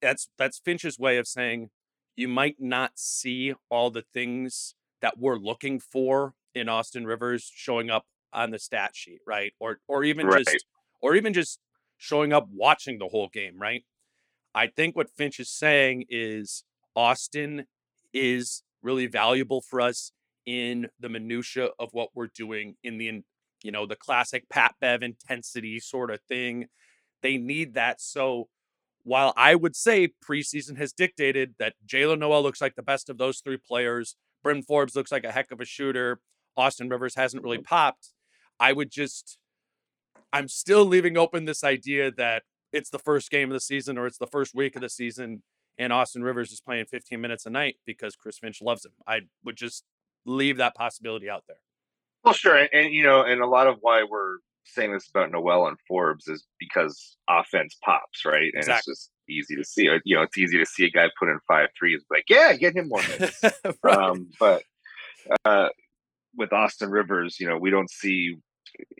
that's 0.00 0.28
that's 0.38 0.58
Finch's 0.58 0.98
way 0.98 1.18
of 1.18 1.26
saying 1.26 1.70
you 2.16 2.28
might 2.28 2.56
not 2.60 2.92
see 2.98 3.54
all 3.70 3.90
the 3.90 4.04
things 4.12 4.74
that 5.00 5.18
we're 5.18 5.36
looking 5.38 5.80
for 5.80 6.34
in 6.54 6.68
Austin 6.68 7.06
Rivers 7.06 7.50
showing 7.54 7.90
up 7.90 8.06
on 8.32 8.50
the 8.50 8.58
stat 8.58 8.92
sheet, 8.94 9.20
right? 9.26 9.52
Or 9.60 9.80
or 9.88 10.04
even 10.04 10.26
Right. 10.26 10.46
just 10.46 10.64
or 11.00 11.14
even 11.16 11.32
just 11.32 11.60
showing 11.98 12.32
up 12.32 12.48
watching 12.50 12.98
the 12.98 13.08
whole 13.08 13.28
game, 13.28 13.58
right? 13.58 13.84
I 14.54 14.68
think 14.68 14.96
what 14.96 15.10
Finch 15.10 15.40
is 15.40 15.50
saying 15.50 16.06
is 16.08 16.64
Austin 16.96 17.66
is 18.12 18.62
really 18.82 19.06
valuable 19.06 19.60
for 19.60 19.80
us 19.80 20.12
in 20.46 20.88
the 21.00 21.08
minutia 21.08 21.70
of 21.78 21.90
what 21.92 22.10
we're 22.14 22.28
doing 22.28 22.76
in 22.84 22.98
the 22.98 23.22
you 23.62 23.72
know 23.72 23.86
the 23.86 23.96
classic 23.96 24.48
Pat 24.48 24.74
Bev 24.80 25.02
intensity 25.02 25.80
sort 25.80 26.10
of 26.10 26.20
thing. 26.28 26.66
They 27.22 27.38
need 27.38 27.74
that. 27.74 28.00
So 28.00 28.48
while 29.04 29.32
I 29.36 29.54
would 29.54 29.76
say 29.76 30.12
preseason 30.26 30.76
has 30.78 30.92
dictated 30.92 31.54
that 31.58 31.74
Jaylen 31.86 32.18
Nowell 32.18 32.42
looks 32.42 32.60
like 32.60 32.74
the 32.74 32.82
best 32.82 33.08
of 33.08 33.18
those 33.18 33.40
three 33.40 33.58
players, 33.58 34.16
Bryn 34.42 34.62
Forbes 34.62 34.96
looks 34.96 35.12
like 35.12 35.24
a 35.24 35.32
heck 35.32 35.50
of 35.50 35.60
a 35.60 35.64
shooter, 35.64 36.20
Austin 36.56 36.88
Rivers 36.88 37.14
hasn't 37.14 37.42
really 37.42 37.58
popped. 37.58 38.10
I 38.58 38.72
would 38.72 38.90
just 38.90 39.38
I'm 40.32 40.48
still 40.48 40.84
leaving 40.84 41.16
open 41.16 41.44
this 41.44 41.62
idea 41.62 42.10
that 42.12 42.42
it's 42.72 42.90
the 42.90 42.98
first 42.98 43.30
game 43.30 43.50
of 43.50 43.54
the 43.54 43.60
season 43.60 43.96
or 43.98 44.06
it's 44.06 44.18
the 44.18 44.26
first 44.26 44.54
week 44.54 44.74
of 44.74 44.82
the 44.82 44.88
season 44.88 45.42
and 45.78 45.92
Austin 45.92 46.22
Rivers 46.22 46.50
is 46.52 46.60
playing 46.60 46.86
15 46.86 47.20
minutes 47.20 47.46
a 47.46 47.50
night 47.50 47.76
because 47.86 48.16
Chris 48.16 48.38
Finch 48.38 48.62
loves 48.62 48.84
him. 48.84 48.92
I 49.06 49.20
would 49.44 49.56
just 49.56 49.84
leave 50.24 50.56
that 50.58 50.74
possibility 50.74 51.28
out 51.28 51.44
there. 51.46 51.58
Well, 52.24 52.34
sure, 52.34 52.56
and, 52.56 52.68
and 52.72 52.92
you 52.92 53.02
know, 53.02 53.22
and 53.22 53.42
a 53.42 53.46
lot 53.46 53.66
of 53.66 53.78
why 53.80 54.04
we're 54.08 54.38
saying 54.64 54.92
this 54.92 55.08
about 55.08 55.30
Nowell 55.30 55.68
and 55.68 55.76
Forbes 55.86 56.26
is 56.28 56.44
because 56.58 57.16
offense 57.28 57.76
pops, 57.84 58.24
right? 58.24 58.50
And 58.52 58.56
Exactly. 58.62 58.92
it's 58.92 59.00
just 59.00 59.10
easy 59.28 59.56
to 59.56 59.64
see. 59.64 59.88
You 60.04 60.16
know, 60.16 60.22
it's 60.22 60.38
easy 60.38 60.58
to 60.58 60.66
see 60.66 60.84
a 60.84 60.90
guy 60.90 61.08
put 61.18 61.28
in 61.28 61.38
five 61.46 61.68
threes, 61.78 62.02
like, 62.10 62.24
yeah, 62.28 62.52
get 62.54 62.74
him 62.76 62.88
more 62.88 63.02
minutes. 63.08 63.40
right. 63.82 63.96
um, 63.98 64.30
but 64.40 64.62
uh, 65.44 65.68
with 66.36 66.52
Austin 66.52 66.90
Rivers, 66.90 67.38
you 67.40 67.48
know, 67.48 67.58
we 67.58 67.70
don't 67.70 67.90
see 67.90 68.36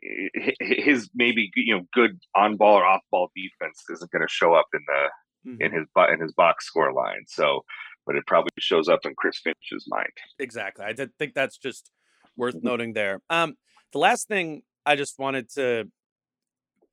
hi- 0.05 0.31
hi- 0.61 0.83
his 0.83 1.11
maybe 1.14 1.50
you 1.57 1.74
know 1.77 1.83
good 1.92 2.18
on 2.35 2.57
ball 2.57 2.77
or 2.77 2.85
off 2.85 3.03
ball 3.11 3.31
defense 3.35 3.83
isn't 3.90 4.11
going 4.11 4.22
to 4.22 4.29
show 4.29 4.55
up 4.55 4.66
in 4.74 4.81
the 4.87 5.09
Mhm. 5.46 5.61
in 5.61 5.72
his 5.72 5.87
in 6.11 6.20
his 6.22 6.33
box 6.33 6.64
score 6.66 6.90
line. 6.94 7.24
So, 7.27 7.66
but 8.07 8.16
it 8.16 8.27
probably 8.27 8.48
shows 8.59 8.88
up 8.88 9.00
in 9.05 9.14
Chris 9.14 9.38
Finch's 9.44 9.85
mind. 9.88 10.09
exactly. 10.38 10.87
I 10.87 10.94
did 10.94 11.11
think 11.18 11.35
that's 11.35 11.59
just 11.59 11.90
worth 12.35 12.55
noting 12.62 12.94
there. 12.94 13.20
Um, 13.29 13.55
the 13.92 13.98
last 13.98 14.27
thing 14.27 14.62
I 14.87 14.97
just 14.97 15.18
wanted 15.18 15.51
to, 15.55 15.88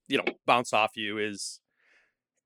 you 0.07 0.17
know, 0.17 0.25
bounce 0.45 0.73
off 0.73 0.91
you 0.95 1.17
is, 1.17 1.59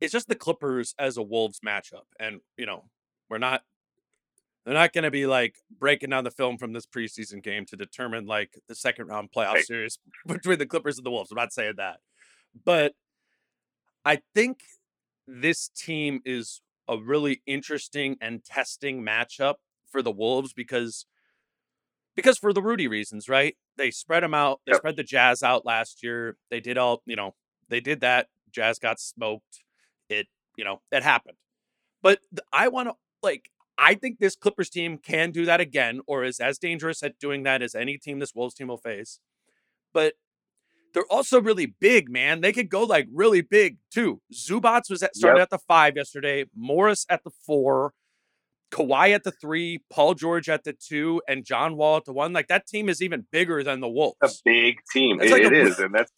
it's 0.01 0.11
just 0.11 0.27
the 0.27 0.35
Clippers 0.35 0.93
as 0.99 1.17
a 1.17 1.23
Wolves 1.23 1.59
matchup, 1.65 2.05
and 2.19 2.41
you 2.57 2.65
know, 2.65 2.85
we're 3.29 3.37
not, 3.37 3.63
they're 4.65 4.73
not 4.73 4.93
going 4.93 5.03
to 5.03 5.11
be 5.11 5.25
like 5.25 5.55
breaking 5.79 6.09
down 6.09 6.23
the 6.23 6.31
film 6.31 6.57
from 6.57 6.73
this 6.73 6.85
preseason 6.85 7.41
game 7.41 7.65
to 7.67 7.75
determine 7.75 8.25
like 8.25 8.59
the 8.67 8.75
second 8.75 9.07
round 9.07 9.29
playoff 9.35 9.53
Right. 9.53 9.65
series 9.65 9.99
between 10.27 10.59
the 10.59 10.65
Clippers 10.65 10.97
and 10.97 11.05
the 11.05 11.11
Wolves. 11.11 11.31
I'm 11.31 11.37
not 11.37 11.53
saying 11.53 11.75
that, 11.77 11.99
but 12.65 12.93
I 14.03 14.21
think 14.33 14.59
this 15.27 15.69
team 15.69 16.21
is 16.25 16.61
a 16.87 16.97
really 16.97 17.41
interesting 17.47 18.17
and 18.21 18.43
testing 18.43 19.01
matchup 19.03 19.55
for 19.91 20.01
the 20.01 20.11
Wolves 20.11 20.53
because 20.53 21.05
because 22.15 22.37
for 22.37 22.53
the 22.53 22.61
Rudy 22.61 22.87
reasons, 22.87 23.27
right? 23.29 23.55
They 23.77 23.91
spread 23.91 24.23
them 24.23 24.33
out. 24.33 24.61
They 24.65 24.71
Yep. 24.71 24.77
spread 24.81 24.95
the 24.95 25.03
Jazz 25.03 25.43
out 25.43 25.65
last 25.65 26.01
year. 26.03 26.37
They 26.49 26.59
did 26.59 26.77
all, 26.77 27.01
you 27.05 27.15
know, 27.15 27.35
they 27.69 27.79
did 27.79 28.01
that. 28.01 28.29
Jazz 28.51 28.79
got 28.79 28.99
smoked. 28.99 29.63
It, 30.09 30.27
you 30.57 30.63
know, 30.63 30.81
it 30.91 31.03
happened. 31.03 31.37
But 32.01 32.19
I 32.53 32.67
want 32.67 32.89
to 32.89 32.95
like 33.23 33.49
I 33.77 33.93
think 33.95 34.19
this 34.19 34.35
Clippers 34.37 34.69
team 34.69 34.97
can 34.97 35.31
do 35.31 35.43
that 35.45 35.59
again 35.59 35.99
or 36.07 36.23
is 36.23 36.39
as 36.39 36.57
dangerous 36.57 37.03
at 37.03 37.19
doing 37.19 37.43
that 37.43 37.61
as 37.61 37.75
any 37.75 37.97
team 37.97 38.19
this 38.19 38.33
Wolves 38.33 38.55
team 38.55 38.67
will 38.69 38.77
face. 38.77 39.19
But 39.93 40.13
they're 40.93 41.03
also 41.11 41.41
really 41.41 41.65
big, 41.65 42.09
man. 42.09 42.39
They 42.39 42.53
could 42.53 42.69
go 42.69 42.83
like 42.83 43.07
really 43.13 43.41
big 43.41 43.77
too. 43.91 44.21
Zubac 44.33 44.89
was 44.89 45.03
at 45.03 45.15
started 45.15 45.39
Yep. 45.39 45.43
at 45.43 45.49
the 45.49 45.57
five 45.67 45.97
yesterday. 45.97 46.45
Morris 46.55 47.05
at 47.09 47.23
the 47.25 47.31
four. 47.45 47.93
Kawhi 48.71 49.13
at 49.13 49.23
the 49.23 49.31
three, 49.31 49.79
Paul 49.91 50.13
George 50.15 50.49
at 50.49 50.63
the 50.63 50.73
two, 50.73 51.21
and 51.27 51.45
John 51.45 51.77
Wall 51.77 51.97
at 51.97 52.05
the 52.05 52.13
one. 52.13 52.33
Like 52.33 52.47
that 52.47 52.67
team 52.67 52.89
is 52.89 53.01
even 53.01 53.25
bigger 53.31 53.63
than 53.63 53.79
the 53.79 53.89
Wolves. 53.89 54.17
A 54.21 54.29
big 54.43 54.77
team. 54.91 55.21
It, 55.21 55.31
like 55.31 55.43
it 55.43 55.53
a- 55.53 55.61
is, 55.61 55.79
and 55.79 55.93
that's 55.93 56.11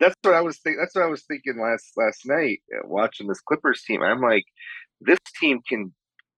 that's 0.00 0.14
what 0.22 0.34
I 0.34 0.40
was 0.40 0.58
thinking. 0.58 0.80
That's 0.80 0.94
what 0.94 1.04
I 1.04 1.08
was 1.08 1.24
thinking 1.24 1.60
last 1.60 1.92
last 1.96 2.22
night 2.26 2.60
uh, 2.74 2.86
watching 2.86 3.26
this 3.26 3.40
Clippers 3.40 3.82
team. 3.86 4.02
I'm 4.02 4.20
like, 4.20 4.44
this 5.00 5.18
team 5.40 5.60
can 5.68 5.92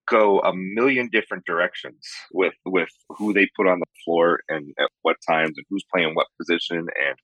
go 0.08 0.40
a 0.40 0.52
million 0.54 1.08
different 1.10 1.44
directions 1.44 2.06
with 2.32 2.54
with 2.64 2.88
who 3.10 3.32
they 3.32 3.48
put 3.56 3.66
on 3.66 3.78
the 3.78 3.86
floor 4.04 4.40
and 4.48 4.72
at 4.78 4.90
what 5.02 5.16
times 5.26 5.52
and 5.56 5.66
who's 5.68 5.84
playing 5.92 6.14
what 6.14 6.26
position 6.40 6.78
and 6.78 7.18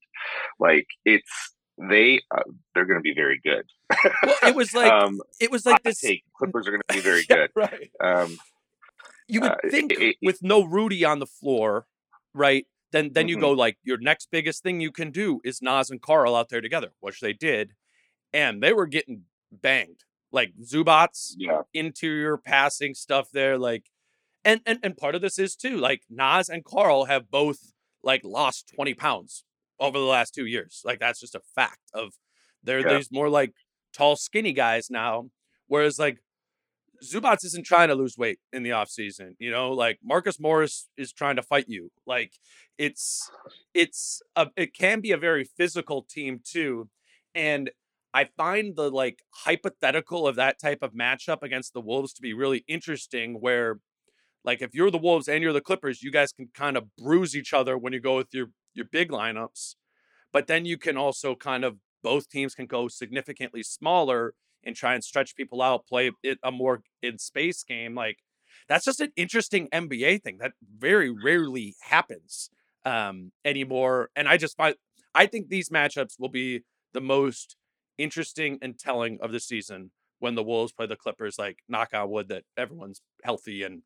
like 0.60 0.86
it's 1.04 1.53
they 1.78 2.20
uh, 2.30 2.42
they're 2.74 2.84
going 2.86 2.98
to 2.98 3.02
be 3.02 3.14
very 3.14 3.40
good. 3.42 3.64
Well, 4.22 4.36
it 4.44 4.54
was 4.54 4.74
like 4.74 4.90
um, 4.92 5.20
it 5.40 5.50
was 5.50 5.66
like 5.66 5.74
hot 5.74 5.84
this. 5.84 6.00
take 6.00 6.24
Clippers 6.36 6.66
are 6.68 6.70
going 6.72 6.82
to 6.88 6.94
be 6.94 7.00
very 7.00 7.24
Yeah, 7.30 7.36
good. 7.36 7.50
right. 7.54 7.90
Um, 8.02 8.38
You 9.28 9.40
would 9.40 9.52
Uh, 9.52 9.56
think 9.70 9.92
it- 9.92 10.16
with 10.22 10.42
no 10.42 10.62
Rudy 10.64 11.04
on 11.04 11.18
the 11.18 11.26
floor, 11.26 11.86
right? 12.34 12.66
Then 12.92 13.12
then 13.12 13.26
you 13.28 13.36
Mhm. 13.36 13.40
go 13.40 13.50
like 13.52 13.78
your 13.82 13.98
next 13.98 14.30
biggest 14.30 14.62
thing 14.62 14.80
you 14.80 14.92
can 14.92 15.10
do 15.10 15.40
is 15.44 15.60
Naz 15.62 15.90
and 15.90 16.00
Karl 16.00 16.36
out 16.36 16.48
there 16.48 16.60
together, 16.60 16.92
which 17.00 17.20
they 17.20 17.32
did, 17.32 17.72
and 18.32 18.62
they 18.62 18.72
were 18.72 18.86
getting 18.86 19.24
banged 19.50 20.04
like 20.30 20.52
Zubac 20.62 21.08
yeah, 21.36 21.62
interior 21.72 22.36
passing 22.36 22.94
stuff 22.94 23.30
there, 23.32 23.56
like, 23.58 23.84
and 24.44 24.60
and 24.66 24.78
and 24.82 24.96
part 24.96 25.14
of 25.16 25.22
this 25.22 25.38
is 25.38 25.56
too 25.56 25.76
like 25.76 26.02
Naz 26.10 26.48
and 26.48 26.64
Karl 26.64 27.06
have 27.06 27.30
both 27.30 27.72
like 28.02 28.22
lost 28.24 28.70
twenty 28.74 28.94
pounds 28.94 29.44
over 29.80 29.98
the 29.98 30.04
last 30.04 30.34
two 30.34 30.46
years. 30.46 30.82
Like 30.84 31.00
that's 31.00 31.20
just 31.20 31.34
a 31.34 31.40
fact 31.54 31.90
of 31.94 32.14
they're 32.62 32.80
Yeah. 32.80 32.98
these 32.98 33.10
more 33.12 33.28
like 33.28 33.52
tall, 33.92 34.16
skinny 34.16 34.52
guys 34.52 34.90
now, 34.90 35.30
whereas 35.66 35.98
like 35.98 36.18
Zubac 37.02 37.44
isn't 37.44 37.64
trying 37.66 37.88
to 37.88 37.94
lose 37.94 38.16
weight 38.16 38.38
in 38.52 38.62
the 38.62 38.70
offseason, 38.70 39.34
you 39.38 39.50
know, 39.50 39.72
like 39.72 39.98
Marcus 40.02 40.40
Morris 40.40 40.88
is 40.96 41.12
trying 41.12 41.36
to 41.36 41.42
fight 41.42 41.66
you. 41.68 41.90
Like 42.06 42.32
it's 42.78 43.30
it's 43.74 44.22
a 44.36 44.48
it 44.56 44.74
can 44.74 45.00
be 45.00 45.12
a 45.12 45.18
very 45.18 45.44
physical 45.44 46.02
team 46.02 46.40
too. 46.44 46.88
And 47.34 47.70
I 48.14 48.24
find 48.36 48.76
the 48.76 48.90
like 48.90 49.22
hypothetical 49.30 50.26
of 50.26 50.36
that 50.36 50.58
type 50.60 50.78
of 50.82 50.92
matchup 50.94 51.42
against 51.42 51.74
the 51.74 51.80
Wolves 51.80 52.12
to 52.14 52.22
be 52.22 52.32
really 52.32 52.64
interesting 52.68 53.34
where 53.40 53.80
like 54.44 54.62
if 54.62 54.74
you're 54.74 54.90
the 54.90 54.98
Wolves 54.98 55.28
and 55.28 55.42
you're 55.42 55.52
the 55.52 55.60
Clippers, 55.60 56.02
you 56.02 56.10
guys 56.10 56.32
can 56.32 56.48
kind 56.54 56.76
of 56.76 56.94
bruise 56.96 57.36
each 57.36 57.52
other 57.52 57.76
when 57.78 57.92
you 57.92 58.00
go 58.00 58.16
with 58.16 58.28
your 58.32 58.48
your 58.74 58.86
big 58.90 59.10
lineups. 59.10 59.76
But 60.32 60.46
then 60.46 60.64
you 60.64 60.76
can 60.76 60.96
also 60.96 61.34
kind 61.34 61.64
of 61.64 61.76
both 62.02 62.28
teams 62.28 62.54
can 62.54 62.66
go 62.66 62.88
significantly 62.88 63.62
smaller 63.62 64.34
and 64.64 64.74
try 64.74 64.94
and 64.94 65.04
stretch 65.04 65.36
people 65.36 65.62
out, 65.62 65.86
play 65.86 66.10
it 66.22 66.38
a 66.42 66.50
more 66.50 66.82
in 67.02 67.18
space 67.18 67.62
game. 67.62 67.94
Like 67.94 68.18
that's 68.68 68.84
just 68.84 69.00
an 69.00 69.12
interesting 69.16 69.68
NBA 69.72 70.22
thing 70.22 70.38
that 70.38 70.52
very 70.78 71.10
rarely 71.10 71.74
happens 71.82 72.50
um, 72.84 73.32
anymore. 73.44 74.10
And 74.16 74.28
I 74.28 74.36
just 74.36 74.56
find 74.56 74.74
I 75.14 75.26
think 75.26 75.48
these 75.48 75.70
matchups 75.70 76.18
will 76.18 76.28
be 76.28 76.62
the 76.92 77.00
most 77.00 77.56
interesting 77.98 78.58
and 78.60 78.78
telling 78.78 79.18
of 79.20 79.32
the 79.32 79.40
season 79.40 79.90
when 80.18 80.34
the 80.34 80.42
Wolves 80.42 80.72
play 80.72 80.86
the 80.86 80.96
Clippers. 80.96 81.38
Like 81.38 81.58
knock 81.68 81.90
on 81.94 82.10
wood 82.10 82.28
that 82.28 82.44
everyone's 82.56 83.00
healthy 83.22 83.62
and 83.62 83.82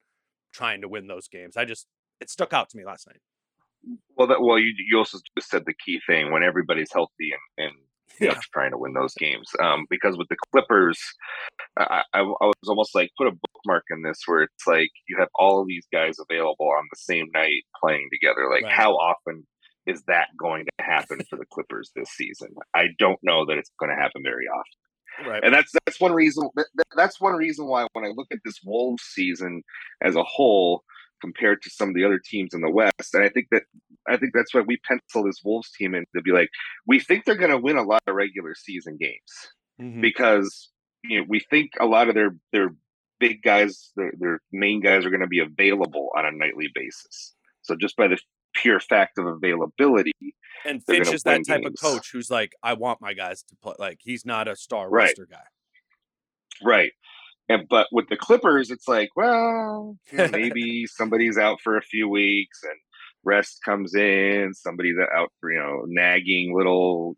trying 0.53 0.81
to 0.81 0.89
win 0.89 1.07
those 1.07 1.29
games. 1.29 1.57
I 1.57 1.65
just 1.65 1.87
it 2.21 2.31
stuck 2.31 2.53
out 2.53 2.69
to 2.71 2.77
me 2.77 2.85
last 2.85 3.07
night. 3.07 3.21
Well, 4.17 4.29
that 4.29 4.41
well, 4.43 4.59
you 4.59 4.73
you 4.89 4.99
also 4.99 5.19
just 5.37 5.51
said 5.51 5.65
the 5.67 5.75
key 5.85 6.01
thing 6.07 6.31
when 6.33 6.43
everybody's 6.43 6.93
healthy 6.93 7.33
and 7.33 7.67
and 7.67 7.77
you 8.21 8.29
know, 8.29 8.35
trying 8.53 8.71
to 8.73 8.79
win 8.79 8.95
those 8.95 9.15
games. 9.15 9.49
Um, 9.63 9.87
because 9.91 10.17
with 10.17 10.29
the 10.29 10.37
Clippers, 10.51 10.99
I, 11.79 12.03
I, 12.15 12.21
I 12.21 12.23
was 12.23 12.55
almost 12.67 12.95
like 12.95 13.11
put 13.17 13.29
a 13.29 13.33
bookmark 13.33 13.85
in 13.91 14.03
this 14.03 14.19
where 14.27 14.43
it's 14.43 14.67
like 14.67 14.89
you 15.09 15.17
have 15.19 15.29
all 15.37 15.61
of 15.61 15.69
these 15.69 15.87
guys 15.93 16.17
available 16.19 16.67
on 16.69 16.85
the 16.91 16.97
same 16.99 17.27
night 17.33 17.63
playing 17.81 18.09
together. 18.13 18.49
Like, 18.51 18.65
Right. 18.65 18.73
how 18.73 18.95
often 18.95 19.47
is 19.87 20.03
that 20.09 20.29
going 20.41 20.65
to 20.65 20.85
happen 20.85 21.21
for 21.31 21.37
the 21.37 21.45
Clippers 21.53 21.93
this 21.95 22.11
season? 22.11 22.49
I 22.75 22.89
don't 22.99 23.21
know 23.23 23.47
that 23.47 23.57
it's 23.59 23.71
going 23.79 23.91
to 23.95 24.03
happen 24.03 24.23
very 24.25 24.47
often. 24.49 25.31
Right. 25.31 25.45
And 25.45 25.55
that's 25.55 25.71
that's 25.85 26.01
one 26.01 26.13
reason. 26.13 26.49
that- 26.57 26.67
that- 26.75 26.87
That's 26.97 27.21
one 27.21 27.35
reason 27.35 27.67
why 27.67 27.87
when 27.93 28.05
I 28.05 28.09
look 28.17 28.29
at 28.33 28.39
this 28.45 28.61
Wolves 28.65 29.03
season 29.05 29.63
as 30.03 30.17
a 30.17 30.23
whole 30.25 30.83
compared 31.21 31.63
to 31.63 31.71
some 31.71 31.89
of 31.89 31.95
the 31.95 32.05
other 32.05 32.21
teams 32.25 32.55
in 32.55 32.61
the 32.61 32.71
West, 32.71 33.15
and 33.15 33.25
I 33.25 33.29
think 33.29 33.49
that 33.51 33.63
I 34.09 34.17
think 34.17 34.33
that's 34.35 34.55
why 34.55 34.61
we 34.63 34.79
pencil 34.79 35.25
this 35.25 35.43
Wolves 35.45 35.71
team 35.73 35.95
in 35.95 36.05
to 36.17 36.23
be 36.23 36.31
like, 36.33 36.49
we 36.87 36.99
think 37.01 37.25
they're 37.25 37.35
going 37.35 37.51
to 37.51 37.59
win 37.59 37.77
a 37.77 37.83
lot 37.83 38.03
of 38.07 38.15
regular 38.15 38.55
season 38.55 38.97
games 38.99 39.49
Mhm. 39.81 40.01
because 40.01 40.71
you 41.05 41.19
know 41.21 41.27
we 41.29 41.41
think 41.41 41.73
a 41.81 41.87
lot 41.87 42.09
of 42.09 42.15
their 42.15 42.37
their 42.53 42.75
big 43.21 43.43
guys, 43.43 43.91
their 43.97 44.13
their 44.19 44.41
main 44.53 44.81
guys, 44.81 45.05
are 45.05 45.11
going 45.11 45.21
to 45.21 45.27
be 45.27 45.41
available 45.41 46.11
on 46.17 46.25
a 46.25 46.31
nightly 46.33 46.69
basis. 46.75 47.35
So 47.63 47.75
just 47.77 47.97
by 47.97 48.09
the 48.09 48.19
pure 48.55 48.81
fact 48.81 49.19
of 49.19 49.27
availability, 49.27 50.13
And 50.65 50.83
Finch 50.85 51.13
is 51.13 51.23
that 51.25 51.43
type 51.47 51.63
games. 51.63 51.67
of 51.83 51.91
coach 51.93 52.11
who's 52.13 52.31
like, 52.31 52.53
I 52.63 52.73
want 52.73 53.01
my 53.01 53.13
guys 53.13 53.43
to 53.45 53.57
play. 53.57 53.75
Like 53.79 53.99
he's 54.01 54.25
not 54.25 54.49
a 54.49 54.57
star 54.57 54.89
Right. 54.89 55.09
roster 55.09 55.27
guy. 55.27 55.45
Right. 56.63 56.93
And 57.49 57.67
but 57.69 57.87
with 57.93 58.09
the 58.09 58.17
Clippers, 58.17 58.71
it's 58.71 58.89
like, 58.89 59.11
well, 59.17 59.97
you 60.11 60.19
know, 60.19 60.27
hmm, 60.27 60.33
maybe 60.33 60.87
somebody's 60.87 61.39
out 61.39 61.61
for 61.63 61.77
a 61.77 61.83
few 61.83 62.09
weeks 62.09 62.61
and 62.63 62.75
rest 63.25 63.61
comes 63.65 63.95
in, 63.95 64.53
somebody's 64.55 64.97
out 65.15 65.33
for, 65.41 65.53
you 65.53 65.59
know, 65.59 65.83
nagging 65.87 66.55
little 66.57 67.17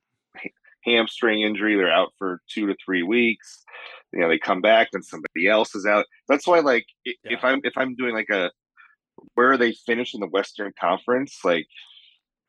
hamstring 0.85 1.43
injury, 1.43 1.76
they're 1.76 1.93
out 1.93 2.12
for 2.18 2.41
two 2.53 2.66
to 2.66 2.76
three 2.85 3.03
weeks. 3.03 3.62
You 4.12 4.20
know, 4.20 4.28
they 4.28 4.39
come 4.39 4.61
back 4.61 4.89
and 4.93 5.05
somebody 5.05 5.47
else 5.49 5.74
is 5.74 5.87
out. 5.87 6.07
That's 6.28 6.47
why 6.47 6.61
like 6.61 6.87
i- 7.07 7.14
if 7.24 7.45
I'm 7.45 7.61
if 7.64 7.74
I'm 7.76 7.95
doing 7.97 8.14
like 8.14 8.31
a 8.31 8.51
where 9.35 9.57
they 9.59 9.72
finish 9.72 10.14
in 10.14 10.20
the 10.20 10.26
Western 10.28 10.72
Conference, 10.81 11.39
like 11.45 11.66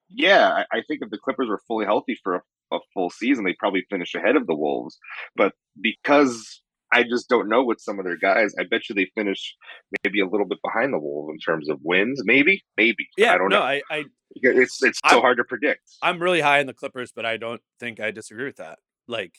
yeah, 0.10 0.50
I, 0.72 0.78
I 0.78 0.82
think 0.88 1.02
if 1.02 1.10
the 1.10 1.18
Clippers 1.18 1.48
were 1.50 1.62
fully 1.68 1.86
healthy 1.86 2.18
for 2.24 2.36
a, 2.36 2.42
a 2.76 2.80
full 2.94 3.10
season, 3.10 3.46
they 3.46 3.56
probably 3.58 3.86
finish 3.90 4.14
ahead 4.16 4.36
of 4.36 4.48
the 4.48 4.56
Wolves. 4.56 4.98
But 5.36 5.54
because 5.80 6.62
I 6.92 7.04
just 7.04 7.30
don't 7.30 7.48
know 7.50 7.64
with 7.64 7.80
some 7.80 8.00
of 8.00 8.06
their 8.06 8.18
guys, 8.18 8.54
I 8.60 8.64
bet 8.64 8.90
you 8.90 8.96
they 8.96 9.10
finish 9.16 9.56
maybe 10.04 10.20
a 10.20 10.26
little 10.28 10.46
bit 10.48 10.60
behind 10.64 10.94
the 10.94 11.00
Wolves 11.00 11.32
in 11.34 11.40
terms 11.40 11.70
of 11.70 11.80
wins. 11.84 12.22
Maybe, 12.26 12.64
maybe. 12.78 13.08
Yeah, 13.18 13.34
I 13.34 13.38
don't 13.38 13.50
no, 13.50 13.60
know. 13.60 13.66
I, 13.66 13.82
I 13.90 14.04
It's 14.36 14.82
it's 14.84 15.00
so 15.06 15.16
I'm- 15.16 15.22
hard 15.22 15.38
to 15.38 15.44
predict. 15.44 15.82
I'm 16.02 16.20
really 16.22 16.42
high 16.42 16.60
in 16.60 16.68
the 16.68 16.74
Clippers, 16.74 17.12
but 17.16 17.26
I 17.26 17.38
don't 17.38 17.62
think 17.80 18.00
I 18.00 18.12
disagree 18.12 18.46
with 18.46 18.58
that. 18.58 18.80
Like, 19.08 19.36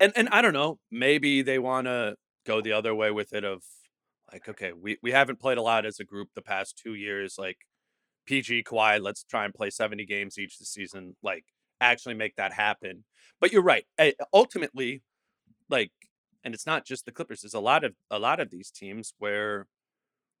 and 0.00 0.12
and 0.16 0.28
I 0.30 0.42
don't 0.42 0.52
know, 0.54 0.78
maybe 0.90 1.42
they 1.42 1.58
want 1.58 1.86
to 1.86 2.16
go 2.46 2.60
the 2.60 2.72
other 2.72 2.94
way 2.94 3.10
with 3.10 3.32
it 3.32 3.44
of 3.44 3.62
like, 4.32 4.48
okay, 4.48 4.72
we 4.72 4.98
we 5.02 5.10
haven't 5.12 5.40
played 5.40 5.58
a 5.58 5.62
lot 5.62 5.84
as 5.86 6.00
a 6.00 6.04
group 6.04 6.28
the 6.34 6.42
past 6.42 6.80
two 6.82 6.94
years. 6.94 7.34
Like, 7.38 7.58
PG 8.26 8.62
Kawhi, 8.64 9.00
let's 9.02 9.24
try 9.24 9.44
and 9.44 9.52
play 9.54 9.70
70 9.70 10.06
games 10.06 10.38
each 10.38 10.58
this 10.58 10.72
season. 10.72 11.16
Like, 11.22 11.44
actually 11.80 12.14
make 12.14 12.36
that 12.36 12.52
happen. 12.52 13.04
But 13.40 13.52
you're 13.52 13.62
right. 13.62 13.84
eh, 13.98 14.12
Ultimately, 14.32 15.02
like, 15.68 15.90
and 16.44 16.54
it's 16.54 16.66
not 16.66 16.84
just 16.84 17.04
the 17.04 17.12
Clippers. 17.12 17.42
There's 17.42 17.54
a 17.54 17.60
lot 17.60 17.84
of 17.84 17.94
a 18.10 18.18
lot 18.18 18.40
of 18.40 18.50
these 18.50 18.70
teams 18.70 19.14
where 19.18 19.66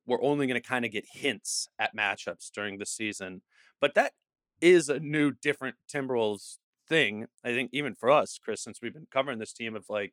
we're 0.06 0.22
only 0.22 0.46
going 0.46 0.60
to 0.60 0.66
kind 0.66 0.84
of 0.84 0.90
get 0.90 1.04
hints 1.12 1.68
at 1.78 1.96
matchups 1.96 2.50
during 2.52 2.78
the 2.78 2.86
season. 2.86 3.42
But 3.80 3.94
that 3.94 4.12
is 4.60 4.88
a 4.88 4.98
new, 4.98 5.32
different 5.32 5.76
Timberwolves 5.92 6.58
thing. 6.88 7.26
I 7.44 7.52
think 7.52 7.70
even 7.72 7.94
for 7.94 8.10
us, 8.10 8.38
Chris, 8.42 8.62
since 8.62 8.80
we've 8.82 8.94
been 8.94 9.06
covering 9.10 9.38
this 9.38 9.52
team 9.52 9.76
of 9.76 9.84
like, 9.88 10.12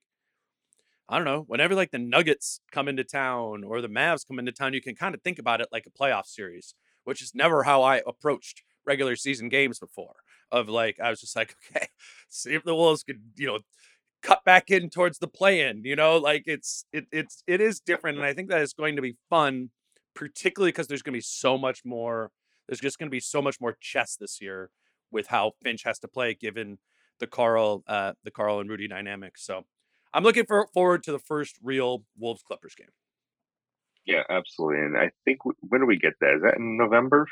I 1.08 1.18
don't 1.18 1.26
know, 1.26 1.44
whenever 1.48 1.74
like 1.74 1.92
the 1.92 2.00
Nuggets 2.00 2.62
come 2.72 2.88
into 2.88 3.04
town 3.04 3.64
or 3.64 3.82
the 3.82 3.88
Mavs 3.88 4.28
come 4.28 4.38
into 4.38 4.52
town, 4.52 4.74
you 4.74 4.82
can 4.82 4.96
kind 4.96 5.16
of 5.16 5.22
think 5.22 5.40
about 5.40 5.62
it 5.62 5.70
like 5.72 5.88
a 5.88 5.92
playoff 6.04 6.26
series, 6.26 6.76
which 7.04 7.22
is 7.22 7.34
never 7.34 7.64
how 7.64 7.82
I 7.82 8.02
approached 8.06 8.62
regular 8.86 9.16
season 9.16 9.50
games 9.50 9.80
before. 9.80 10.16
Of 10.52 10.68
like, 10.68 11.00
I 11.00 11.10
was 11.10 11.22
just 11.22 11.36
like, 11.36 11.56
okay, 11.76 11.88
see 12.28 12.54
if 12.54 12.64
the 12.64 12.76
Wolves 12.76 13.04
could, 13.04 13.22
you 13.36 13.48
know, 13.48 13.60
cut 14.22 14.44
back 14.44 14.70
in 14.70 14.90
towards 14.90 15.20
the 15.20 15.28
play 15.28 15.62
in, 15.62 15.84
you 15.84 15.96
know, 15.96 16.18
like 16.18 16.44
it's 16.46 16.86
it 16.92 17.06
it's 17.12 17.44
it 17.48 17.62
is 17.62 17.80
different. 17.80 18.18
And 18.18 18.26
I 18.26 18.34
think 18.34 18.50
that 18.50 18.62
is 18.62 18.74
going 18.74 18.96
to 18.96 19.02
be 19.02 19.16
fun, 19.30 19.70
particularly 20.14 20.72
because 20.72 20.88
there's 20.88 21.02
gonna 21.02 21.18
be 21.18 21.22
so 21.22 21.58
much 21.58 21.84
more 21.86 22.32
there's 22.68 22.80
just 22.80 23.00
gonna 23.00 23.10
be 23.10 23.20
so 23.20 23.42
much 23.42 23.60
more 23.60 23.78
chess 23.80 24.16
this 24.16 24.42
year 24.42 24.70
with 25.12 25.28
how 25.28 25.54
Finch 25.64 25.84
has 25.84 26.00
to 26.00 26.08
play 26.08 26.34
given 26.34 26.78
the 27.20 27.28
Karl 27.28 27.84
uh 27.88 28.14
the 28.24 28.32
Karl 28.32 28.60
and 28.60 28.70
Rudy 28.70 28.88
dynamic. 28.88 29.38
So 29.38 29.66
I'm 30.14 30.24
looking 30.24 30.46
for, 30.46 30.68
forward 30.74 31.04
to 31.04 31.12
the 31.12 31.20
first 31.20 31.58
real 31.62 32.04
Wolves 32.18 32.42
Clippers 32.42 32.76
game. 32.76 32.90
Yeah, 34.06 34.24
absolutely. 34.30 34.80
And 34.80 34.98
I 34.98 35.12
think 35.24 35.40
when 35.46 35.82
do 35.82 35.86
we 35.86 35.98
get 35.98 36.14
that? 36.20 36.36
Is 36.36 36.42
that 36.42 36.58
in 36.58 36.78
November? 36.78 37.28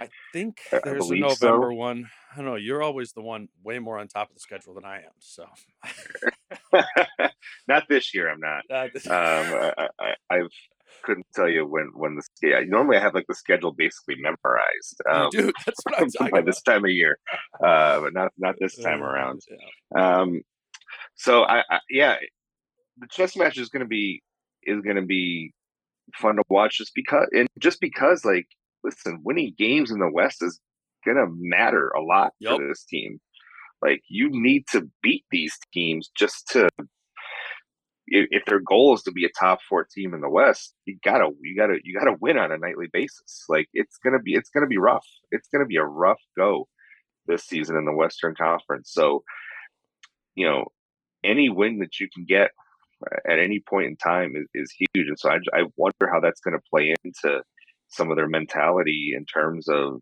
I 0.00 0.08
think 0.32 0.58
I- 0.72 0.76
I 0.76 0.80
there's 0.84 1.04
a 1.06 1.08
believe 1.14 1.30
so. 1.36 1.46
November 1.48 1.72
one. 1.72 2.08
I 2.32 2.36
don't 2.36 2.44
know. 2.46 2.54
You're 2.56 2.82
always 2.82 3.12
the 3.12 3.20
one 3.22 3.48
way 3.62 3.78
more 3.78 3.98
on 3.98 4.08
top 4.08 4.28
of 4.30 4.34
the 4.34 4.40
schedule 4.40 4.74
than 4.74 4.84
I 4.84 4.98
am. 4.98 5.12
So 5.18 5.44
not 7.68 7.84
this 7.88 8.14
year. 8.14 8.30
I'm 8.30 8.40
not. 8.40 8.62
this- 8.92 9.06
Um, 9.06 9.14
I, 9.78 9.88
I, 9.98 10.14
I've 10.30 10.48
couldn't 11.04 11.26
tell 11.34 11.48
you 11.48 11.66
when 11.66 11.90
when 11.94 12.16
the 12.16 12.22
yeah, 12.48 12.60
normally 12.66 12.96
I 12.98 13.00
have 13.00 13.14
like 13.14 13.26
the 13.26 13.34
schedule 13.34 13.72
basically 13.72 14.16
memorized. 14.20 15.00
Um, 15.10 15.28
do. 15.30 15.52
That's 15.66 15.80
what 15.84 16.00
I'm 16.00 16.10
talking 16.18 16.30
by 16.30 16.38
about. 16.38 16.46
this 16.46 16.62
time 16.62 16.84
of 16.84 16.90
year, 16.90 17.18
uh, 17.64 18.00
but 18.00 18.12
not 18.12 18.30
not 18.38 18.56
this 18.60 18.76
time 18.76 19.02
Uh, 19.02 19.06
around. 19.06 19.40
yeah. 19.50 20.20
Um, 20.20 20.42
so 21.14 21.42
I, 21.44 21.62
I 21.70 21.80
yeah, 21.90 22.16
the 22.98 23.06
chess 23.10 23.36
match 23.36 23.58
is 23.58 23.68
going 23.68 23.80
to 23.82 23.88
be 23.88 24.22
is 24.64 24.80
going 24.82 24.96
to 24.96 25.02
be 25.02 25.52
fun 26.16 26.36
to 26.36 26.42
watch 26.50 26.78
just 26.78 26.92
because 26.94 27.26
and 27.32 27.48
just 27.58 27.80
because 27.80 28.24
like 28.24 28.46
listen, 28.84 29.20
winning 29.24 29.54
games 29.56 29.90
in 29.90 29.98
the 29.98 30.10
West 30.10 30.42
is 30.42 30.60
gonna 31.04 31.26
matter 31.30 31.88
a 31.90 32.00
lot 32.02 32.32
Yep. 32.40 32.56
for 32.56 32.68
this 32.68 32.84
team. 32.84 33.20
Like 33.80 34.02
you 34.08 34.28
need 34.30 34.66
to 34.72 34.88
beat 35.02 35.24
these 35.30 35.56
teams 35.72 36.10
just 36.16 36.48
to 36.48 36.68
if, 38.08 38.28
if 38.30 38.44
their 38.46 38.60
goal 38.60 38.94
is 38.94 39.02
to 39.02 39.12
be 39.12 39.24
a 39.24 39.28
top 39.38 39.60
four 39.68 39.84
team 39.84 40.12
in 40.14 40.20
the 40.20 40.28
West, 40.28 40.74
you 40.84 40.98
gotta 41.04 41.30
you 41.40 41.56
gotta 41.56 41.78
you 41.84 41.98
gotta 41.98 42.16
win 42.20 42.38
on 42.38 42.52
a 42.52 42.58
nightly 42.58 42.86
basis. 42.92 43.44
Like 43.48 43.68
it's 43.72 43.98
gonna 44.04 44.20
be 44.20 44.34
it's 44.34 44.50
gonna 44.50 44.66
be 44.66 44.78
rough. 44.78 45.06
It's 45.30 45.48
gonna 45.48 45.66
be 45.66 45.76
a 45.76 45.84
rough 45.84 46.20
go 46.36 46.68
this 47.26 47.44
season 47.44 47.76
in 47.76 47.84
the 47.84 47.92
Western 47.92 48.34
Conference. 48.34 48.90
So, 48.92 49.22
you 50.34 50.46
know, 50.46 50.66
any 51.24 51.48
win 51.48 51.78
that 51.78 52.00
you 52.00 52.08
can 52.12 52.24
get 52.24 52.50
uh, 53.04 53.30
at 53.30 53.38
any 53.38 53.60
point 53.60 53.86
in 53.86 53.96
time 53.96 54.34
is, 54.36 54.48
is 54.54 54.72
huge. 54.72 55.08
And 55.08 55.18
so 55.18 55.30
I, 55.30 55.38
I 55.52 55.64
wonder 55.76 56.10
how 56.12 56.20
that's 56.20 56.40
going 56.40 56.56
to 56.56 56.62
play 56.70 56.94
into 57.04 57.42
some 57.92 58.10
of 58.10 58.16
their 58.16 58.28
mentality 58.28 59.12
in 59.16 59.24
terms 59.24 59.68
of 59.68 60.00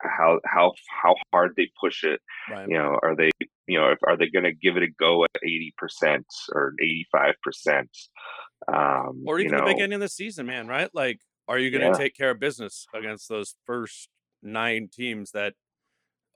how 0.00 0.40
how 0.44 0.72
how 1.02 1.14
hard 1.32 1.52
they 1.56 1.70
push 1.80 2.04
it. 2.04 2.20
Right. 2.50 2.68
You 2.68 2.78
know, 2.78 2.98
are 3.02 3.14
they 3.16 3.30
you 3.66 3.78
know 3.78 3.94
are 4.06 4.16
they 4.16 4.28
going 4.28 4.44
to 4.44 4.54
give 4.54 4.76
it 4.76 4.82
a 4.82 4.90
go 4.98 5.24
at 5.24 5.30
eighty 5.44 5.72
percent 5.76 6.26
or 6.54 6.74
eighty 6.80 7.06
five 7.12 7.34
percent? 7.42 7.90
Um, 8.68 9.24
or 9.26 9.38
you 9.38 9.46
even 9.46 9.58
the 9.58 9.72
beginning 9.72 9.94
of 9.94 10.00
the 10.00 10.08
season, 10.08 10.46
man, 10.46 10.68
right? 10.68 10.90
Like, 10.94 11.20
are 11.48 11.58
you 11.58 11.70
going 11.70 11.82
to 11.82 11.88
Yeah. 11.88 12.04
take 12.04 12.14
care 12.16 12.30
of 12.30 12.38
business 12.38 12.86
against 12.94 13.28
those 13.28 13.56
first 13.66 14.08
nine 14.42 14.88
teams 14.92 15.32
that 15.32 15.54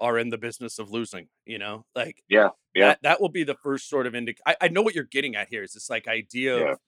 are 0.01 0.19
in 0.19 0.31
the 0.31 0.39
business 0.39 0.79
of 0.79 0.91
losing? 0.91 1.29
You 1.45 1.59
know, 1.59 1.87
like, 1.95 2.23
Yeah, 2.29 2.51
yeah. 2.75 2.89
that, 2.89 3.03
that 3.03 3.21
will 3.21 3.29
be 3.29 3.45
the 3.45 3.55
first 3.63 3.89
sort 3.89 4.07
of 4.07 4.13
indic. 4.13 4.39
I, 4.45 4.57
I 4.61 4.69
know 4.69 4.83
what 4.83 4.95
you're 4.95 5.05
getting 5.05 5.37
at 5.37 5.49
here 5.49 5.63
is 5.63 5.73
this 5.73 5.89
like 5.89 6.09
idea 6.09 6.59
Yeah. 6.59 6.73
of, 6.73 6.79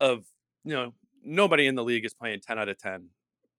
of, 0.00 0.24
you 0.64 0.74
know, 0.74 0.94
nobody 1.22 1.66
in 1.66 1.74
the 1.74 1.84
league 1.84 2.04
is 2.04 2.14
playing 2.14 2.40
10 2.40 2.58
out 2.58 2.68
of 2.68 2.78
10, 2.78 3.10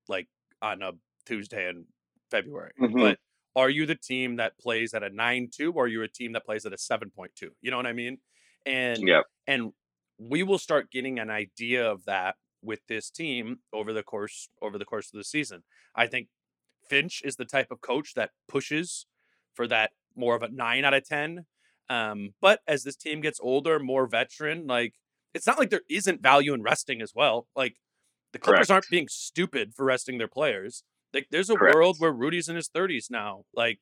like 0.08 0.28
on 0.62 0.82
a 0.82 0.94
Tuesday 1.26 1.70
in 1.70 1.86
February. 2.32 2.74
Mhm. 2.80 2.94
But 3.00 3.20
are 3.56 3.70
you 3.70 3.86
the 3.86 3.96
team 3.96 4.38
that 4.38 4.58
plays 4.58 4.94
at 4.94 5.04
a 5.04 5.10
9 5.10 5.50
2 5.50 5.72
or 5.74 5.86
are 5.86 5.88
you 5.88 6.02
a 6.04 6.08
team 6.08 6.34
that 6.34 6.46
plays 6.46 6.66
at 6.66 6.74
a 6.74 6.78
7.2? 6.78 7.56
You 7.62 7.72
know 7.72 7.78
what 7.78 7.88
I 7.88 7.94
mean? 7.94 8.20
And, 8.66 9.08
yeah, 9.08 9.22
and 9.48 9.74
we 10.18 10.44
will 10.44 10.58
start 10.60 10.92
getting 10.92 11.20
an 11.20 11.30
idea 11.30 11.90
of 11.90 12.06
that 12.06 12.36
with 12.62 12.86
this 12.88 13.10
team 13.10 13.60
over 13.74 13.92
the 13.94 14.04
course 14.04 14.50
over 14.62 14.78
the 14.78 14.86
course 14.86 15.12
of 15.14 15.18
the 15.18 15.24
season. 15.24 15.64
I 15.96 16.08
think 16.08 16.30
Finch 16.90 17.22
is 17.24 17.36
the 17.36 17.46
type 17.46 17.72
of 17.72 17.82
coach 17.82 18.14
that 18.16 18.32
pushes 18.48 19.06
for 19.54 19.68
that 19.68 19.92
more 20.16 20.36
of 20.36 20.44
a 20.44 20.50
9 20.50 20.86
out 20.86 20.94
of 20.94 21.06
10. 21.08 21.46
Um, 21.90 22.34
but 22.42 22.62
as 22.68 22.84
this 22.84 22.96
team 22.96 23.22
gets 23.22 23.40
older, 23.42 23.80
more 23.80 24.08
veteran, 24.08 24.68
like 24.68 24.96
it's 25.34 25.48
not 25.48 25.58
like 25.58 25.70
there 25.70 25.82
isn't 25.90 26.22
value 26.22 26.54
in 26.54 26.62
resting 26.62 27.02
as 27.02 27.14
well. 27.16 27.48
Like 27.56 27.76
the 28.34 28.40
Clippers 28.40 28.70
aren't 28.70 28.90
being 28.90 29.08
stupid 29.08 29.74
for 29.76 29.86
resting 29.86 30.18
their 30.18 30.28
players. 30.28 30.84
Like 31.14 31.28
there's 31.32 31.50
a 31.50 31.56
Correct. 31.56 31.76
world 31.76 31.96
where 32.00 32.12
Rudy's 32.12 32.50
in 32.50 32.56
his 32.56 32.70
30s 32.70 33.12
now. 33.12 33.44
Like 33.54 33.80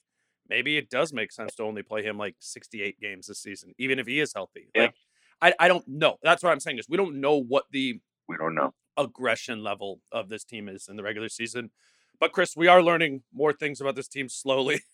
maybe 0.49 0.77
it 0.77 0.89
does 0.89 1.13
make 1.13 1.31
sense 1.31 1.55
to 1.55 1.63
only 1.63 1.83
play 1.83 2.03
him 2.03 2.17
like 2.17 2.35
68 2.39 2.99
games 2.99 3.27
this 3.27 3.41
season, 3.41 3.73
even 3.77 3.99
if 3.99 4.07
he 4.07 4.19
is 4.19 4.33
healthy. 4.33 4.69
Yeah. 4.75 4.83
Like 4.83 4.95
I, 5.41 5.53
I 5.59 5.67
don't 5.67 5.87
know. 5.87 6.17
That's 6.21 6.43
what 6.43 6.51
I'm 6.51 6.59
saying 6.59 6.79
is 6.79 6.87
we 6.89 6.97
don't 6.97 7.19
know 7.21 7.35
what 7.41 7.65
the 7.71 7.99
we 8.27 8.37
don't 8.37 8.55
know. 8.55 8.73
aggression 8.97 9.63
level 9.63 10.01
of 10.11 10.29
this 10.29 10.43
team 10.43 10.69
is 10.69 10.87
in 10.89 10.95
the 10.95 11.03
regular 11.03 11.29
season. 11.29 11.71
But 12.19 12.33
Chris, 12.33 12.55
we 12.55 12.67
are 12.67 12.83
learning 12.83 13.23
more 13.33 13.51
things 13.51 13.81
about 13.81 13.95
this 13.95 14.07
team 14.07 14.29
slowly. 14.29 14.81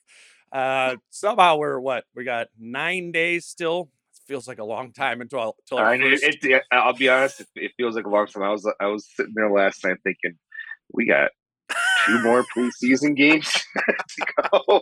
Uh, 0.49 0.95
somehow 1.10 1.58
we're 1.58 1.78
what 1.78 2.05
we 2.16 2.24
got 2.24 2.47
nine 2.58 3.12
days 3.12 3.45
still. 3.45 3.89
Feels 4.28 4.48
like 4.48 4.60
a 4.60 4.64
long 4.66 4.92
time 4.94 5.22
until 5.22 5.40
I'll, 5.40 5.56
until 5.60 5.84
I 5.86 5.98
know, 5.98 6.10
first- 6.10 6.24
it, 6.24 6.38
it, 6.44 6.64
I'll 6.72 6.94
be 6.94 7.10
honest. 7.10 7.42
It, 7.42 7.48
it 7.56 7.72
feels 7.78 7.96
like 7.96 8.06
a 8.06 8.10
long 8.10 8.28
time. 8.28 8.44
I 8.44 8.52
was 8.52 8.70
I 8.80 8.88
was 8.88 9.08
sitting 9.16 9.34
there 9.36 9.52
last 9.52 9.84
night 9.84 9.98
thinking, 10.04 10.38
we 10.94 11.08
got 11.08 11.32
two 12.06 12.20
more 12.24 12.46
preseason 12.56 13.16
games 13.16 13.50
to 13.76 14.26
go, 14.52 14.82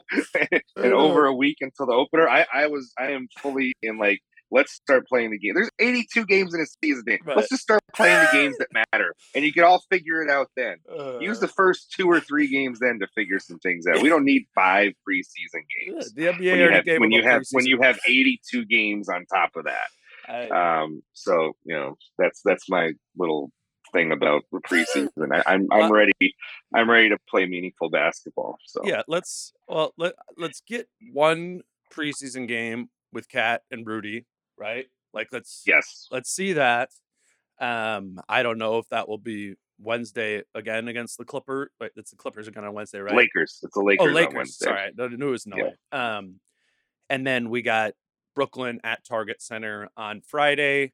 and 0.75 0.93
over 0.93 1.25
a 1.25 1.33
week 1.33 1.57
until 1.61 1.85
the 1.85 1.93
opener. 1.93 2.27
I 2.27 2.45
I 2.53 2.67
was 2.67 2.91
I 2.97 3.11
am 3.11 3.27
fully 3.39 3.73
in 3.81 3.97
like 3.97 4.21
let's 4.55 4.73
start 4.73 5.05
playing 5.07 5.31
the 5.31 5.37
game. 5.37 5.53
There's 5.53 5.69
82 5.79 6.25
games 6.25 6.53
in 6.55 6.61
a 6.61 6.65
season. 6.83 7.03
Right. 7.25 7.37
Let's 7.37 7.49
just 7.49 7.61
start 7.61 7.81
playing 7.93 8.19
the 8.21 8.29
games 8.31 8.55
that 8.57 8.67
matter, 8.93 9.13
and 9.35 9.43
you 9.45 9.51
can 9.53 9.63
all 9.65 9.83
figure 9.91 10.23
it 10.23 10.29
out 10.29 10.49
then. 10.55 10.77
Uh, 10.89 11.19
Use 11.19 11.39
the 11.39 11.47
first 11.47 11.91
two 11.91 12.09
or 12.09 12.19
three 12.19 12.47
games 12.47 12.79
then 12.79 12.99
to 12.99 13.07
figure 13.13 13.37
some 13.39 13.59
things 13.59 13.85
out. 13.85 14.01
We 14.01 14.09
don't 14.09 14.25
need 14.25 14.45
five 14.55 14.93
preseason 15.07 15.61
yeah, 15.85 15.91
games. 15.93 16.13
the 16.13 16.25
NBA 16.27 16.49
When 16.49 16.59
you 16.59 16.71
have 16.71 16.85
when 16.99 17.11
you 17.11 17.23
have 17.23 17.43
when 17.51 17.65
you 17.65 17.81
have 17.81 17.99
82 18.07 18.65
games 18.65 19.09
on 19.09 19.25
top 19.25 19.51
of 19.55 19.65
that. 19.65 19.87
I- 20.27 20.47
Um, 20.49 21.03
so 21.13 21.53
you 21.65 21.75
know 21.75 21.97
that's 22.17 22.41
that's 22.43 22.67
my 22.69 22.93
little 23.17 23.51
thing 23.93 24.11
about 24.11 24.43
the 24.51 24.59
preseason. 24.61 25.09
I, 25.31 25.43
I'm 25.53 25.67
I'm 25.71 25.91
ready. 25.91 26.13
I'm 26.73 26.89
ready 26.89 27.09
to 27.09 27.17
play 27.29 27.45
meaningful 27.45 27.89
basketball. 27.89 28.57
So 28.65 28.81
yeah, 28.85 29.03
let's 29.07 29.53
well 29.67 29.93
let 29.97 30.13
let's 30.37 30.61
get 30.61 30.87
one 31.13 31.61
preseason 31.93 32.47
game 32.47 32.89
with 33.13 33.29
KAT 33.29 33.61
and 33.71 33.85
Rudy, 33.87 34.25
right? 34.57 34.85
Like 35.13 35.29
let's 35.31 35.63
yes, 35.65 36.07
let's 36.11 36.29
see 36.29 36.53
that. 36.53 36.89
Um, 37.59 38.19
I 38.27 38.43
don't 38.43 38.57
know 38.57 38.79
if 38.79 38.89
that 38.89 39.07
will 39.07 39.17
be 39.17 39.55
Wednesday 39.79 40.43
again 40.53 40.87
against 40.87 41.17
the 41.17 41.25
Clipper, 41.25 41.71
but 41.79 41.91
it's 41.95 42.11
the 42.11 42.17
Clippers 42.17 42.47
again 42.47 42.65
on 42.65 42.73
Wednesday, 42.73 42.99
right? 42.99 43.15
Lakers. 43.15 43.59
It's 43.63 43.75
a 43.75 43.79
Lakers. 43.79 44.05
oh, 44.05 44.09
on 44.09 44.13
Lakers. 44.13 44.33
Wednesday. 44.35 44.65
Sorry, 44.65 44.91
I 44.99 45.07
knew 45.07 45.27
it 45.27 45.31
was 45.31 45.47
no 45.47 45.57
Yeah. 45.57 46.17
Um, 46.17 46.39
and 47.09 47.25
then 47.25 47.49
we 47.49 47.61
got 47.61 47.93
Brooklyn 48.35 48.79
at 48.83 49.05
Target 49.05 49.41
Center 49.41 49.89
on 49.95 50.21
Friday. 50.21 50.93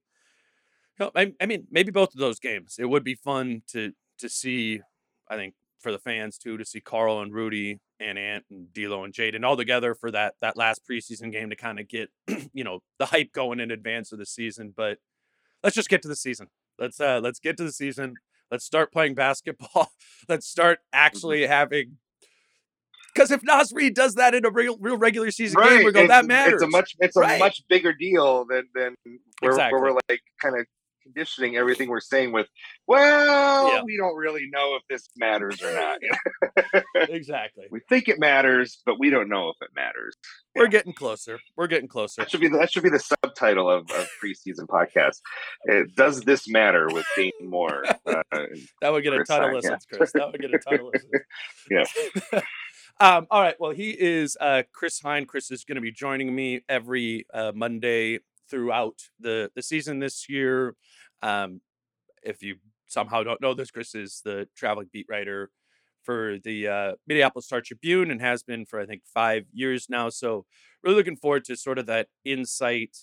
You 0.99 1.05
know, 1.05 1.12
I, 1.16 1.34
I 1.41 1.45
mean, 1.45 1.68
maybe 1.72 1.91
both 1.91 2.14
of 2.14 2.20
those 2.20 2.39
games. 2.39 2.76
It 2.80 2.86
would 2.86 3.03
be 3.03 3.16
fun 3.16 3.64
to 3.72 3.93
to 4.20 4.30
see. 4.30 4.82
I 5.28 5.36
think 5.36 5.55
for 5.82 5.91
the 5.91 5.99
fans 5.99 6.38
too 6.38 6.57
to 6.57 6.65
see 6.65 6.79
Karl 6.79 7.21
and 7.21 7.34
Rudy 7.34 7.79
and 7.99 8.17
Ant 8.17 8.45
and 8.49 8.71
D'Lo 8.73 9.03
and 9.03 9.13
Jaden 9.13 9.43
all 9.43 9.57
together 9.57 9.95
for 9.95 10.11
that 10.11 10.36
that 10.41 10.57
last 10.57 10.82
preseason 10.89 11.32
game 11.32 11.49
to 11.49 11.55
kind 11.55 11.79
of 11.79 11.88
get 11.88 12.09
you 12.53 12.63
know 12.63 12.79
the 12.99 13.07
hype 13.07 13.32
going 13.32 13.59
in 13.59 13.71
advance 13.71 14.11
of 14.11 14.19
the 14.19 14.25
season. 14.25 14.73
But 14.75 14.97
let's 15.63 15.75
just 15.75 15.89
get 15.89 16.01
to 16.03 16.07
the 16.07 16.15
season. 16.15 16.47
Let's 16.79 16.99
uh 16.99 17.19
let's 17.21 17.39
get 17.39 17.57
to 17.57 17.63
the 17.63 17.71
season. 17.71 18.15
Let's 18.49 18.65
start 18.65 18.91
playing 18.91 19.15
basketball. 19.15 19.91
let's 20.29 20.47
start 20.47 20.79
actually 20.93 21.47
having. 21.47 21.97
Because 23.13 23.29
if 23.32 23.43
Naz 23.43 23.73
Reid 23.73 23.93
does 23.93 24.15
that 24.15 24.34
in 24.34 24.45
a 24.45 24.49
real, 24.49 24.77
real 24.79 24.97
regular 24.97 25.32
season 25.32 25.61
game, 25.61 25.84
we 25.84 25.91
go, 25.91 25.99
it's, 26.01 26.07
that 26.07 26.25
matters. 26.25 26.53
It's 26.55 26.63
a 26.63 26.67
much 26.67 26.95
it's 26.99 27.17
a 27.17 27.19
Right. 27.19 27.39
much 27.39 27.61
bigger 27.67 27.91
deal 27.93 28.45
than 28.45 28.67
than 28.73 28.95
where, 29.41 29.51
Exactly. 29.51 29.79
where 29.82 29.91
we're 29.91 29.99
like 30.09 30.21
kind 30.41 30.57
of 30.57 30.65
conditioning 31.04 31.56
everything 31.58 31.89
we're 31.89 31.99
saying 31.99 32.32
with. 32.32 32.47
Well, 32.88 33.68
Yeah. 33.74 33.84
we 33.84 33.97
don't 33.97 34.16
really 34.16 34.47
know 34.52 34.76
if 34.76 34.84
this 34.89 35.10
matters 35.18 35.62
or 35.62 35.74
not. 35.74 35.99
exactly. 37.10 37.66
we 37.72 37.80
think 37.89 38.08
it 38.08 38.20
matters, 38.20 38.82
but 38.86 38.99
we 38.99 39.10
don't 39.10 39.30
know 39.30 39.49
if 39.49 39.56
it 39.62 39.70
matters. 39.76 40.16
We're 40.56 40.68
getting 40.68 40.93
closer. 40.93 41.39
We're 41.56 41.68
getting 41.68 41.88
closer. 41.88 42.22
That 42.22 42.32
should 42.32 42.41
be 42.41 42.49
the, 42.49 42.58
that 42.58 42.72
should 42.72 42.84
be 42.84 42.89
the 42.89 42.99
subtitle 42.99 43.70
of, 43.70 43.89
of 43.91 44.08
preseason 44.24 44.68
podcast. 44.68 45.20
Uh, 45.72 45.84
Does 45.95 46.22
this 46.22 46.47
matter 46.49 46.88
with 46.91 47.06
Dane 47.16 47.32
Moore? 47.41 47.84
Uh, 48.06 48.24
That 48.82 48.91
would 48.91 49.04
get 49.04 49.14
a 49.14 49.18
Chris 49.18 49.28
ton 49.30 49.39
of 49.39 49.45
Hine, 49.45 49.52
yeah. 49.52 49.56
listens, 49.72 49.86
Chris. 49.93 50.12
That 50.14 50.32
would 50.32 50.41
get 50.41 50.54
a 50.54 50.60
ton 50.60 50.80
of 50.80 50.86
listens. 50.93 51.12
Yeah. 52.34 52.41
um, 52.99 53.28
all 53.32 53.41
right. 53.41 53.56
Well, 53.60 53.72
he 53.72 53.91
is 53.91 54.38
uh, 54.41 54.64
Chris 54.74 54.99
Hine. 54.99 55.26
Chris 55.26 55.52
is 55.52 55.64
going 55.64 55.76
to 55.76 55.82
be 55.82 55.91
joining 55.91 56.34
me 56.36 56.62
every 56.68 57.26
uh, 57.34 57.52
Monday 57.54 58.20
throughout 58.52 58.99
the 59.20 59.49
the 59.56 59.64
season 59.64 59.99
this 59.99 60.30
year. 60.30 60.76
Um, 61.24 61.62
if 62.24 62.43
you 62.43 62.58
somehow 62.88 63.24
don't 63.24 63.41
know 63.41 63.56
this, 63.56 63.72
Chris 63.72 63.95
is 63.95 64.22
the 64.24 64.47
traveling 64.56 64.89
beat 64.93 65.08
writer 65.10 65.49
for 66.04 66.38
the 66.43 66.68
uh, 66.68 66.91
Minneapolis 67.08 67.45
Star 67.45 67.62
Tribune 67.62 68.12
and 68.12 68.22
has 68.22 68.43
been 68.43 68.66
for 68.66 68.80
I 68.80 68.86
think 68.86 69.04
five 69.12 69.45
years 69.54 69.88
now. 69.89 70.10
So 70.10 70.45
really 70.84 70.97
looking 70.97 71.16
forward 71.16 71.45
to 71.45 71.56
sort 71.56 71.80
of 71.80 71.86
that 71.88 72.08
insight 72.26 72.97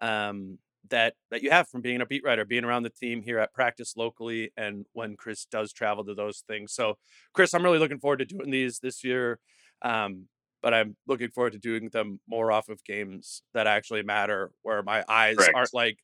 um, 0.00 0.58
that 0.90 1.14
that 1.30 1.42
you 1.42 1.50
have 1.50 1.68
from 1.68 1.80
being 1.80 2.00
a 2.00 2.06
beat 2.06 2.24
writer, 2.24 2.44
being 2.44 2.64
around 2.64 2.82
the 2.82 2.90
team 2.90 3.22
here 3.22 3.38
at 3.38 3.54
practice 3.54 3.94
locally, 3.96 4.50
and 4.56 4.86
when 4.92 5.16
Chris 5.16 5.46
does 5.46 5.72
travel 5.72 6.04
to 6.04 6.14
those 6.14 6.44
things. 6.46 6.72
So, 6.72 6.98
Chris, 7.32 7.54
I'm 7.54 7.62
really 7.62 7.78
looking 7.78 7.98
forward 7.98 8.18
to 8.18 8.24
doing 8.24 8.50
these 8.50 8.78
this 8.78 9.02
year. 9.02 9.38
Um, 9.82 10.26
but 10.64 10.72
I'm 10.72 10.96
looking 11.06 11.28
forward 11.28 11.52
to 11.52 11.58
doing 11.58 11.90
them 11.90 12.20
more 12.26 12.50
off 12.50 12.70
of 12.70 12.82
games 12.84 13.42
that 13.52 13.66
actually 13.66 14.02
matter, 14.02 14.50
where 14.62 14.82
my 14.82 15.04
eyes 15.06 15.36
Correct. 15.36 15.52
aren't 15.54 15.74
like 15.74 15.98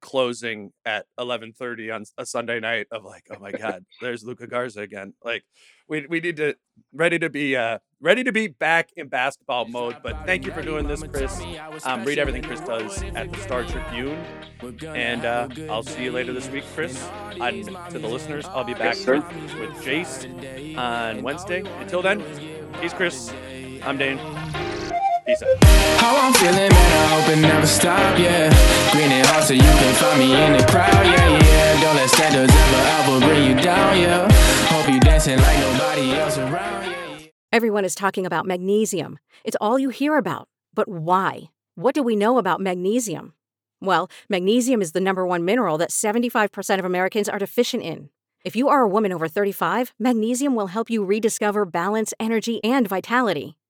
closing 0.00 0.72
at 0.86 1.04
11:30 1.20 1.94
on 1.94 2.04
a 2.16 2.24
Sunday 2.24 2.58
night 2.58 2.86
of 2.90 3.04
like, 3.04 3.24
oh 3.30 3.38
my 3.38 3.52
god, 3.52 3.84
there's 4.00 4.24
Luka 4.24 4.46
Garza 4.46 4.80
again. 4.80 5.12
Like, 5.22 5.44
we 5.88 6.06
we 6.08 6.20
need 6.20 6.38
to 6.38 6.54
ready 6.94 7.18
to 7.18 7.28
be 7.28 7.54
uh 7.54 7.80
ready 8.00 8.24
to 8.24 8.32
be 8.32 8.46
back 8.46 8.88
in 8.96 9.08
basketball 9.08 9.66
mode. 9.66 9.96
But 10.02 10.24
thank 10.24 10.46
you 10.46 10.52
for 10.52 10.62
doing 10.62 10.88
this, 10.88 11.02
Chris. 11.02 11.38
Um, 11.84 12.02
read 12.04 12.18
everything 12.18 12.42
Chris 12.42 12.60
does 12.60 13.02
at 13.14 13.30
the 13.30 13.38
Star 13.40 13.62
Tribune, 13.64 14.24
and 14.86 15.26
uh, 15.26 15.48
I'll 15.68 15.82
see 15.82 16.04
you 16.04 16.12
later 16.12 16.32
this 16.32 16.48
week, 16.48 16.64
Chris. 16.74 16.98
And 17.38 17.66
to 17.90 17.98
the 17.98 18.08
listeners, 18.08 18.46
I'll 18.46 18.64
be 18.64 18.72
back 18.72 18.96
Yes, 18.96 19.06
with, 19.06 19.24
with 19.60 19.70
Jace 19.84 20.78
on 20.78 21.22
Wednesday. 21.22 21.62
Until 21.80 22.00
then, 22.00 22.22
he's 22.80 22.94
Chris. 22.94 23.30
I'm 23.82 23.98
Dane. 23.98 24.18
Peace 25.26 25.42
out. 25.42 25.64
How 26.00 26.16
I'm 26.16 26.32
feeling, 26.34 26.56
man, 26.56 26.72
I 26.72 27.20
hope 27.20 27.36
it 27.36 27.40
never 27.40 27.66
stop, 27.66 28.18
yeah. 28.18 28.48
Green 28.92 29.12
and 29.12 29.26
hard 29.26 29.44
so 29.44 29.54
you 29.54 29.60
can 29.60 29.94
find 29.94 30.18
me 30.18 30.32
in 30.34 30.52
the 30.56 30.64
crowd, 30.66 31.06
yeah, 31.06 31.38
yeah. 31.38 31.80
Don't 31.80 31.96
let 31.96 32.08
standards 32.08 32.52
ever, 32.54 33.16
ever 33.16 33.26
bring 33.26 33.44
you 33.50 33.62
down, 33.62 33.98
yeah. 33.98 34.28
Hope 34.68 34.88
you 34.92 35.00
dancing 35.00 35.38
like 35.38 35.58
nobody 35.58 36.12
else 36.12 36.38
around, 36.38 36.90
yeah. 36.90 37.26
Everyone 37.52 37.84
is 37.84 37.94
talking 37.94 38.24
about 38.26 38.46
magnesium. 38.46 39.18
It's 39.44 39.56
all 39.60 39.78
you 39.78 39.90
hear 39.90 40.16
about. 40.16 40.48
But 40.74 40.88
why? 40.88 41.50
What 41.74 41.94
do 41.94 42.02
we 42.02 42.16
know 42.16 42.38
about 42.38 42.60
magnesium? 42.60 43.34
Well, 43.80 44.10
magnesium 44.28 44.80
is 44.80 44.92
the 44.92 45.00
number 45.00 45.26
one 45.26 45.44
mineral 45.44 45.78
that 45.78 45.90
75% 45.90 46.78
of 46.78 46.84
Americans 46.84 47.28
are 47.28 47.38
deficient 47.38 47.82
in. 47.82 48.10
If 48.44 48.56
you 48.56 48.68
are 48.68 48.80
a 48.80 48.88
woman 48.88 49.12
over 49.12 49.28
35, 49.28 49.92
magnesium 49.98 50.54
will 50.54 50.68
help 50.68 50.88
you 50.88 51.04
rediscover 51.04 51.64
balance, 51.64 52.14
energy, 52.18 52.62
and 52.64 52.88
vitality. 52.88 53.57